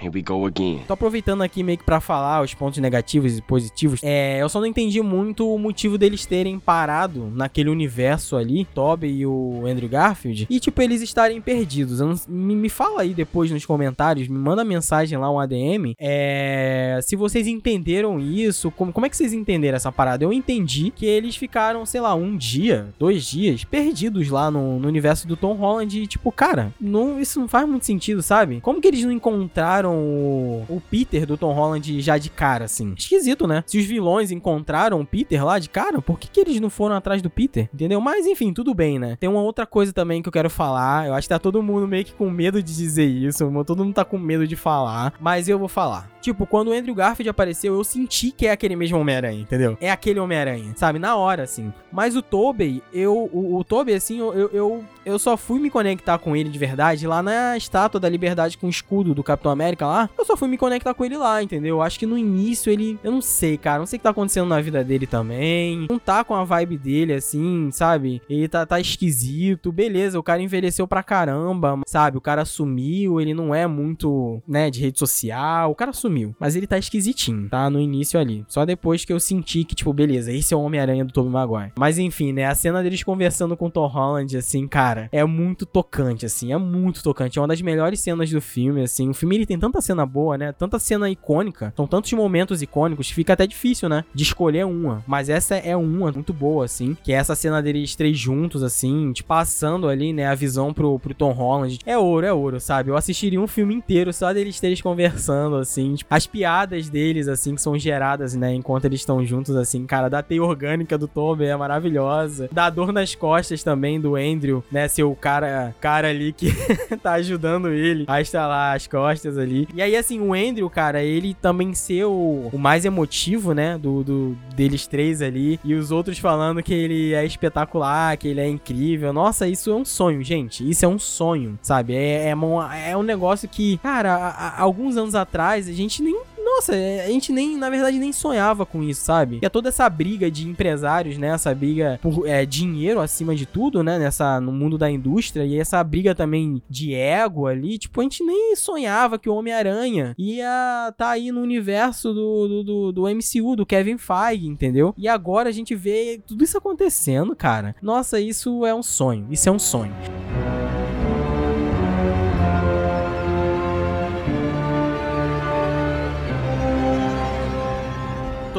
Here 0.00 0.10
we 0.14 0.22
go 0.22 0.46
again. 0.46 0.80
Tô 0.86 0.94
aproveitando 0.94 1.42
aqui 1.42 1.62
meio 1.62 1.76
que 1.76 1.84
pra 1.84 2.00
falar 2.00 2.42
os 2.42 2.54
pontos 2.54 2.78
negativos 2.78 3.36
e 3.36 3.42
positivos. 3.42 4.00
É, 4.02 4.40
eu 4.40 4.48
só 4.48 4.58
não 4.58 4.66
entendi 4.66 5.02
muito 5.02 5.46
o 5.46 5.58
motivo 5.58 5.98
deles 5.98 6.24
terem 6.24 6.58
parado 6.58 7.30
naquele 7.34 7.68
universo 7.68 8.34
ali, 8.36 8.64
Toby 8.64 9.08
e 9.08 9.26
o 9.26 9.66
Andrew 9.66 9.90
Garfield, 9.90 10.46
e 10.48 10.58
tipo 10.58 10.80
eles 10.80 11.02
estarem 11.02 11.38
perdidos. 11.40 12.00
Não- 12.00 12.14
me, 12.26 12.56
me 12.56 12.68
fala 12.70 13.02
aí 13.02 13.12
depois 13.12 13.50
nos 13.50 13.66
comentários, 13.66 14.26
me 14.26 14.38
manda 14.38 14.64
mensagem 14.64 15.18
lá 15.18 15.30
um 15.30 15.38
ADM, 15.38 15.94
é, 15.98 16.98
se 17.02 17.14
vocês 17.14 17.46
entenderam 17.46 18.18
isso, 18.18 18.70
como, 18.70 18.92
como 18.94 19.04
é 19.04 19.10
que 19.10 19.16
vocês 19.16 19.34
entenderam 19.34 19.76
essa 19.76 19.92
parada? 19.92 20.24
Eu 20.24 20.32
entendi 20.32 20.90
que 20.96 21.04
eles 21.04 21.36
ficaram, 21.36 21.84
sei 21.84 22.00
lá, 22.00 22.14
um 22.14 22.36
dia, 22.38 22.88
dois 22.98 23.26
dias 23.26 23.64
perdidos 23.64 24.30
lá 24.30 24.50
no, 24.50 24.78
no 24.80 24.88
universo 24.88 25.28
do 25.28 25.36
Tom 25.36 25.52
Holland 25.54 26.00
e 26.00 26.06
tipo, 26.06 26.32
cara, 26.32 26.72
não, 26.80 27.20
isso 27.20 27.38
não 27.38 27.48
faz 27.48 27.68
muito 27.68 27.84
sentido, 27.84 28.22
sabe? 28.22 28.60
Como 28.62 28.80
que 28.80 28.88
eles 28.88 29.04
não 29.04 29.12
encontraram 29.12 29.89
o, 29.90 30.64
o 30.68 30.82
Peter 30.90 31.26
do 31.26 31.36
Tom 31.36 31.52
Holland 31.52 32.00
já 32.00 32.18
de 32.18 32.30
cara, 32.30 32.64
assim? 32.64 32.94
Esquisito, 32.96 33.46
né? 33.46 33.64
Se 33.66 33.78
os 33.78 33.84
vilões 33.84 34.30
encontraram 34.30 35.00
o 35.00 35.06
Peter 35.06 35.44
lá 35.44 35.58
de 35.58 35.68
cara, 35.68 36.00
por 36.00 36.18
que, 36.18 36.28
que 36.28 36.40
eles 36.40 36.60
não 36.60 36.70
foram 36.70 36.94
atrás 36.94 37.22
do 37.22 37.30
Peter? 37.30 37.68
Entendeu? 37.72 38.00
Mas 38.00 38.26
enfim, 38.26 38.52
tudo 38.52 38.74
bem, 38.74 38.98
né? 38.98 39.16
Tem 39.18 39.28
uma 39.28 39.42
outra 39.42 39.66
coisa 39.66 39.92
também 39.92 40.22
que 40.22 40.28
eu 40.28 40.32
quero 40.32 40.50
falar. 40.50 41.06
Eu 41.06 41.14
acho 41.14 41.26
que 41.26 41.34
tá 41.34 41.38
todo 41.38 41.62
mundo 41.62 41.86
meio 41.86 42.04
que 42.04 42.12
com 42.12 42.30
medo 42.30 42.62
de 42.62 42.74
dizer 42.74 43.06
isso. 43.06 43.50
Todo 43.64 43.84
mundo 43.84 43.94
tá 43.94 44.04
com 44.04 44.18
medo 44.18 44.46
de 44.46 44.56
falar. 44.56 45.14
Mas 45.20 45.48
eu 45.48 45.58
vou 45.58 45.68
falar. 45.68 46.10
Tipo, 46.20 46.46
quando 46.46 46.68
o 46.68 46.72
Andrew 46.72 46.94
Garfield 46.94 47.30
apareceu, 47.30 47.74
eu 47.74 47.84
senti 47.84 48.30
que 48.30 48.46
é 48.46 48.52
aquele 48.52 48.76
mesmo 48.76 48.98
Homem-Aranha, 48.98 49.40
entendeu? 49.40 49.76
É 49.80 49.90
aquele 49.90 50.20
Homem-Aranha, 50.20 50.72
sabe? 50.76 50.98
Na 50.98 51.16
hora, 51.16 51.42
assim. 51.42 51.72
Mas 51.90 52.14
o 52.14 52.22
Tobey, 52.22 52.82
eu. 52.92 53.30
O, 53.32 53.56
o 53.56 53.64
Tobey, 53.64 53.94
assim, 53.94 54.18
eu, 54.18 54.50
eu, 54.52 54.84
eu, 55.04 55.18
só 55.18 55.36
fui 55.36 55.58
me 55.58 55.70
conectar 55.70 56.18
com 56.18 56.36
ele 56.36 56.50
de 56.50 56.58
verdade 56.58 57.06
lá 57.06 57.22
na 57.22 57.56
estátua 57.56 57.98
da 57.98 58.08
liberdade 58.08 58.58
com 58.58 58.66
o 58.66 58.70
escudo 58.70 59.14
do 59.14 59.24
Capitão 59.24 59.50
América 59.50 59.86
lá. 59.86 60.10
Eu 60.18 60.24
só 60.24 60.36
fui 60.36 60.48
me 60.48 60.58
conectar 60.58 60.92
com 60.92 61.04
ele 61.04 61.16
lá, 61.16 61.42
entendeu? 61.42 61.76
Eu 61.76 61.82
acho 61.82 61.98
que 61.98 62.06
no 62.06 62.18
início 62.18 62.70
ele. 62.70 62.98
Eu 63.02 63.12
não 63.12 63.22
sei, 63.22 63.56
cara. 63.56 63.78
Não 63.78 63.86
sei 63.86 63.96
o 63.96 64.00
que 64.00 64.04
tá 64.04 64.10
acontecendo 64.10 64.48
na 64.48 64.60
vida 64.60 64.84
dele 64.84 65.06
também. 65.06 65.86
Não 65.88 65.98
tá 65.98 66.22
com 66.22 66.34
a 66.34 66.44
vibe 66.44 66.76
dele, 66.76 67.14
assim, 67.14 67.70
sabe? 67.72 68.20
Ele 68.28 68.46
tá, 68.46 68.66
tá 68.66 68.78
esquisito. 68.78 69.72
Beleza, 69.72 70.18
o 70.18 70.22
cara 70.22 70.42
envelheceu 70.42 70.86
pra 70.86 71.02
caramba, 71.02 71.80
sabe? 71.86 72.18
O 72.18 72.20
cara 72.20 72.44
sumiu, 72.44 73.20
ele 73.20 73.32
não 73.32 73.54
é 73.54 73.66
muito, 73.66 74.42
né, 74.46 74.70
de 74.70 74.80
rede 74.80 74.98
social. 74.98 75.70
O 75.70 75.74
cara 75.74 75.92
sumiu. 75.92 76.09
Mas 76.38 76.56
ele 76.56 76.66
tá 76.66 76.78
esquisitinho, 76.78 77.48
tá? 77.48 77.68
No 77.70 77.80
início 77.80 78.18
ali. 78.18 78.44
Só 78.48 78.64
depois 78.64 79.04
que 79.04 79.12
eu 79.12 79.20
senti 79.20 79.64
que, 79.64 79.74
tipo, 79.74 79.92
beleza, 79.92 80.32
esse 80.32 80.52
é 80.52 80.56
o 80.56 80.60
Homem-Aranha 80.60 81.04
do 81.04 81.12
Tobey 81.12 81.30
Maguire. 81.30 81.72
Mas 81.78 81.98
enfim, 81.98 82.32
né? 82.32 82.46
A 82.46 82.54
cena 82.54 82.82
deles 82.82 83.02
conversando 83.02 83.56
com 83.56 83.66
o 83.66 83.70
Tom 83.70 83.86
Holland, 83.86 84.36
assim, 84.36 84.66
cara, 84.66 85.08
é 85.12 85.24
muito 85.24 85.64
tocante, 85.66 86.26
assim. 86.26 86.52
É 86.52 86.58
muito 86.58 87.02
tocante. 87.02 87.38
É 87.38 87.42
uma 87.42 87.48
das 87.48 87.62
melhores 87.62 88.00
cenas 88.00 88.30
do 88.30 88.40
filme, 88.40 88.82
assim. 88.82 89.08
O 89.08 89.14
filme 89.14 89.36
ele 89.36 89.46
tem 89.46 89.58
tanta 89.58 89.80
cena 89.80 90.04
boa, 90.04 90.36
né? 90.36 90.52
Tanta 90.52 90.78
cena 90.78 91.10
icônica. 91.10 91.72
São 91.76 91.86
tantos 91.86 92.12
momentos 92.12 92.62
icônicos 92.62 93.08
que 93.08 93.14
fica 93.14 93.32
até 93.32 93.46
difícil, 93.46 93.88
né? 93.88 94.04
De 94.14 94.22
escolher 94.22 94.66
uma. 94.66 95.02
Mas 95.06 95.28
essa 95.28 95.56
é 95.56 95.76
uma 95.76 96.10
muito 96.12 96.32
boa, 96.32 96.64
assim. 96.64 96.96
Que 97.02 97.12
é 97.12 97.16
essa 97.16 97.34
cena 97.34 97.62
deles 97.62 97.94
três 97.94 98.18
juntos, 98.18 98.62
assim, 98.62 99.12
tipo, 99.12 99.28
passando 99.28 99.88
ali, 99.88 100.12
né? 100.12 100.26
A 100.26 100.34
visão 100.34 100.72
pro, 100.72 100.98
pro 100.98 101.14
Tom 101.14 101.32
Holland. 101.32 101.78
É 101.86 101.96
ouro, 101.96 102.26
é 102.26 102.32
ouro, 102.32 102.60
sabe? 102.60 102.90
Eu 102.90 102.96
assistiria 102.96 103.40
um 103.40 103.46
filme 103.46 103.74
inteiro 103.74 104.12
só 104.12 104.32
deles 104.32 104.58
três 104.58 104.80
conversando, 104.80 105.56
assim. 105.56 105.94
Tipo, 106.00 106.14
as 106.14 106.26
piadas 106.26 106.88
deles, 106.88 107.28
assim, 107.28 107.54
que 107.54 107.60
são 107.60 107.78
geradas, 107.78 108.34
né? 108.34 108.54
Enquanto 108.54 108.86
eles 108.86 109.00
estão 109.00 109.24
juntos, 109.24 109.54
assim. 109.54 109.84
Cara, 109.86 110.08
da 110.08 110.22
teia 110.22 110.42
orgânica 110.42 110.96
do 110.96 111.06
Toby 111.06 111.44
é 111.44 111.56
maravilhosa. 111.56 112.48
Da 112.50 112.70
dor 112.70 112.90
nas 112.92 113.14
costas 113.14 113.62
também 113.62 114.00
do 114.00 114.16
Andrew, 114.16 114.64
né? 114.72 114.88
Ser 114.88 115.02
o 115.02 115.14
cara, 115.14 115.74
cara 115.80 116.08
ali 116.08 116.32
que 116.32 116.50
tá 117.02 117.12
ajudando 117.12 117.68
ele 117.68 118.04
a 118.08 118.20
estalar 118.20 118.76
as 118.76 118.86
costas 118.86 119.36
ali. 119.36 119.68
E 119.74 119.82
aí, 119.82 119.94
assim, 119.94 120.20
o 120.20 120.32
Andrew, 120.32 120.68
cara, 120.70 121.02
ele 121.02 121.34
também 121.34 121.74
ser 121.74 122.04
o, 122.04 122.48
o 122.50 122.58
mais 122.58 122.84
emotivo, 122.84 123.52
né? 123.52 123.76
Do, 123.76 124.02
do 124.02 124.36
deles 124.56 124.86
três 124.86 125.20
ali. 125.20 125.60
E 125.62 125.74
os 125.74 125.90
outros 125.90 126.18
falando 126.18 126.62
que 126.62 126.72
ele 126.72 127.12
é 127.12 127.24
espetacular, 127.26 128.16
que 128.16 128.28
ele 128.28 128.40
é 128.40 128.48
incrível. 128.48 129.12
Nossa, 129.12 129.46
isso 129.46 129.70
é 129.70 129.74
um 129.74 129.84
sonho, 129.84 130.22
gente. 130.22 130.68
Isso 130.68 130.84
é 130.84 130.88
um 130.88 130.98
sonho, 130.98 131.58
sabe? 131.60 131.94
É, 131.94 132.30
é, 132.30 132.90
é 132.90 132.96
um 132.96 133.02
negócio 133.02 133.48
que, 133.48 133.76
cara, 133.78 134.54
alguns 134.56 134.96
anos 134.96 135.14
atrás 135.14 135.68
a 135.68 135.72
gente 135.72 135.89
nem 135.98 136.20
não 136.38 136.50
nossa, 136.60 136.74
é, 136.74 137.04
a 137.04 137.08
gente 137.08 137.32
nem, 137.32 137.56
na 137.56 137.70
verdade, 137.70 137.98
nem 137.98 138.12
sonhava 138.12 138.66
com 138.66 138.82
isso, 138.82 139.02
sabe? 139.02 139.38
E 139.40 139.46
é 139.46 139.48
toda 139.48 139.68
essa 139.68 139.88
briga 139.88 140.30
de 140.30 140.48
empresários, 140.48 141.16
né? 141.16 141.28
Essa 141.28 141.54
briga 141.54 141.98
por 142.02 142.26
é, 142.26 142.44
dinheiro 142.44 143.00
acima 143.00 143.34
de 143.34 143.46
tudo, 143.46 143.82
né? 143.82 143.98
Nessa, 143.98 144.40
no 144.40 144.52
mundo 144.52 144.76
da 144.76 144.90
indústria. 144.90 145.44
E 145.44 145.58
essa 145.58 145.82
briga 145.82 146.14
também 146.14 146.60
de 146.68 146.94
ego 146.94 147.46
ali. 147.46 147.78
Tipo, 147.78 148.00
a 148.00 148.02
gente 148.02 148.24
nem 148.24 148.54
sonhava 148.56 149.18
que 149.18 149.28
o 149.28 149.34
Homem-Aranha 149.34 150.14
ia 150.18 150.92
tá 150.98 151.10
aí 151.10 151.30
no 151.30 151.40
universo 151.40 152.12
do, 152.12 152.48
do, 152.48 152.64
do, 152.64 152.92
do 152.92 153.02
MCU, 153.02 153.56
do 153.56 153.64
Kevin 153.64 153.96
Feige, 153.96 154.46
entendeu? 154.46 154.94
E 154.98 155.08
agora 155.08 155.48
a 155.48 155.52
gente 155.52 155.74
vê 155.74 156.20
tudo 156.26 156.44
isso 156.44 156.58
acontecendo, 156.58 157.34
cara. 157.34 157.74
Nossa, 157.80 158.20
isso 158.20 158.66
é 158.66 158.74
um 158.74 158.82
sonho. 158.82 159.26
Isso 159.30 159.48
é 159.48 159.52
um 159.52 159.58
sonho. 159.58 159.94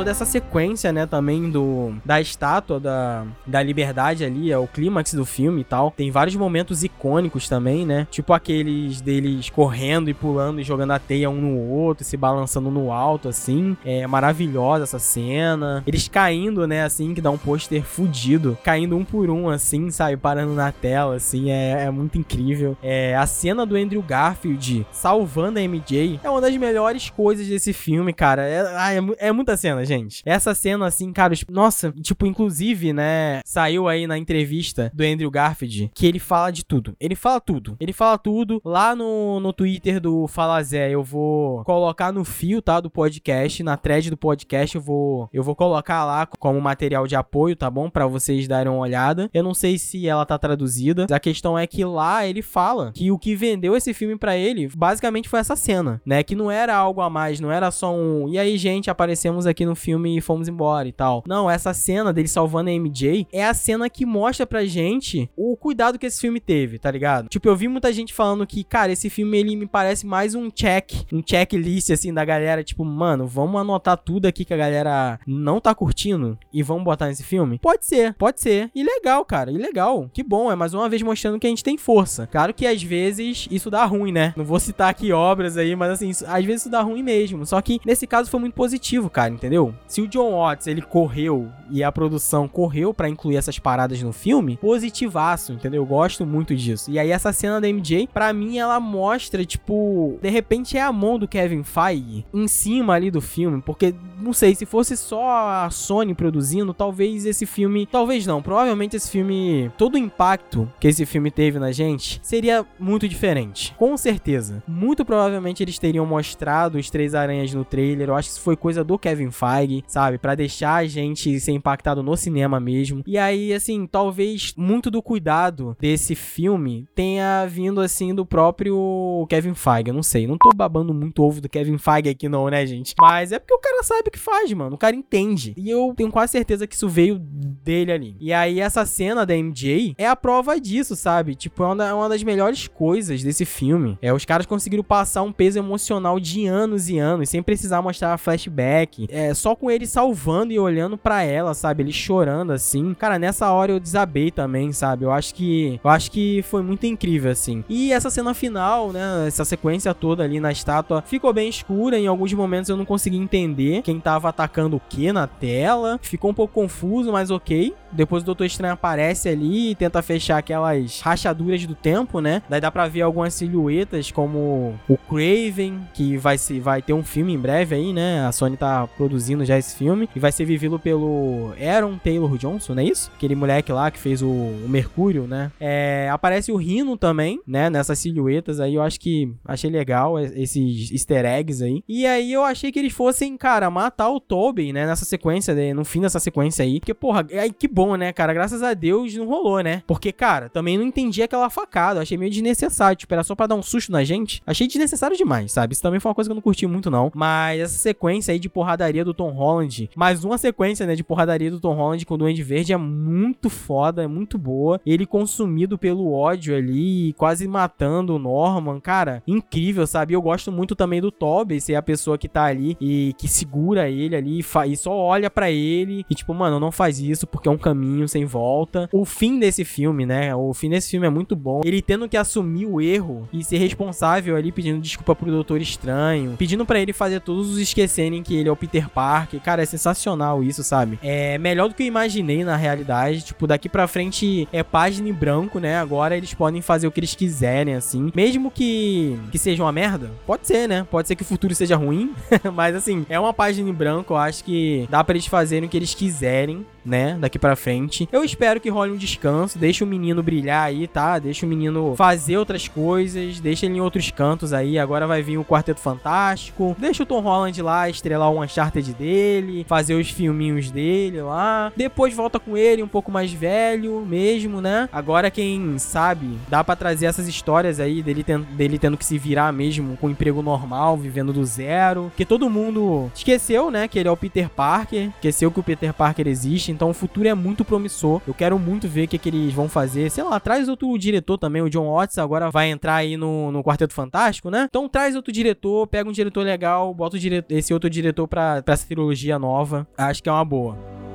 Toda 0.01 0.09
essa 0.09 0.25
sequência, 0.25 0.91
né, 0.91 1.05
também 1.05 1.51
do 1.51 1.93
da 2.03 2.19
estátua 2.19 2.79
da, 2.79 3.23
da 3.45 3.61
liberdade 3.61 4.25
ali, 4.25 4.51
é 4.51 4.57
o 4.57 4.65
clímax 4.65 5.13
do 5.13 5.23
filme 5.23 5.61
e 5.61 5.63
tal. 5.63 5.93
Tem 5.95 6.09
vários 6.09 6.35
momentos 6.35 6.83
icônicos 6.83 7.47
também, 7.47 7.85
né? 7.85 8.07
Tipo 8.09 8.33
aqueles 8.33 8.99
deles 8.99 9.51
correndo 9.51 10.09
e 10.09 10.13
pulando 10.15 10.59
e 10.59 10.63
jogando 10.63 10.89
a 10.89 10.97
teia 10.97 11.29
um 11.29 11.39
no 11.39 11.69
outro, 11.69 12.03
se 12.03 12.17
balançando 12.17 12.71
no 12.71 12.91
alto, 12.91 13.29
assim. 13.29 13.77
É 13.85 14.07
maravilhosa 14.07 14.85
essa 14.85 14.97
cena. 14.97 15.83
Eles 15.85 16.07
caindo, 16.07 16.65
né, 16.65 16.83
assim, 16.83 17.13
que 17.13 17.21
dá 17.21 17.29
um 17.29 17.37
pôster 17.37 17.83
fudido. 17.83 18.57
Caindo 18.63 18.97
um 18.97 19.05
por 19.05 19.29
um, 19.29 19.49
assim, 19.49 19.91
sabe? 19.91 20.17
Parando 20.17 20.55
na 20.55 20.71
tela, 20.71 21.17
assim. 21.17 21.51
É, 21.51 21.83
é 21.83 21.91
muito 21.91 22.17
incrível. 22.17 22.75
É, 22.81 23.15
a 23.15 23.27
cena 23.27 23.67
do 23.67 23.75
Andrew 23.75 24.01
Garfield 24.01 24.83
salvando 24.91 25.59
a 25.59 25.61
MJ 25.61 26.19
é 26.23 26.29
uma 26.29 26.41
das 26.41 26.57
melhores 26.57 27.11
coisas 27.11 27.47
desse 27.47 27.71
filme, 27.71 28.11
cara. 28.11 28.41
É, 28.47 28.61
ah, 28.75 28.93
é, 28.95 29.27
é 29.27 29.31
muita 29.31 29.55
cena, 29.55 29.85
gente. 29.85 29.90
Essa 30.25 30.53
cena, 30.53 30.85
assim, 30.85 31.11
cara, 31.11 31.33
nossa, 31.49 31.91
tipo, 31.91 32.25
inclusive, 32.25 32.93
né, 32.93 33.41
saiu 33.45 33.87
aí 33.87 34.07
na 34.07 34.17
entrevista 34.17 34.91
do 34.93 35.03
Andrew 35.03 35.31
Garfield 35.31 35.91
que 35.93 36.05
ele 36.05 36.19
fala 36.19 36.51
de 36.51 36.65
tudo. 36.65 36.95
Ele 36.99 37.15
fala 37.15 37.39
tudo. 37.39 37.75
Ele 37.79 37.93
fala 37.93 38.17
tudo. 38.17 38.61
Lá 38.63 38.95
no, 38.95 39.39
no 39.39 39.53
Twitter 39.53 39.99
do 39.99 40.27
Fala 40.27 40.61
Zé, 40.63 40.89
eu 40.89 41.03
vou 41.03 41.63
colocar 41.63 42.11
no 42.11 42.23
fio, 42.23 42.61
tá, 42.61 42.79
do 42.79 42.89
podcast, 42.89 43.63
na 43.63 43.77
thread 43.77 44.09
do 44.09 44.17
podcast, 44.17 44.75
eu 44.75 44.81
vou, 44.81 45.29
eu 45.33 45.43
vou 45.43 45.55
colocar 45.55 46.05
lá 46.05 46.25
como 46.25 46.59
material 46.61 47.07
de 47.07 47.15
apoio, 47.15 47.55
tá 47.55 47.69
bom? 47.69 47.89
Para 47.89 48.07
vocês 48.07 48.47
darem 48.47 48.71
uma 48.71 48.81
olhada. 48.81 49.29
Eu 49.33 49.43
não 49.43 49.53
sei 49.53 49.77
se 49.77 50.07
ela 50.07 50.25
tá 50.25 50.37
traduzida. 50.37 51.05
A 51.11 51.19
questão 51.19 51.57
é 51.57 51.65
que 51.67 51.83
lá 51.83 52.25
ele 52.25 52.41
fala 52.41 52.91
que 52.93 53.11
o 53.11 53.19
que 53.19 53.35
vendeu 53.35 53.75
esse 53.75 53.93
filme 53.93 54.17
para 54.17 54.37
ele, 54.37 54.69
basicamente 54.75 55.29
foi 55.29 55.39
essa 55.39 55.55
cena, 55.55 56.01
né? 56.05 56.23
Que 56.23 56.35
não 56.35 56.49
era 56.49 56.75
algo 56.75 57.01
a 57.01 57.09
mais, 57.09 57.39
não 57.39 57.51
era 57.51 57.71
só 57.71 57.93
um. 57.93 58.29
E 58.29 58.37
aí, 58.37 58.57
gente, 58.57 58.89
aparecemos 58.89 59.45
aqui 59.45 59.65
no 59.65 59.75
filme 59.81 60.17
e 60.17 60.21
fomos 60.21 60.47
embora 60.47 60.87
e 60.87 60.91
tal. 60.91 61.23
Não, 61.27 61.49
essa 61.49 61.73
cena 61.73 62.13
dele 62.13 62.27
salvando 62.27 62.69
a 62.69 62.73
MJ 62.73 63.27
é 63.31 63.43
a 63.45 63.53
cena 63.53 63.89
que 63.89 64.05
mostra 64.05 64.45
pra 64.45 64.65
gente 64.65 65.29
o 65.35 65.57
cuidado 65.57 65.97
que 65.97 66.05
esse 66.05 66.21
filme 66.21 66.39
teve, 66.39 66.79
tá 66.79 66.91
ligado? 66.91 67.27
Tipo, 67.27 67.49
eu 67.49 67.55
vi 67.55 67.67
muita 67.67 67.91
gente 67.91 68.13
falando 68.13 68.45
que, 68.45 68.63
cara, 68.63 68.91
esse 68.91 69.09
filme 69.09 69.37
ele 69.37 69.55
me 69.55 69.65
parece 69.65 70.05
mais 70.05 70.35
um 70.35 70.49
check, 70.49 70.91
um 71.11 71.21
checklist 71.25 71.89
assim 71.89 72.13
da 72.13 72.23
galera, 72.23 72.63
tipo, 72.63 72.85
mano, 72.85 73.27
vamos 73.27 73.59
anotar 73.59 73.97
tudo 73.97 74.25
aqui 74.25 74.45
que 74.45 74.53
a 74.53 74.57
galera 74.57 75.19
não 75.25 75.59
tá 75.59 75.73
curtindo 75.73 76.37
e 76.53 76.61
vamos 76.61 76.83
botar 76.83 77.07
nesse 77.07 77.23
filme? 77.23 77.59
Pode 77.59 77.85
ser, 77.85 78.13
pode 78.13 78.41
ser. 78.41 78.69
E 78.75 78.83
legal, 78.83 79.25
cara, 79.25 79.51
e 79.51 79.57
legal. 79.57 80.09
Que 80.13 80.23
bom, 80.23 80.51
é 80.51 80.55
mais 80.55 80.73
uma 80.73 80.87
vez 80.87 81.01
mostrando 81.01 81.39
que 81.39 81.47
a 81.47 81.49
gente 81.49 81.63
tem 81.63 81.77
força. 81.77 82.27
Claro 82.27 82.53
que 82.53 82.67
às 82.67 82.81
vezes 82.81 83.47
isso 83.49 83.69
dá 83.69 83.85
ruim, 83.85 84.11
né? 84.11 84.33
Não 84.37 84.45
vou 84.45 84.59
citar 84.59 84.89
aqui 84.89 85.11
obras 85.11 85.57
aí, 85.57 85.75
mas 85.75 85.91
assim, 85.91 86.09
às 86.09 86.45
vezes 86.45 86.61
isso 86.61 86.69
dá 86.69 86.81
ruim 86.81 87.03
mesmo. 87.03 87.45
Só 87.45 87.61
que 87.61 87.79
nesse 87.85 88.05
caso 88.05 88.29
foi 88.29 88.39
muito 88.39 88.53
positivo, 88.53 89.09
cara, 89.09 89.33
entendeu? 89.33 89.60
Se 89.87 90.01
o 90.01 90.07
John 90.07 90.37
Watts 90.37 90.67
ele 90.67 90.81
correu 90.81 91.49
e 91.69 91.83
a 91.83 91.91
produção 91.91 92.47
correu 92.47 92.93
para 92.93 93.09
incluir 93.09 93.37
essas 93.37 93.57
paradas 93.57 94.01
no 94.01 94.11
filme, 94.11 94.57
positivaço, 94.57 95.53
entendeu? 95.53 95.81
Eu 95.81 95.85
gosto 95.85 96.25
muito 96.25 96.55
disso. 96.55 96.91
E 96.91 96.99
aí 96.99 97.11
essa 97.11 97.31
cena 97.33 97.61
da 97.61 97.67
MJ, 97.67 98.07
para 98.07 98.31
mim 98.33 98.57
ela 98.57 98.79
mostra 98.79 99.45
tipo, 99.45 100.17
de 100.21 100.29
repente 100.29 100.77
é 100.77 100.81
a 100.81 100.91
mão 100.91 101.17
do 101.17 101.27
Kevin 101.27 101.63
Feige 101.63 102.25
em 102.33 102.47
cima 102.47 102.93
ali 102.93 103.09
do 103.09 103.21
filme, 103.21 103.61
porque 103.61 103.93
não 104.19 104.33
sei, 104.33 104.53
se 104.53 104.65
fosse 104.65 104.95
só 104.95 105.29
a 105.29 105.69
Sony 105.69 106.13
produzindo, 106.13 106.73
talvez 106.73 107.25
esse 107.25 107.45
filme, 107.45 107.85
talvez 107.85 108.25
não, 108.25 108.41
provavelmente 108.41 108.95
esse 108.95 109.09
filme, 109.09 109.71
todo 109.77 109.95
o 109.95 109.97
impacto 109.97 110.71
que 110.79 110.87
esse 110.87 111.05
filme 111.05 111.31
teve 111.31 111.59
na 111.59 111.71
gente 111.71 112.19
seria 112.21 112.65
muito 112.79 113.07
diferente. 113.07 113.73
Com 113.77 113.97
certeza. 113.97 114.63
Muito 114.67 115.03
provavelmente 115.03 115.63
eles 115.63 115.79
teriam 115.79 116.05
mostrado 116.05 116.77
os 116.77 116.89
três 116.89 117.15
aranhas 117.15 117.53
no 117.53 117.65
trailer. 117.65 118.09
Eu 118.09 118.15
acho 118.15 118.29
que 118.29 118.33
isso 118.33 118.41
foi 118.41 118.55
coisa 118.55 118.83
do 118.83 118.97
Kevin 118.97 119.31
Feige, 119.31 119.50
sabe? 119.87 120.17
Para 120.17 120.35
deixar 120.35 120.75
a 120.75 120.85
gente 120.85 121.39
ser 121.39 121.51
impactado 121.51 122.03
no 122.03 122.15
cinema 122.15 122.59
mesmo. 122.59 123.03
E 123.05 123.17
aí, 123.17 123.53
assim, 123.53 123.85
talvez 123.87 124.53
muito 124.55 124.89
do 124.89 125.01
cuidado 125.01 125.75
desse 125.79 126.15
filme 126.15 126.87
tenha 126.95 127.45
vindo, 127.45 127.81
assim, 127.81 128.13
do 128.13 128.25
próprio 128.25 129.25
Kevin 129.29 129.53
Feige. 129.53 129.89
Eu 129.89 129.93
não 129.93 130.03
sei, 130.03 130.27
não 130.27 130.37
tô 130.37 130.51
babando 130.53 130.93
muito 130.93 131.23
ovo 131.23 131.41
do 131.41 131.49
Kevin 131.49 131.77
Feige 131.77 132.09
aqui, 132.09 132.29
não, 132.29 132.49
né, 132.49 132.65
gente? 132.65 132.93
Mas 132.99 133.31
é 133.31 133.39
porque 133.39 133.53
o 133.53 133.59
cara 133.59 133.83
sabe 133.83 134.07
o 134.07 134.11
que 134.11 134.19
faz, 134.19 134.51
mano. 134.53 134.75
O 134.75 134.79
cara 134.79 134.95
entende. 134.95 135.53
E 135.57 135.69
eu 135.69 135.93
tenho 135.95 136.11
quase 136.11 136.31
certeza 136.31 136.67
que 136.67 136.75
isso 136.75 136.87
veio 136.87 137.17
dele 137.19 137.91
ali. 137.91 138.15
E 138.19 138.31
aí, 138.33 138.59
essa 138.59 138.85
cena 138.85 139.25
da 139.25 139.35
MJ 139.35 139.95
é 139.97 140.07
a 140.07 140.15
prova 140.15 140.59
disso, 140.59 140.95
sabe? 140.95 141.35
Tipo, 141.35 141.63
é 141.63 141.91
é 141.91 141.93
uma 141.93 142.09
das 142.09 142.23
melhores 142.23 142.67
coisas 142.67 143.23
desse 143.23 143.45
filme. 143.45 143.97
É, 144.01 144.13
os 144.13 144.25
caras 144.25 144.45
conseguiram 144.45 144.83
passar 144.83 145.21
um 145.23 145.31
peso 145.31 145.59
emocional 145.59 146.19
de 146.19 146.45
anos 146.45 146.89
e 146.89 146.97
anos, 146.97 147.29
sem 147.29 147.41
precisar 147.41 147.81
mostrar 147.81 148.17
flashback. 148.17 149.07
É, 149.09 149.33
só 149.41 149.55
com 149.55 149.69
ele 149.69 149.87
salvando 149.87 150.53
e 150.53 150.59
olhando 150.59 150.97
para 150.97 151.23
ela, 151.23 151.53
sabe? 151.53 151.83
Ele 151.83 151.91
chorando 151.91 152.51
assim. 152.51 152.93
Cara, 152.93 153.17
nessa 153.17 153.51
hora 153.51 153.71
eu 153.71 153.79
desabei 153.79 154.29
também, 154.29 154.71
sabe? 154.71 155.03
Eu 155.03 155.11
acho 155.11 155.33
que 155.33 155.79
eu 155.83 155.89
acho 155.89 156.11
que 156.11 156.43
foi 156.43 156.61
muito 156.61 156.85
incrível 156.85 157.31
assim. 157.31 157.63
E 157.67 157.91
essa 157.91 158.09
cena 158.09 158.33
final, 158.33 158.91
né, 158.91 159.27
essa 159.27 159.43
sequência 159.43 159.93
toda 159.93 160.23
ali 160.23 160.39
na 160.39 160.51
estátua 160.51 161.03
ficou 161.05 161.33
bem 161.33 161.49
escura, 161.49 161.97
em 161.97 162.07
alguns 162.07 162.31
momentos 162.33 162.69
eu 162.69 162.77
não 162.77 162.85
consegui 162.85 163.17
entender 163.17 163.81
quem 163.81 163.99
tava 163.99 164.29
atacando 164.29 164.77
o 164.77 164.81
que 164.87 165.11
na 165.11 165.27
tela. 165.27 165.99
Ficou 166.01 166.31
um 166.31 166.33
pouco 166.33 166.53
confuso, 166.53 167.11
mas 167.11 167.31
OK. 167.31 167.73
Depois 167.91 168.23
o 168.23 168.25
Doutor 168.25 168.45
Estranho 168.45 168.73
aparece 168.73 169.29
ali 169.29 169.71
e 169.71 169.75
tenta 169.75 170.01
fechar 170.01 170.37
aquelas 170.37 171.01
rachaduras 171.01 171.65
do 171.65 171.75
tempo, 171.75 172.19
né? 172.19 172.41
Daí 172.49 172.61
dá 172.61 172.71
pra 172.71 172.87
ver 172.87 173.01
algumas 173.01 173.33
silhuetas 173.33 174.11
como 174.11 174.75
o 174.87 174.97
Craven, 175.09 175.81
que 175.93 176.17
vai, 176.17 176.37
ser, 176.37 176.59
vai 176.59 176.81
ter 176.81 176.93
um 176.93 177.03
filme 177.03 177.33
em 177.33 177.37
breve 177.37 177.75
aí, 177.75 177.93
né? 177.93 178.25
A 178.25 178.31
Sony 178.31 178.57
tá 178.57 178.87
produzindo 178.87 179.43
já 179.45 179.57
esse 179.57 179.75
filme. 179.75 180.09
E 180.15 180.19
vai 180.19 180.31
ser 180.31 180.45
vivido 180.45 180.79
pelo 180.79 181.53
Aaron 181.59 181.97
Taylor 181.97 182.37
Johnson, 182.37 182.75
não 182.75 182.81
é 182.81 182.85
isso? 182.85 183.11
Aquele 183.15 183.35
moleque 183.35 183.71
lá 183.71 183.89
que 183.91 183.99
fez 183.99 184.21
o, 184.21 184.29
o 184.29 184.65
Mercúrio, 184.67 185.27
né? 185.27 185.51
É, 185.59 186.09
aparece 186.11 186.51
o 186.51 186.55
Rino 186.55 186.97
também, 186.97 187.41
né? 187.47 187.69
Nessas 187.69 187.99
silhuetas 187.99 188.59
aí. 188.59 188.75
Eu 188.75 188.81
acho 188.81 188.99
que 188.99 189.33
achei 189.45 189.69
legal 189.69 190.19
esses 190.19 190.91
easter 190.91 191.25
eggs 191.25 191.63
aí. 191.63 191.83
E 191.87 192.05
aí 192.05 192.31
eu 192.31 192.43
achei 192.43 192.71
que 192.71 192.79
eles 192.79 192.93
fossem, 192.93 193.35
cara, 193.37 193.69
matar 193.69 194.09
o 194.09 194.19
Tobey, 194.19 194.71
né? 194.71 194.85
Nessa 194.85 195.05
sequência, 195.05 195.55
no 195.73 195.85
fim 195.85 196.01
dessa 196.01 196.19
sequência 196.19 196.63
aí. 196.63 196.79
Porque, 196.79 196.93
porra, 196.93 197.25
aí 197.31 197.51
que 197.51 197.67
bom, 197.67 197.80
né, 197.97 198.11
cara? 198.13 198.33
Graças 198.33 198.63
a 198.63 198.73
Deus 198.73 199.13
não 199.15 199.27
rolou, 199.27 199.61
né? 199.61 199.83
Porque, 199.87 200.11
cara, 200.11 200.49
também 200.49 200.77
não 200.77 200.85
entendi 200.85 201.21
aquela 201.21 201.49
facada. 201.49 202.01
Achei 202.01 202.17
meio 202.17 202.31
desnecessário. 202.31 202.97
Tipo, 202.97 203.13
era 203.13 203.23
só 203.23 203.35
pra 203.35 203.47
dar 203.47 203.55
um 203.55 203.61
susto 203.61 203.91
na 203.91 204.03
gente. 204.03 204.41
Achei 204.45 204.67
desnecessário 204.67 205.17
demais, 205.17 205.51
sabe? 205.51 205.73
Isso 205.73 205.81
também 205.81 205.99
foi 205.99 206.09
uma 206.09 206.15
coisa 206.15 206.29
que 206.29 206.31
eu 206.31 206.35
não 206.35 206.41
curti 206.41 206.67
muito, 206.67 206.89
não. 206.89 207.11
Mas 207.13 207.61
essa 207.61 207.77
sequência 207.77 208.31
aí 208.31 208.39
de 208.39 208.49
porradaria 208.49 209.03
do 209.03 209.13
Tom 209.13 209.31
Holland, 209.31 209.89
mais 209.95 210.23
uma 210.23 210.37
sequência, 210.37 210.85
né, 210.85 210.95
de 210.95 211.03
porradaria 211.03 211.51
do 211.51 211.59
Tom 211.59 211.73
Holland 211.73 212.05
com 212.05 212.13
o 212.13 212.17
Duende 212.17 212.43
Verde 212.43 212.73
é 212.73 212.77
muito 212.77 213.49
foda, 213.49 214.03
é 214.03 214.07
muito 214.07 214.37
boa. 214.37 214.79
Ele 214.85 215.05
consumido 215.05 215.77
pelo 215.77 216.11
ódio 216.13 216.55
ali, 216.55 217.13
quase 217.13 217.47
matando 217.47 218.15
o 218.15 218.19
Norman. 218.19 218.79
Cara, 218.79 219.23
incrível, 219.27 219.85
sabe? 219.85 220.13
Eu 220.13 220.21
gosto 220.21 220.51
muito 220.51 220.75
também 220.75 221.01
do 221.01 221.11
Toby, 221.11 221.59
ser 221.61 221.75
a 221.75 221.81
pessoa 221.81 222.17
que 222.17 222.27
tá 222.27 222.45
ali 222.45 222.77
e 222.79 223.13
que 223.17 223.27
segura 223.27 223.89
ele 223.89 224.15
ali 224.15 224.39
e, 224.39 224.77
só 224.77 224.95
olha 224.95 225.29
para 225.29 225.51
ele 225.51 226.05
e 226.09 226.15
tipo, 226.15 226.33
mano, 226.33 226.59
não 226.59 226.71
faz 226.71 226.99
isso 226.99 227.27
porque 227.27 227.47
é 227.47 227.51
um 227.51 227.57
caminho 227.71 228.07
sem 228.07 228.25
volta. 228.25 228.89
O 228.91 229.05
fim 229.05 229.39
desse 229.39 229.65
filme, 229.65 230.05
né? 230.05 230.35
O 230.35 230.53
fim 230.53 230.69
desse 230.69 230.91
filme 230.91 231.07
é 231.07 231.09
muito 231.09 231.35
bom. 231.35 231.61
Ele 231.63 231.81
tendo 231.81 232.07
que 232.07 232.17
assumir 232.17 232.65
o 232.65 232.79
erro 232.79 233.27
e 233.33 233.43
ser 233.43 233.57
responsável 233.57 234.35
ali 234.35 234.51
pedindo 234.51 234.81
desculpa 234.81 235.15
pro 235.15 235.31
Doutor 235.31 235.61
Estranho, 235.61 236.35
pedindo 236.37 236.65
para 236.65 236.79
ele 236.79 236.93
fazer 236.93 237.21
todos 237.21 237.49
os 237.49 237.57
esquecerem 237.57 238.21
que 238.21 238.35
ele 238.35 238.49
é 238.49 238.51
o 238.51 238.55
Peter 238.55 238.89
Parker. 238.89 239.39
Cara, 239.41 239.63
é 239.63 239.65
sensacional 239.65 240.43
isso, 240.43 240.63
sabe? 240.63 240.99
É 241.01 241.37
melhor 241.37 241.69
do 241.69 241.75
que 241.75 241.83
eu 241.83 241.87
imaginei 241.87 242.43
na 242.43 242.55
realidade. 242.55 243.23
Tipo, 243.23 243.47
daqui 243.47 243.69
pra 243.69 243.87
frente 243.87 244.47
é 244.51 244.63
página 244.63 245.09
em 245.09 245.13
branco, 245.13 245.59
né? 245.59 245.77
Agora 245.77 246.15
eles 246.15 246.33
podem 246.33 246.61
fazer 246.61 246.87
o 246.87 246.91
que 246.91 246.99
eles 246.99 247.15
quiserem, 247.15 247.75
assim. 247.75 248.11
Mesmo 248.13 248.51
que, 248.51 249.17
que 249.31 249.37
seja 249.37 249.63
uma 249.63 249.71
merda, 249.71 250.11
pode 250.27 250.45
ser, 250.45 250.67
né? 250.67 250.85
Pode 250.89 251.07
ser 251.07 251.15
que 251.15 251.23
o 251.23 251.25
futuro 251.25 251.55
seja 251.55 251.75
ruim, 251.75 252.13
mas 252.53 252.75
assim, 252.75 253.05
é 253.09 253.19
uma 253.19 253.33
página 253.33 253.69
em 253.69 253.73
branco. 253.73 254.13
Eu 254.13 254.17
acho 254.17 254.43
que 254.43 254.87
dá 254.89 255.03
para 255.03 255.15
eles 255.15 255.27
fazerem 255.27 255.67
o 255.67 255.69
que 255.69 255.77
eles 255.77 255.93
quiserem 255.93 256.65
né, 256.85 257.17
daqui 257.19 257.37
pra 257.39 257.55
frente. 257.55 258.07
Eu 258.11 258.23
espero 258.23 258.59
que 258.59 258.69
role 258.69 258.91
um 258.91 258.97
descanso, 258.97 259.57
deixe 259.57 259.83
o 259.83 259.87
menino 259.87 260.21
brilhar 260.23 260.65
aí, 260.65 260.87
tá? 260.87 261.19
Deixa 261.19 261.45
o 261.45 261.49
menino 261.49 261.95
fazer 261.95 262.37
outras 262.37 262.67
coisas, 262.67 263.39
deixa 263.39 263.65
ele 263.65 263.77
em 263.77 263.81
outros 263.81 264.09
cantos 264.11 264.53
aí. 264.53 264.77
Agora 264.79 265.05
vai 265.07 265.21
vir 265.21 265.37
o 265.37 265.45
Quarteto 265.45 265.79
Fantástico. 265.79 266.75
Deixa 266.79 267.03
o 267.03 267.05
Tom 267.05 267.19
Holland 267.21 267.61
lá 267.61 267.89
estrelar 267.89 268.29
o 268.31 268.41
Uncharted 268.41 268.93
dele, 268.93 269.65
fazer 269.67 269.95
os 269.95 270.09
filminhos 270.09 270.71
dele 270.71 271.21
lá. 271.21 271.71
Depois 271.75 272.13
volta 272.13 272.39
com 272.39 272.57
ele 272.57 272.83
um 272.83 272.87
pouco 272.87 273.11
mais 273.11 273.31
velho 273.31 274.05
mesmo, 274.05 274.61
né? 274.61 274.89
Agora 274.91 275.29
quem 275.31 275.77
sabe, 275.77 276.37
dá 276.49 276.63
pra 276.63 276.75
trazer 276.75 277.05
essas 277.05 277.27
histórias 277.27 277.79
aí 277.79 278.01
dele, 278.01 278.23
ten- 278.23 278.41
dele 278.41 278.77
tendo 278.77 278.97
que 278.97 279.05
se 279.05 279.17
virar 279.17 279.51
mesmo 279.53 279.95
com 279.97 280.07
um 280.07 280.11
emprego 280.11 280.41
normal, 280.41 280.97
vivendo 280.97 281.31
do 281.33 281.45
zero. 281.45 282.05
Porque 282.09 282.25
todo 282.25 282.49
mundo 282.49 283.11
esqueceu, 283.15 283.69
né, 283.71 283.87
que 283.87 283.99
ele 283.99 284.07
é 284.07 284.11
o 284.11 284.17
Peter 284.17 284.49
Parker, 284.49 285.09
esqueceu 285.15 285.51
que 285.51 285.59
o 285.59 285.63
Peter 285.63 285.93
Parker 285.93 286.27
existe, 286.27 286.70
então 286.71 286.89
o 286.89 286.93
futuro 286.93 287.27
é 287.27 287.33
muito 287.33 287.63
promissor. 287.63 288.21
Eu 288.27 288.33
quero 288.33 288.57
muito 288.57 288.87
ver 288.87 289.05
o 289.05 289.07
que, 289.07 289.17
que 289.17 289.29
eles 289.29 289.53
vão 289.53 289.69
fazer. 289.69 290.09
Sei 290.09 290.23
lá, 290.23 290.39
traz 290.39 290.67
outro 290.67 290.97
diretor 290.97 291.37
também, 291.37 291.61
o 291.61 291.69
John 291.69 291.93
Watts 291.93 292.17
agora 292.17 292.49
vai 292.49 292.69
entrar 292.69 292.95
aí 292.95 293.17
no, 293.17 293.51
no 293.51 293.63
Quarteto 293.63 293.93
Fantástico, 293.93 294.49
né? 294.49 294.67
Então 294.69 294.87
traz 294.89 295.15
outro 295.15 295.31
diretor, 295.31 295.87
pega 295.87 296.09
um 296.09 296.13
diretor 296.13 296.43
legal, 296.43 296.93
bota 296.93 297.17
esse 297.49 297.73
outro 297.73 297.89
diretor 297.89 298.27
pra, 298.27 298.61
pra 298.61 298.73
essa 298.73 298.87
trilogia 298.87 299.37
nova. 299.37 299.87
Acho 299.97 300.23
que 300.23 300.29
é 300.29 300.31
uma 300.31 300.45
boa. 300.45 301.10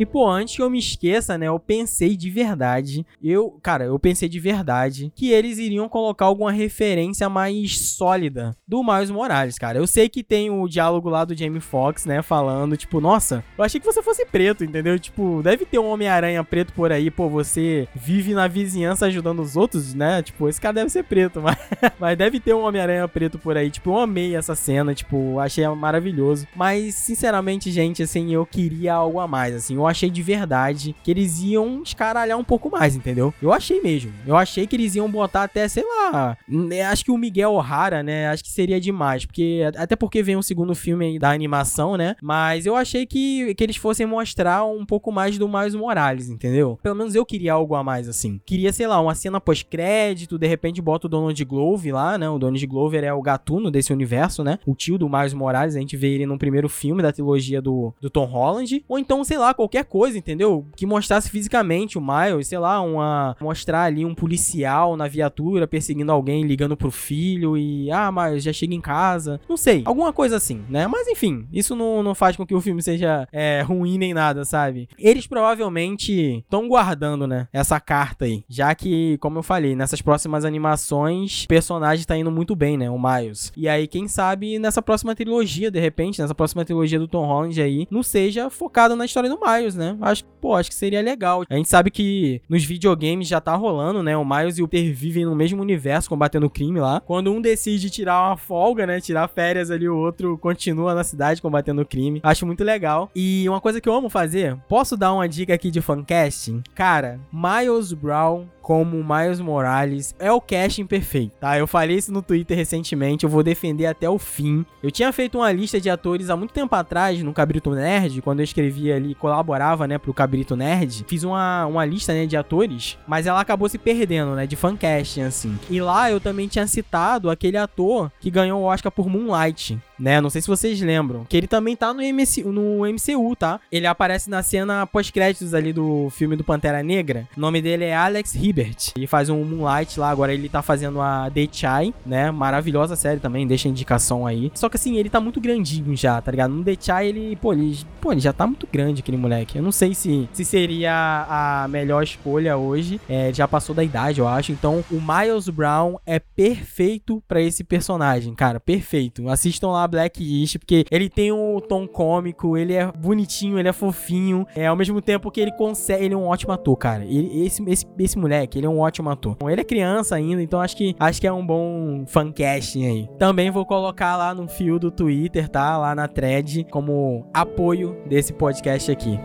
E, 0.00 0.06
pô, 0.06 0.26
antes 0.26 0.56
que 0.56 0.62
eu 0.62 0.70
me 0.70 0.78
esqueça, 0.78 1.36
né? 1.36 1.48
Eu 1.48 1.60
pensei 1.60 2.16
de 2.16 2.30
verdade. 2.30 3.04
Eu, 3.22 3.58
cara, 3.62 3.84
eu 3.84 3.98
pensei 3.98 4.30
de 4.30 4.40
verdade 4.40 5.12
que 5.14 5.30
eles 5.30 5.58
iriam 5.58 5.90
colocar 5.90 6.24
alguma 6.24 6.50
referência 6.50 7.28
mais 7.28 7.78
sólida 7.78 8.56
do 8.66 8.82
Miles 8.82 9.10
Morales, 9.10 9.58
cara. 9.58 9.76
Eu 9.76 9.86
sei 9.86 10.08
que 10.08 10.24
tem 10.24 10.48
o 10.48 10.66
diálogo 10.66 11.10
lá 11.10 11.22
do 11.22 11.36
Jamie 11.36 11.60
Foxx, 11.60 12.06
né? 12.06 12.22
Falando, 12.22 12.78
tipo, 12.78 12.98
nossa, 12.98 13.44
eu 13.58 13.62
achei 13.62 13.78
que 13.78 13.84
você 13.84 14.02
fosse 14.02 14.24
preto, 14.24 14.64
entendeu? 14.64 14.98
Tipo, 14.98 15.42
deve 15.42 15.66
ter 15.66 15.78
um 15.78 15.90
Homem-Aranha 15.90 16.42
preto 16.42 16.72
por 16.72 16.90
aí, 16.90 17.10
pô, 17.10 17.28
você 17.28 17.86
vive 17.94 18.32
na 18.32 18.48
vizinhança 18.48 19.04
ajudando 19.04 19.42
os 19.42 19.54
outros, 19.54 19.92
né? 19.92 20.22
Tipo, 20.22 20.48
esse 20.48 20.58
cara 20.58 20.76
deve 20.76 20.88
ser 20.88 21.04
preto, 21.04 21.42
mas, 21.44 21.58
mas 21.98 22.16
deve 22.16 22.40
ter 22.40 22.54
um 22.54 22.64
Homem-Aranha 22.64 23.06
preto 23.06 23.38
por 23.38 23.54
aí. 23.54 23.70
Tipo, 23.70 23.90
eu 23.90 23.98
amei 23.98 24.34
essa 24.34 24.54
cena, 24.54 24.94
tipo, 24.94 25.38
achei 25.38 25.68
maravilhoso. 25.68 26.48
Mas, 26.56 26.94
sinceramente, 26.94 27.70
gente, 27.70 28.02
assim, 28.02 28.32
eu 28.32 28.46
queria 28.46 28.94
algo 28.94 29.20
a 29.20 29.28
mais, 29.28 29.54
assim. 29.54 29.74
Eu 29.74 29.89
achei 29.90 30.10
de 30.10 30.22
verdade 30.22 30.94
que 31.02 31.10
eles 31.10 31.40
iam 31.42 31.82
escaralhar 31.82 32.38
um 32.38 32.44
pouco 32.44 32.70
mais, 32.70 32.96
entendeu? 32.96 33.34
Eu 33.42 33.52
achei 33.52 33.80
mesmo. 33.80 34.12
Eu 34.26 34.36
achei 34.36 34.66
que 34.66 34.76
eles 34.76 34.94
iam 34.94 35.10
botar 35.10 35.44
até, 35.44 35.68
sei 35.68 35.84
lá, 35.84 36.36
né, 36.48 36.82
acho 36.82 37.04
que 37.04 37.10
o 37.10 37.18
Miguel 37.18 37.52
O'Hara, 37.52 38.02
né, 38.02 38.28
acho 38.28 38.42
que 38.42 38.50
seria 38.50 38.80
demais, 38.80 39.26
porque 39.26 39.62
até 39.76 39.96
porque 39.96 40.22
vem 40.22 40.36
um 40.36 40.42
segundo 40.42 40.74
filme 40.74 41.18
da 41.18 41.30
animação, 41.30 41.96
né? 41.96 42.16
Mas 42.22 42.66
eu 42.66 42.76
achei 42.76 43.06
que, 43.06 43.54
que 43.54 43.64
eles 43.64 43.76
fossem 43.76 44.06
mostrar 44.06 44.64
um 44.64 44.86
pouco 44.86 45.12
mais 45.12 45.36
do 45.38 45.48
Miles 45.48 45.74
Morales, 45.74 46.28
entendeu? 46.28 46.78
Pelo 46.82 46.94
menos 46.94 47.14
eu 47.14 47.26
queria 47.26 47.52
algo 47.52 47.74
a 47.74 47.82
mais 47.82 48.08
assim. 48.08 48.40
Queria, 48.46 48.72
sei 48.72 48.86
lá, 48.86 49.00
uma 49.00 49.14
cena 49.14 49.40
pós-crédito, 49.40 50.38
de 50.38 50.46
repente 50.46 50.80
bota 50.80 51.06
o 51.06 51.10
Donald 51.10 51.44
Glover 51.44 51.94
lá, 51.94 52.16
né? 52.16 52.28
O 52.28 52.38
Donald 52.38 52.66
Glover 52.66 53.04
é 53.04 53.12
o 53.12 53.22
gatuno 53.22 53.70
desse 53.70 53.92
universo, 53.92 54.44
né? 54.44 54.58
O 54.66 54.74
tio 54.74 54.98
do 54.98 55.08
Miles 55.08 55.34
Morales, 55.34 55.76
a 55.76 55.80
gente 55.80 55.96
vê 55.96 56.14
ele 56.14 56.26
no 56.26 56.38
primeiro 56.38 56.68
filme 56.68 57.02
da 57.02 57.12
trilogia 57.12 57.60
do, 57.60 57.94
do 58.00 58.10
Tom 58.10 58.24
Holland, 58.24 58.84
ou 58.88 58.98
então, 58.98 59.22
sei 59.24 59.38
lá, 59.38 59.54
qualquer 59.54 59.79
coisa, 59.84 60.18
entendeu? 60.18 60.66
Que 60.76 60.86
mostrasse 60.86 61.30
fisicamente 61.30 61.98
o 61.98 62.00
Miles, 62.00 62.48
sei 62.48 62.58
lá, 62.58 62.80
uma 62.80 63.36
mostrar 63.40 63.84
ali 63.84 64.04
um 64.04 64.14
policial 64.14 64.96
na 64.96 65.08
viatura 65.08 65.66
perseguindo 65.66 66.12
alguém, 66.12 66.44
ligando 66.44 66.76
pro 66.76 66.90
filho 66.90 67.56
e 67.56 67.90
ah, 67.90 68.10
mas 68.10 68.42
já 68.42 68.52
chega 68.52 68.74
em 68.74 68.80
casa. 68.80 69.40
Não 69.48 69.56
sei, 69.56 69.82
alguma 69.84 70.12
coisa 70.12 70.36
assim, 70.36 70.62
né? 70.68 70.86
Mas 70.86 71.06
enfim, 71.08 71.46
isso 71.52 71.74
não, 71.74 72.02
não 72.02 72.14
faz 72.14 72.36
com 72.36 72.46
que 72.46 72.54
o 72.54 72.60
filme 72.60 72.82
seja 72.82 73.28
é, 73.32 73.62
ruim 73.62 73.98
nem 73.98 74.14
nada, 74.14 74.44
sabe? 74.44 74.88
Eles 74.98 75.26
provavelmente 75.26 76.38
estão 76.38 76.68
guardando, 76.68 77.26
né, 77.26 77.48
essa 77.52 77.78
carta 77.80 78.24
aí, 78.24 78.44
já 78.48 78.74
que, 78.74 79.18
como 79.18 79.38
eu 79.38 79.42
falei, 79.42 79.74
nessas 79.74 80.02
próximas 80.02 80.44
animações, 80.44 81.44
o 81.44 81.48
personagem 81.48 82.04
tá 82.04 82.16
indo 82.16 82.30
muito 82.30 82.54
bem, 82.54 82.76
né, 82.76 82.90
o 82.90 82.98
Miles. 82.98 83.52
E 83.56 83.68
aí, 83.68 83.86
quem 83.86 84.08
sabe 84.08 84.58
nessa 84.58 84.82
próxima 84.82 85.14
trilogia, 85.14 85.70
de 85.70 85.80
repente, 85.80 86.20
nessa 86.20 86.34
próxima 86.34 86.64
trilogia 86.64 86.98
do 86.98 87.08
Tom 87.08 87.26
Holland 87.26 87.60
aí, 87.60 87.86
não 87.90 88.02
seja 88.02 88.50
focado 88.50 88.96
na 88.96 89.04
história 89.04 89.28
do 89.28 89.38
Miles, 89.40 89.69
né? 89.74 89.96
Acho, 90.00 90.24
pô, 90.40 90.54
acho 90.54 90.70
que 90.70 90.74
seria 90.74 91.00
legal. 91.00 91.44
A 91.48 91.56
gente 91.56 91.68
sabe 91.68 91.90
que 91.90 92.40
nos 92.48 92.64
videogames 92.64 93.28
já 93.28 93.40
tá 93.40 93.54
rolando, 93.54 94.02
né? 94.02 94.16
O 94.16 94.24
Miles 94.24 94.58
e 94.58 94.62
o 94.62 94.68
Peter 94.68 94.94
vivem 94.94 95.24
no 95.24 95.34
mesmo 95.34 95.60
universo 95.60 96.08
combatendo 96.08 96.46
o 96.46 96.50
crime 96.50 96.80
lá. 96.80 97.00
Quando 97.00 97.32
um 97.32 97.40
decide 97.40 97.90
tirar 97.90 98.28
uma 98.28 98.36
folga, 98.36 98.86
né? 98.86 99.00
Tirar 99.00 99.28
férias 99.28 99.70
ali, 99.70 99.88
o 99.88 99.96
outro 99.96 100.38
continua 100.38 100.94
na 100.94 101.04
cidade 101.04 101.42
combatendo 101.42 101.82
o 101.82 101.86
crime. 101.86 102.20
Acho 102.22 102.46
muito 102.46 102.64
legal. 102.64 103.10
E 103.14 103.48
uma 103.48 103.60
coisa 103.60 103.80
que 103.80 103.88
eu 103.88 103.94
amo 103.94 104.08
fazer, 104.08 104.56
posso 104.68 104.96
dar 104.96 105.12
uma 105.12 105.28
dica 105.28 105.54
aqui 105.54 105.70
de 105.70 105.80
fancasting? 105.80 106.62
Cara, 106.74 107.20
Miles 107.32 107.92
Brown 107.92 108.46
como 108.70 109.02
Miles 109.02 109.40
Morales 109.40 110.14
é 110.16 110.30
o 110.30 110.40
casting 110.40 110.86
perfeito, 110.86 111.32
tá? 111.40 111.58
Eu 111.58 111.66
falei 111.66 111.96
isso 111.96 112.12
no 112.12 112.22
Twitter 112.22 112.56
recentemente, 112.56 113.24
eu 113.24 113.30
vou 113.30 113.42
defender 113.42 113.86
até 113.86 114.08
o 114.08 114.16
fim. 114.16 114.64
Eu 114.80 114.92
tinha 114.92 115.12
feito 115.12 115.38
uma 115.38 115.50
lista 115.50 115.80
de 115.80 115.90
atores 115.90 116.30
há 116.30 116.36
muito 116.36 116.54
tempo 116.54 116.72
atrás 116.76 117.20
no 117.20 117.32
Cabrito 117.32 117.70
Nerd, 117.70 118.22
quando 118.22 118.38
eu 118.38 118.44
escrevia 118.44 118.94
ali, 118.94 119.14
colaborava, 119.50 119.88
né, 119.88 119.98
pro 119.98 120.14
Cabrito 120.14 120.54
Nerd. 120.54 121.04
Fiz 121.08 121.24
uma, 121.24 121.66
uma 121.66 121.84
lista, 121.84 122.12
né, 122.12 122.26
de 122.26 122.36
atores, 122.36 122.96
mas 123.06 123.26
ela 123.26 123.40
acabou 123.40 123.68
se 123.68 123.78
perdendo, 123.78 124.34
né, 124.34 124.46
de 124.46 124.54
fancasting, 124.54 125.22
assim. 125.22 125.58
E 125.68 125.80
lá 125.80 126.10
eu 126.10 126.20
também 126.20 126.46
tinha 126.46 126.66
citado 126.66 127.28
aquele 127.28 127.56
ator 127.56 128.10
que 128.20 128.30
ganhou 128.30 128.62
o 128.62 128.64
Oscar 128.64 128.92
por 128.92 129.08
Moonlight, 129.08 129.78
né? 130.00 130.20
Não 130.20 130.30
sei 130.30 130.40
se 130.40 130.48
vocês 130.48 130.80
lembram. 130.80 131.24
Que 131.28 131.36
ele 131.36 131.46
também 131.46 131.76
tá 131.76 131.92
no, 131.92 132.02
MC, 132.02 132.42
no 132.42 132.80
MCU, 132.86 133.36
tá? 133.36 133.60
Ele 133.70 133.86
aparece 133.86 134.30
na 134.30 134.42
cena 134.42 134.86
pós-créditos 134.86 135.52
ali 135.54 135.72
do 135.72 136.08
filme 136.10 136.34
do 136.34 136.42
Pantera 136.42 136.82
Negra. 136.82 137.28
O 137.36 137.40
nome 137.40 137.60
dele 137.60 137.84
é 137.84 137.94
Alex 137.94 138.34
Hibbert. 138.34 138.92
Ele 138.96 139.06
faz 139.06 139.28
um 139.28 139.44
Moonlight 139.44 140.00
lá, 140.00 140.10
agora 140.10 140.32
ele 140.32 140.48
tá 140.48 140.62
fazendo 140.62 141.00
a 141.00 141.30
The 141.30 141.48
Chai, 141.52 141.94
né? 142.04 142.30
Maravilhosa 142.30 142.96
série 142.96 143.20
também, 143.20 143.46
deixa 143.46 143.68
indicação 143.68 144.26
aí. 144.26 144.50
Só 144.54 144.68
que 144.68 144.76
assim, 144.76 144.96
ele 144.96 145.10
tá 145.10 145.20
muito 145.20 145.40
grandinho 145.40 145.94
já, 145.96 146.20
tá 146.20 146.30
ligado? 146.30 146.52
No 146.52 146.64
The 146.64 146.76
Chai 146.80 147.08
ele, 147.08 147.36
pô, 147.36 147.52
ele, 147.52 147.78
pô, 148.00 148.12
ele 148.12 148.20
já 148.20 148.32
tá 148.32 148.46
muito 148.46 148.66
grande 148.72 149.00
aquele 149.00 149.16
moleque. 149.18 149.58
Eu 149.58 149.62
não 149.62 149.72
sei 149.72 149.94
se, 149.94 150.28
se 150.32 150.44
seria 150.44 151.26
a 151.28 151.68
melhor 151.68 152.02
escolha 152.02 152.56
hoje. 152.56 153.00
É, 153.08 153.32
já 153.32 153.46
passou 153.46 153.74
da 153.74 153.84
idade, 153.84 154.20
eu 154.20 154.28
acho. 154.28 154.52
Então, 154.52 154.84
o 154.90 155.00
Miles 155.00 155.48
Brown 155.48 155.96
é 156.06 156.18
perfeito 156.18 157.22
pra 157.28 157.40
esse 157.40 157.62
personagem, 157.64 158.34
cara, 158.34 158.58
perfeito. 158.58 159.28
Assistam 159.28 159.68
lá 159.68 159.86
Blacklist, 159.90 160.58
porque 160.58 160.84
ele 160.90 161.08
tem 161.08 161.32
um 161.32 161.60
tom 161.60 161.86
cômico, 161.86 162.56
ele 162.56 162.74
é 162.74 162.90
bonitinho, 162.90 163.58
ele 163.58 163.68
é 163.68 163.72
fofinho. 163.72 164.46
É 164.54 164.66
ao 164.66 164.76
mesmo 164.76 165.00
tempo 165.00 165.30
que 165.30 165.40
ele 165.40 165.52
consegue, 165.52 166.04
ele 166.04 166.14
é 166.14 166.16
um 166.16 166.26
ótimo 166.26 166.52
ator, 166.52 166.76
cara. 166.76 167.04
Ele, 167.04 167.44
esse, 167.44 167.62
esse, 167.68 167.86
esse 167.98 168.18
moleque, 168.18 168.58
ele 168.58 168.66
é 168.66 168.70
um 168.70 168.78
ótimo 168.78 169.10
ator. 169.10 169.36
Bom, 169.38 169.50
Ele 169.50 169.60
é 169.60 169.64
criança 169.64 170.14
ainda, 170.14 170.42
então 170.42 170.60
acho 170.60 170.76
que 170.76 170.94
acho 170.98 171.20
que 171.20 171.26
é 171.26 171.32
um 171.32 171.44
bom 171.44 172.04
fancasting 172.06 172.86
aí. 172.86 173.08
Também 173.18 173.50
vou 173.50 173.66
colocar 173.66 174.16
lá 174.16 174.34
no 174.34 174.48
fio 174.48 174.78
do 174.78 174.90
Twitter, 174.90 175.48
tá? 175.48 175.76
Lá 175.76 175.94
na 175.94 176.08
thread 176.08 176.66
como 176.70 177.26
apoio 177.32 177.96
desse 178.06 178.32
podcast 178.32 178.90
aqui. 178.90 179.18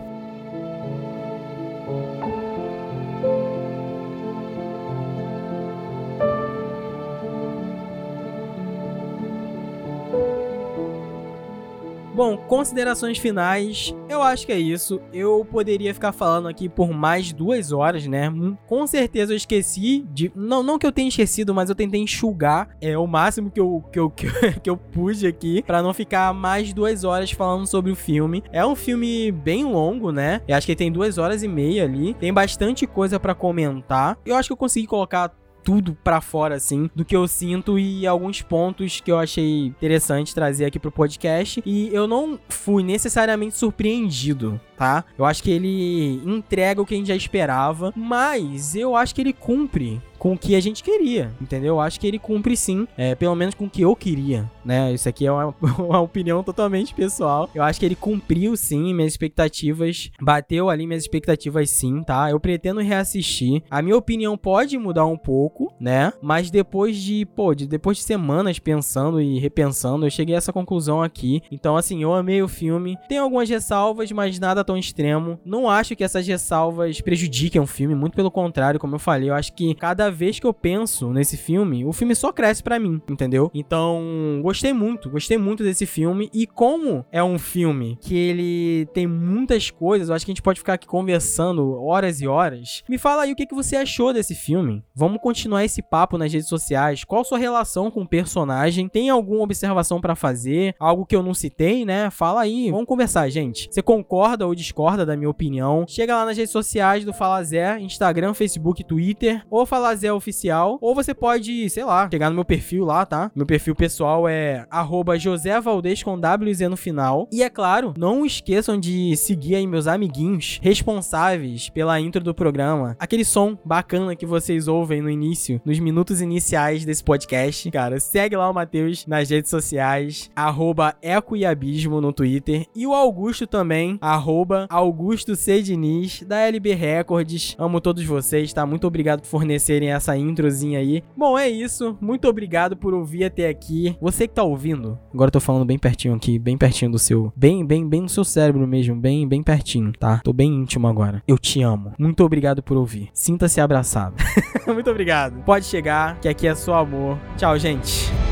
Bom, 12.15 12.37
considerações 12.37 13.17
finais, 13.17 13.93
eu 14.07 14.21
acho 14.21 14.45
que 14.45 14.53
é 14.53 14.57
isso. 14.57 15.01
Eu 15.11 15.43
poderia 15.43 15.93
ficar 15.93 16.13
falando 16.13 16.47
aqui 16.47 16.69
por 16.69 16.93
mais 16.93 17.33
duas 17.33 17.73
horas, 17.73 18.07
né? 18.07 18.29
Hum, 18.29 18.55
Com 18.67 18.87
certeza 18.87 19.33
eu 19.33 19.37
esqueci 19.37 20.05
de. 20.13 20.31
Não, 20.33 20.63
não 20.63 20.79
que 20.79 20.87
eu 20.87 20.93
tenha 20.93 21.09
esquecido, 21.09 21.53
mas 21.53 21.67
eu 21.67 21.75
tentei 21.75 21.99
enxugar. 22.01 22.69
É 22.79 22.97
o 22.97 23.05
máximo 23.05 23.51
que 23.51 23.59
eu, 23.59 23.83
que 23.91 23.99
eu, 23.99 24.09
que 24.15 24.27
eu, 24.27 24.31
que 24.63 24.69
eu 24.69 24.77
pude 24.77 25.27
aqui. 25.27 25.61
para 25.63 25.83
não 25.83 25.93
ficar 25.93 26.33
mais 26.33 26.71
duas 26.71 27.03
horas 27.03 27.31
falando 27.31 27.67
sobre 27.67 27.91
o 27.91 27.95
filme. 27.97 28.41
É 28.49 28.65
um 28.65 28.75
filme 28.75 29.29
bem 29.29 29.65
longo, 29.65 30.09
né? 30.09 30.39
Eu 30.47 30.55
acho 30.55 30.65
que 30.65 30.75
tem 30.75 30.89
duas 30.89 31.17
horas 31.17 31.43
e 31.43 31.49
meia 31.49 31.83
ali. 31.83 32.13
Tem 32.13 32.31
bastante 32.31 32.87
coisa 32.87 33.19
para 33.19 33.35
comentar. 33.35 34.17
Eu 34.25 34.37
acho 34.37 34.47
que 34.47 34.53
eu 34.53 34.57
consegui 34.57 34.87
colocar 34.87 35.33
tudo 35.65 35.97
pra 36.03 36.21
fora, 36.21 36.55
assim, 36.55 36.89
do 36.95 37.03
que 37.03 37.15
eu 37.15 37.27
sinto 37.27 37.79
e 37.79 38.05
alguns 38.05 38.41
pontos 38.41 39.01
que 39.01 39.11
eu 39.11 39.17
achei 39.17 39.65
interessante 39.65 40.33
trazer 40.33 40.65
aqui 40.65 40.79
pro 40.79 40.91
podcast. 40.91 41.61
E 41.65 41.89
eu 41.91 42.07
não 42.07 42.39
fui 42.47 42.83
necessariamente 42.83 43.57
surpreendido, 43.57 44.61
tá? 44.77 45.03
Eu 45.17 45.25
acho 45.25 45.41
que 45.41 45.49
ele 45.49 46.21
entrega 46.23 46.81
o 46.81 46.85
que 46.85 46.93
a 46.93 46.97
gente 46.97 47.07
já 47.07 47.15
esperava, 47.15 47.91
mas 47.95 48.75
eu 48.75 48.95
acho 48.95 49.15
que 49.15 49.21
ele 49.21 49.33
cumpre 49.33 49.99
com 50.25 50.33
o 50.33 50.37
que 50.39 50.55
a 50.55 50.59
gente 50.59 50.83
queria, 50.83 51.31
entendeu? 51.39 51.75
Eu 51.75 51.79
acho 51.79 51.99
que 51.99 52.07
ele 52.07 52.17
cumpre 52.17 52.57
sim, 52.57 52.87
é, 52.97 53.13
pelo 53.13 53.35
menos 53.35 53.53
com 53.53 53.65
o 53.65 53.69
que 53.69 53.83
eu 53.83 53.95
queria, 53.95 54.49
né? 54.65 54.91
Isso 54.91 55.07
aqui 55.07 55.23
é 55.27 55.31
uma, 55.31 55.53
uma 55.77 56.01
opinião 56.01 56.41
totalmente 56.41 56.95
pessoal. 56.95 57.47
Eu 57.53 57.61
acho 57.61 57.79
que 57.79 57.85
ele 57.85 57.93
cumpriu 57.93 58.57
sim 58.57 58.91
minhas 58.91 59.13
expectativas, 59.13 60.09
bateu 60.19 60.67
ali 60.67 60.87
minhas 60.87 61.03
expectativas 61.03 61.69
sim, 61.69 62.01
tá? 62.01 62.31
Eu 62.31 62.39
pretendo 62.39 62.81
reassistir. 62.81 63.61
A 63.69 63.83
minha 63.83 63.95
opinião 63.95 64.35
pode 64.35 64.75
mudar 64.79 65.05
um 65.05 65.15
pouco, 65.15 65.71
né? 65.79 66.11
Mas 66.23 66.49
depois 66.49 66.97
de, 66.97 67.23
pô, 67.23 67.53
de, 67.53 67.67
depois 67.67 67.97
de 67.97 68.03
semanas 68.03 68.57
pensando 68.57 69.21
e 69.21 69.37
repensando, 69.37 70.07
eu 70.07 70.09
cheguei 70.09 70.33
a 70.33 70.39
essa 70.39 70.51
conclusão 70.51 71.03
aqui. 71.03 71.43
Então, 71.51 71.77
assim, 71.77 72.01
eu 72.01 72.11
amei 72.11 72.41
o 72.41 72.47
filme. 72.47 72.97
Tem 73.07 73.19
algumas 73.19 73.47
ressalvas, 73.47 74.11
mas 74.11 74.39
nada 74.39 74.63
tão 74.63 74.75
extremo. 74.75 75.39
Não 75.45 75.69
acho 75.69 75.95
que 75.95 76.03
essas 76.03 76.25
ressalvas 76.25 76.99
prejudiquem 76.99 77.61
o 77.61 77.67
filme, 77.67 77.93
muito 77.93 78.15
pelo 78.15 78.31
contrário, 78.31 78.79
como 78.79 78.95
eu 78.95 78.99
falei, 78.99 79.29
eu 79.29 79.35
acho 79.35 79.53
que 79.53 79.75
cada 79.75 80.14
vez 80.15 80.39
que 80.39 80.47
eu 80.47 80.53
penso 80.53 81.11
nesse 81.11 81.37
filme, 81.37 81.85
o 81.85 81.93
filme 81.93 82.15
só 82.15 82.31
cresce 82.31 82.63
para 82.63 82.79
mim, 82.79 83.01
entendeu? 83.09 83.51
Então, 83.53 84.39
gostei 84.41 84.73
muito, 84.73 85.09
gostei 85.09 85.37
muito 85.37 85.63
desse 85.63 85.85
filme 85.85 86.29
e 86.33 86.47
como 86.47 87.05
é 87.11 87.23
um 87.23 87.37
filme 87.37 87.97
que 88.01 88.17
ele 88.17 88.87
tem 88.93 89.05
muitas 89.05 89.69
coisas, 89.69 90.09
eu 90.09 90.15
acho 90.15 90.25
que 90.25 90.31
a 90.31 90.33
gente 90.33 90.41
pode 90.41 90.59
ficar 90.59 90.73
aqui 90.73 90.87
conversando 90.87 91.79
horas 91.83 92.21
e 92.21 92.27
horas. 92.27 92.83
Me 92.89 92.97
fala 92.97 93.23
aí 93.23 93.31
o 93.31 93.35
que, 93.35 93.45
que 93.45 93.55
você 93.55 93.75
achou 93.75 94.13
desse 94.13 94.33
filme. 94.33 94.83
Vamos 94.95 95.21
continuar 95.21 95.65
esse 95.65 95.81
papo 95.81 96.17
nas 96.17 96.31
redes 96.31 96.47
sociais. 96.47 97.03
Qual 97.03 97.23
sua 97.23 97.37
relação 97.37 97.91
com 97.91 98.01
o 98.01 98.07
personagem? 98.07 98.87
Tem 98.87 99.09
alguma 99.09 99.43
observação 99.43 99.99
para 99.99 100.15
fazer? 100.15 100.75
Algo 100.79 101.05
que 101.05 101.15
eu 101.15 101.23
não 101.23 101.33
citei, 101.33 101.85
né? 101.85 102.09
Fala 102.09 102.41
aí. 102.41 102.71
Vamos 102.71 102.85
conversar, 102.85 103.29
gente. 103.29 103.67
Você 103.71 103.81
concorda 103.81 104.47
ou 104.47 104.55
discorda 104.55 105.05
da 105.05 105.17
minha 105.17 105.29
opinião? 105.29 105.85
Chega 105.87 106.15
lá 106.15 106.25
nas 106.25 106.37
redes 106.37 106.51
sociais 106.51 107.03
do 107.03 107.13
Fala 107.13 107.43
Zé, 107.43 107.79
Instagram, 107.79 108.33
Facebook, 108.33 108.83
Twitter, 108.83 109.45
ou 109.49 109.65
Fala 109.65 109.94
Zé 109.95 110.11
Oficial, 110.11 110.77
ou 110.81 110.93
você 110.93 111.13
pode, 111.13 111.69
sei 111.69 111.83
lá, 111.83 112.09
chegar 112.11 112.29
no 112.29 112.35
meu 112.35 112.45
perfil 112.45 112.85
lá, 112.85 113.05
tá? 113.05 113.31
Meu 113.35 113.45
perfil 113.45 113.75
pessoal 113.75 114.27
é 114.27 114.65
arroba 114.69 115.17
José 115.17 115.59
Valdez 115.59 116.03
com 116.03 116.15
WZ 116.15 116.61
no 116.69 116.77
final. 116.77 117.27
E 117.31 117.41
é 117.41 117.49
claro, 117.49 117.93
não 117.97 118.25
esqueçam 118.25 118.79
de 118.79 119.15
seguir 119.15 119.55
aí 119.55 119.67
meus 119.67 119.87
amiguinhos 119.87 120.59
responsáveis 120.61 121.69
pela 121.69 121.99
intro 121.99 122.23
do 122.23 122.33
programa. 122.33 122.95
Aquele 122.99 123.25
som 123.25 123.57
bacana 123.63 124.15
que 124.15 124.25
vocês 124.25 124.67
ouvem 124.67 125.01
no 125.01 125.09
início, 125.09 125.61
nos 125.65 125.79
minutos 125.79 126.21
iniciais 126.21 126.85
desse 126.85 127.03
podcast. 127.03 127.69
Cara, 127.71 127.99
segue 127.99 128.35
lá 128.35 128.49
o 128.49 128.53
Matheus 128.53 129.05
nas 129.05 129.29
redes 129.29 129.49
sociais, 129.49 130.29
arroba 130.35 130.95
Eco 131.01 131.35
e 131.35 131.45
Abismo 131.45 132.01
no 132.01 132.13
Twitter. 132.13 132.65
E 132.75 132.85
o 132.85 132.93
Augusto 132.93 133.47
também, 133.47 133.97
arroba 134.01 134.67
Augusto 134.69 135.35
C. 135.35 135.61
Diniz, 135.61 136.23
da 136.23 136.39
LB 136.41 136.73
Records. 136.73 137.55
Amo 137.57 137.81
todos 137.81 138.03
vocês, 138.03 138.51
tá? 138.53 138.65
Muito 138.65 138.87
obrigado 138.87 139.21
por 139.21 139.27
fornecerem 139.27 139.84
essa 139.87 140.17
introzinha 140.17 140.79
aí. 140.79 141.03
Bom, 141.15 141.37
é 141.37 141.49
isso. 141.49 141.97
Muito 142.01 142.27
obrigado 142.27 142.75
por 142.75 142.93
ouvir 142.93 143.25
até 143.25 143.49
aqui. 143.49 143.95
Você 144.01 144.27
que 144.27 144.33
tá 144.33 144.43
ouvindo, 144.43 144.97
agora 145.13 145.29
eu 145.29 145.33
tô 145.33 145.39
falando 145.39 145.65
bem 145.65 145.77
pertinho 145.77 146.13
aqui, 146.13 146.37
bem 146.39 146.57
pertinho 146.57 146.91
do 146.91 146.99
seu, 146.99 147.31
bem, 147.35 147.65
bem, 147.65 147.87
bem 147.87 148.01
no 148.01 148.09
seu 148.09 148.23
cérebro 148.23 148.67
mesmo, 148.67 148.95
bem, 148.95 149.27
bem 149.27 149.41
pertinho, 149.43 149.91
tá? 149.93 150.19
Tô 150.23 150.33
bem 150.33 150.51
íntimo 150.53 150.87
agora. 150.87 151.23
Eu 151.27 151.37
te 151.37 151.61
amo. 151.61 151.93
Muito 151.97 152.23
obrigado 152.23 152.61
por 152.63 152.77
ouvir. 152.77 153.09
Sinta-se 153.13 153.61
abraçado. 153.61 154.15
Muito 154.67 154.89
obrigado. 154.89 155.43
Pode 155.43 155.65
chegar, 155.65 156.19
que 156.19 156.27
aqui 156.27 156.47
é 156.47 156.55
só 156.55 156.75
amor. 156.75 157.17
Tchau, 157.37 157.57
gente. 157.57 158.24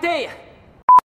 Maiteia! 0.00 0.47